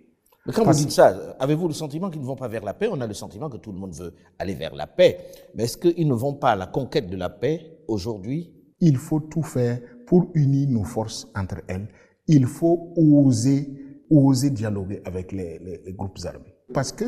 Mais 0.45 0.51
quand 0.53 0.65
Parce- 0.65 0.77
vous 0.79 0.83
dites 0.85 0.93
ça, 0.93 1.35
avez-vous 1.39 1.67
le 1.69 1.73
sentiment 1.73 2.09
qu'ils 2.09 2.21
ne 2.21 2.25
vont 2.25 2.35
pas 2.35 2.47
vers 2.49 2.63
la 2.63 2.73
paix? 2.73 2.89
On 2.91 2.99
a 2.99 3.07
le 3.07 3.13
sentiment 3.13 3.49
que 3.49 3.57
tout 3.57 3.71
le 3.71 3.77
monde 3.79 3.95
veut 3.95 4.13
aller 4.39 4.55
vers 4.55 4.75
la 4.75 4.87
paix. 4.87 5.17
Mais 5.55 5.63
est-ce 5.63 5.77
qu'ils 5.77 6.07
ne 6.07 6.13
vont 6.13 6.33
pas 6.33 6.51
à 6.51 6.55
la 6.55 6.67
conquête 6.67 7.09
de 7.09 7.15
la 7.15 7.29
paix 7.29 7.79
aujourd'hui? 7.87 8.53
Il 8.81 8.97
faut 8.97 9.21
tout 9.21 9.43
faire 9.43 9.79
pour 10.05 10.29
unir 10.33 10.69
nos 10.69 10.83
forces 10.83 11.27
entre 11.35 11.61
elles. 11.67 11.87
Il 12.27 12.45
faut 12.45 12.93
oser, 12.97 13.69
oser 14.09 14.49
dialoguer 14.49 15.01
avec 15.05 15.31
les, 15.31 15.59
les- 15.59 15.81
les 15.85 15.93
groupes 15.93 16.19
armés. 16.25 16.53
Parce 16.73 16.91
que 16.91 17.05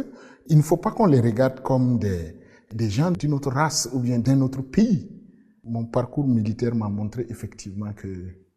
il 0.47 0.57
ne 0.57 0.61
faut 0.61 0.77
pas 0.77 0.91
qu'on 0.91 1.05
les 1.07 1.19
regarde 1.19 1.59
comme 1.61 1.99
des, 1.99 2.37
des 2.73 2.89
gens 2.89 3.11
d'une 3.11 3.33
autre 3.33 3.51
race 3.51 3.89
ou 3.93 3.99
bien 3.99 4.19
d'un 4.19 4.39
autre 4.41 4.61
pays. 4.61 5.09
Mon 5.67 5.85
parcours 5.85 6.27
militaire 6.27 6.75
m'a 6.75 6.89
montré 6.89 7.25
effectivement 7.29 7.91
que 7.93 8.07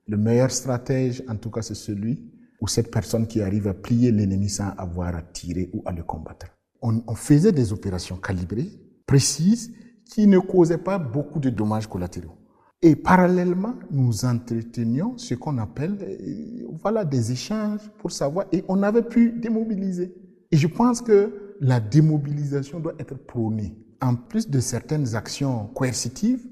le 0.06 0.16
meilleur 0.18 0.50
stratège, 0.50 1.22
en 1.26 1.36
tout 1.36 1.50
cas, 1.50 1.62
c'est 1.62 1.74
celui 1.74 2.22
ou 2.60 2.68
cette 2.68 2.90
personne 2.90 3.26
qui 3.26 3.40
arrive 3.40 3.66
à 3.66 3.72
plier 3.72 4.12
l'ennemi 4.12 4.50
sans 4.50 4.70
avoir 4.76 5.16
à 5.16 5.22
tirer 5.22 5.70
ou 5.72 5.82
à 5.86 5.92
le 5.92 6.02
combattre. 6.02 6.46
On, 6.82 7.02
on 7.06 7.14
faisait 7.14 7.52
des 7.52 7.72
opérations 7.72 8.16
calibrées, 8.16 8.70
précises, 9.06 9.72
qui 10.04 10.26
ne 10.26 10.38
causaient 10.38 10.76
pas 10.78 10.98
beaucoup 10.98 11.40
de 11.40 11.48
dommages 11.48 11.86
collatéraux. 11.86 12.36
Et 12.82 12.94
parallèlement, 12.94 13.74
nous 13.90 14.26
entretenions 14.26 15.16
ce 15.16 15.34
qu'on 15.34 15.56
appelle 15.58 15.96
euh, 16.02 16.66
voilà, 16.82 17.06
des 17.06 17.32
échanges 17.32 17.90
pour 17.98 18.12
savoir, 18.12 18.46
et 18.52 18.64
on 18.68 18.82
avait 18.82 19.02
pu 19.02 19.32
démobiliser. 19.32 20.14
Et 20.50 20.58
je 20.58 20.66
pense 20.66 21.00
que 21.00 21.56
la 21.60 21.80
démobilisation 21.80 22.80
doit 22.80 22.94
être 22.98 23.16
prônée. 23.16 23.76
En 24.00 24.14
plus 24.14 24.48
de 24.48 24.60
certaines 24.60 25.16
actions 25.16 25.66
coercitives, 25.74 26.46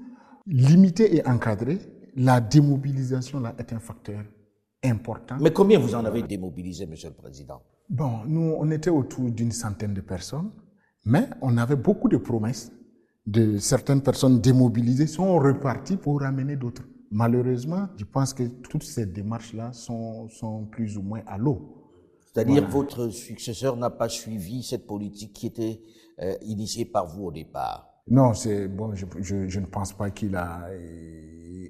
limitées 0.47 1.17
et 1.17 1.27
encadrées, 1.27 1.79
la 2.15 2.41
démobilisation 2.41 3.39
là 3.39 3.53
est 3.57 3.73
un 3.73 3.79
facteur 3.79 4.23
important. 4.83 5.37
Mais 5.39 5.51
combien 5.51 5.79
vous 5.79 5.93
en 5.93 6.05
avez 6.05 6.23
démobilisé, 6.23 6.85
Monsieur 6.85 7.09
le 7.09 7.15
Président? 7.15 7.61
Bon, 7.89 8.23
nous, 8.25 8.55
on 8.57 8.69
était 8.71 8.89
autour 8.89 9.29
d'une 9.31 9.51
centaine 9.51 9.93
de 9.93 10.01
personnes, 10.01 10.51
mais 11.05 11.29
on 11.41 11.57
avait 11.57 11.75
beaucoup 11.75 12.09
de 12.09 12.17
promesses 12.17 12.71
de 13.27 13.57
certaines 13.57 14.01
personnes 14.01 14.39
démobilisées 14.39 15.05
sont 15.05 15.37
reparties 15.37 15.97
pour 15.97 16.21
ramener 16.21 16.55
d'autres. 16.55 16.83
Malheureusement, 17.11 17.87
je 17.97 18.05
pense 18.05 18.33
que 18.33 18.43
toutes 18.43 18.83
ces 18.83 19.05
démarches-là 19.05 19.73
sont, 19.73 20.29
sont 20.29 20.65
plus 20.65 20.97
ou 20.97 21.01
moins 21.01 21.21
à 21.27 21.37
l'eau. 21.37 21.73
C'est-à-dire 22.25 22.67
votre 22.67 23.09
successeur 23.09 23.75
n'a 23.75 23.89
pas 23.89 24.07
suivi 24.07 24.63
cette 24.63 24.87
politique 24.87 25.33
qui 25.33 25.47
était 25.47 25.81
euh, 26.19 26.35
initiée 26.41 26.85
par 26.85 27.07
vous 27.07 27.25
au 27.25 27.31
départ? 27.31 27.96
Non, 28.09 28.33
c'est 28.33 28.67
bon. 28.67 28.93
Je, 28.95 29.05
je, 29.21 29.47
je 29.47 29.59
ne 29.59 29.65
pense 29.65 29.93
pas 29.93 30.09
qu'il 30.11 30.35
a, 30.35 30.67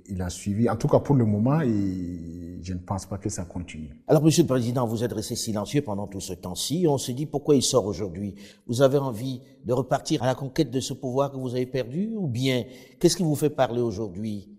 il 0.10 0.22
a 0.22 0.30
suivi. 0.30 0.70
En 0.70 0.76
tout 0.76 0.88
cas, 0.88 1.00
pour 1.00 1.16
le 1.16 1.26
moment, 1.26 1.62
il- 1.62 2.60
je 2.64 2.74
ne 2.74 2.80
pense 2.80 3.06
pas 3.06 3.18
que 3.18 3.30
ça 3.30 3.46
continue. 3.46 3.90
Alors, 4.08 4.22
Monsieur 4.24 4.44
le 4.44 4.48
Président, 4.48 4.86
vous 4.86 5.04
êtes 5.04 5.14
resté 5.14 5.36
silencieux 5.36 5.82
pendant 5.82 6.06
tout 6.08 6.20
ce 6.20 6.34
temps-ci. 6.34 6.86
On 6.88 6.98
s'est 6.98 7.14
dit 7.14 7.26
pourquoi 7.26 7.56
il 7.56 7.62
sort 7.62 7.86
aujourd'hui? 7.86 8.36
Vous 8.68 8.82
avez 8.82 8.98
envie 8.98 9.42
de 9.64 9.74
repartir 9.74 10.24
à 10.24 10.26
la 10.26 10.36
conquête 10.36 10.70
de 10.70 10.80
ce 10.80 10.94
pouvoir 10.94 11.32
que 11.32 11.38
vous 11.38 11.54
avez 11.56 11.66
perdu, 11.66 12.12
ou 12.16 12.28
bien 12.28 12.66
qu'est-ce 13.00 13.16
qui 13.16 13.24
vous 13.24 13.36
fait 13.36 13.50
parler 13.52 13.82
aujourd'hui? 13.82 14.50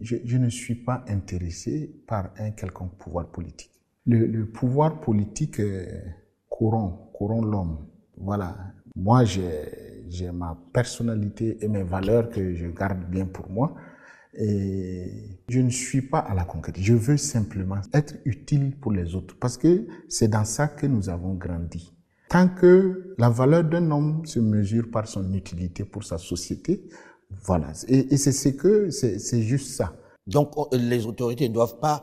Je, 0.00 0.16
je 0.24 0.38
ne 0.38 0.48
suis 0.48 0.74
pas 0.74 1.04
intéressé 1.08 1.94
par 2.08 2.30
un 2.38 2.50
quelconque 2.50 2.96
pouvoir 2.98 3.30
politique. 3.30 3.70
Le, 4.06 4.26
le 4.26 4.50
pouvoir 4.50 5.00
politique 5.00 5.60
euh, 5.60 5.86
corrompt, 6.48 7.12
corrompt 7.16 7.44
l'homme. 7.48 7.86
Voilà. 8.16 8.56
Moi, 8.96 9.24
j'ai 9.24 9.95
j'ai 10.08 10.30
ma 10.32 10.56
personnalité 10.72 11.58
et 11.64 11.68
mes 11.68 11.82
valeurs 11.82 12.28
que 12.30 12.54
je 12.54 12.66
garde 12.66 13.08
bien 13.10 13.26
pour 13.26 13.48
moi. 13.50 13.74
Et 14.38 15.38
je 15.48 15.60
ne 15.60 15.70
suis 15.70 16.02
pas 16.02 16.18
à 16.18 16.34
la 16.34 16.44
conquête. 16.44 16.76
Je 16.78 16.92
veux 16.92 17.16
simplement 17.16 17.80
être 17.94 18.14
utile 18.24 18.76
pour 18.78 18.92
les 18.92 19.14
autres 19.14 19.36
parce 19.38 19.56
que 19.56 19.86
c'est 20.08 20.28
dans 20.28 20.44
ça 20.44 20.68
que 20.68 20.86
nous 20.86 21.08
avons 21.08 21.34
grandi. 21.34 21.92
Tant 22.28 22.48
que 22.48 23.14
la 23.18 23.30
valeur 23.30 23.64
d'un 23.64 23.90
homme 23.90 24.26
se 24.26 24.40
mesure 24.40 24.90
par 24.90 25.08
son 25.08 25.32
utilité 25.32 25.84
pour 25.84 26.04
sa 26.04 26.18
société, 26.18 26.88
voilà. 27.44 27.72
Et, 27.88 28.12
et 28.12 28.16
c'est 28.18 28.32
ce 28.32 28.50
que, 28.50 28.90
c'est 28.90 29.42
juste 29.42 29.68
ça. 29.68 29.94
Donc, 30.26 30.56
on- 30.58 30.68
les 30.72 31.06
autorités 31.06 31.48
ne 31.48 31.54
doivent 31.54 31.78
pas 31.78 32.02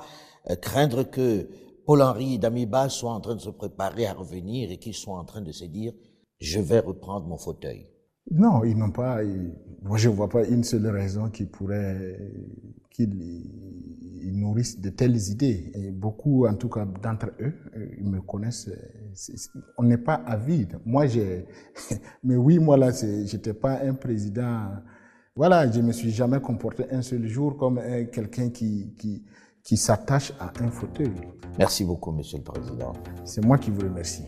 euh, 0.50 0.56
craindre 0.56 1.04
que 1.04 1.48
Paul-Henri 1.86 2.40
Damiba 2.40 2.90
soit 2.90 3.12
en 3.12 3.20
train 3.20 3.36
de 3.36 3.42
se 3.42 3.50
préparer 3.50 4.06
à 4.08 4.14
revenir 4.14 4.72
et 4.72 4.78
qu'il 4.78 4.94
soit 4.94 5.18
en 5.18 5.26
train 5.26 5.42
de 5.42 5.52
se 5.52 5.66
dire 5.66 5.94
je 6.40 6.60
vais 6.60 6.80
reprendre 6.80 7.28
mon 7.28 7.38
fauteuil. 7.38 7.90
Non, 8.32 8.64
ils 8.64 8.78
n'ont 8.78 8.92
pas. 8.92 9.24
ils- 9.24 9.54
moi, 9.84 9.98
je 9.98 10.10
ne 10.10 10.14
vois 10.16 10.30
pas 10.30 10.46
une 10.46 10.64
seule 10.64 10.88
raison 10.88 11.30
qui 11.30 11.46
pourrait 11.46 12.18
qu'ils 12.90 13.14
ils 14.26 14.40
nourrissent 14.40 14.80
de 14.80 14.90
telles 14.90 15.18
idées. 15.30 15.72
Et 15.76 15.92
beaucoup, 15.92 16.48
en 16.48 16.56
tout 16.56 16.70
cas, 16.70 16.86
d'entre 16.86 17.28
eux, 17.42 17.54
euh, 17.76 17.88
ils 18.00 18.10
me 18.10 18.22
connaissent. 18.22 18.70
euh, 18.70 19.34
on 19.78 19.84
n'est 19.84 19.98
pas 19.98 20.16
avide. 20.26 20.80
Moi, 20.86 21.08
j'ai. 21.08 21.46
Mais 22.24 22.38
oui, 22.38 22.60
moi 22.60 22.78
là, 22.78 22.92
j'étais 23.26 23.54
pas 23.54 23.82
un 23.84 23.94
président. 23.94 24.70
Voilà, 25.36 25.70
je 25.70 25.82
me 25.82 25.92
suis 25.92 26.12
jamais 26.12 26.40
comporté 26.40 26.86
un 26.92 27.02
seul 27.02 27.26
jour 27.28 27.58
comme 27.58 27.80
un- 27.80 28.06
quelqu'un 28.06 28.50
qui 28.50 28.94
qui 28.98 29.24
qui 29.64 29.78
s'attache 29.78 30.32
à 30.40 30.52
un 30.62 30.70
fauteuil. 30.72 31.12
Merci 31.58 31.84
beaucoup, 31.86 32.12
Monsieur 32.12 32.38
le 32.38 32.44
Président. 32.44 32.94
C'est 33.26 33.44
moi 33.44 33.58
qui 33.58 33.72
vous 33.72 33.82
remercie. 33.82 34.24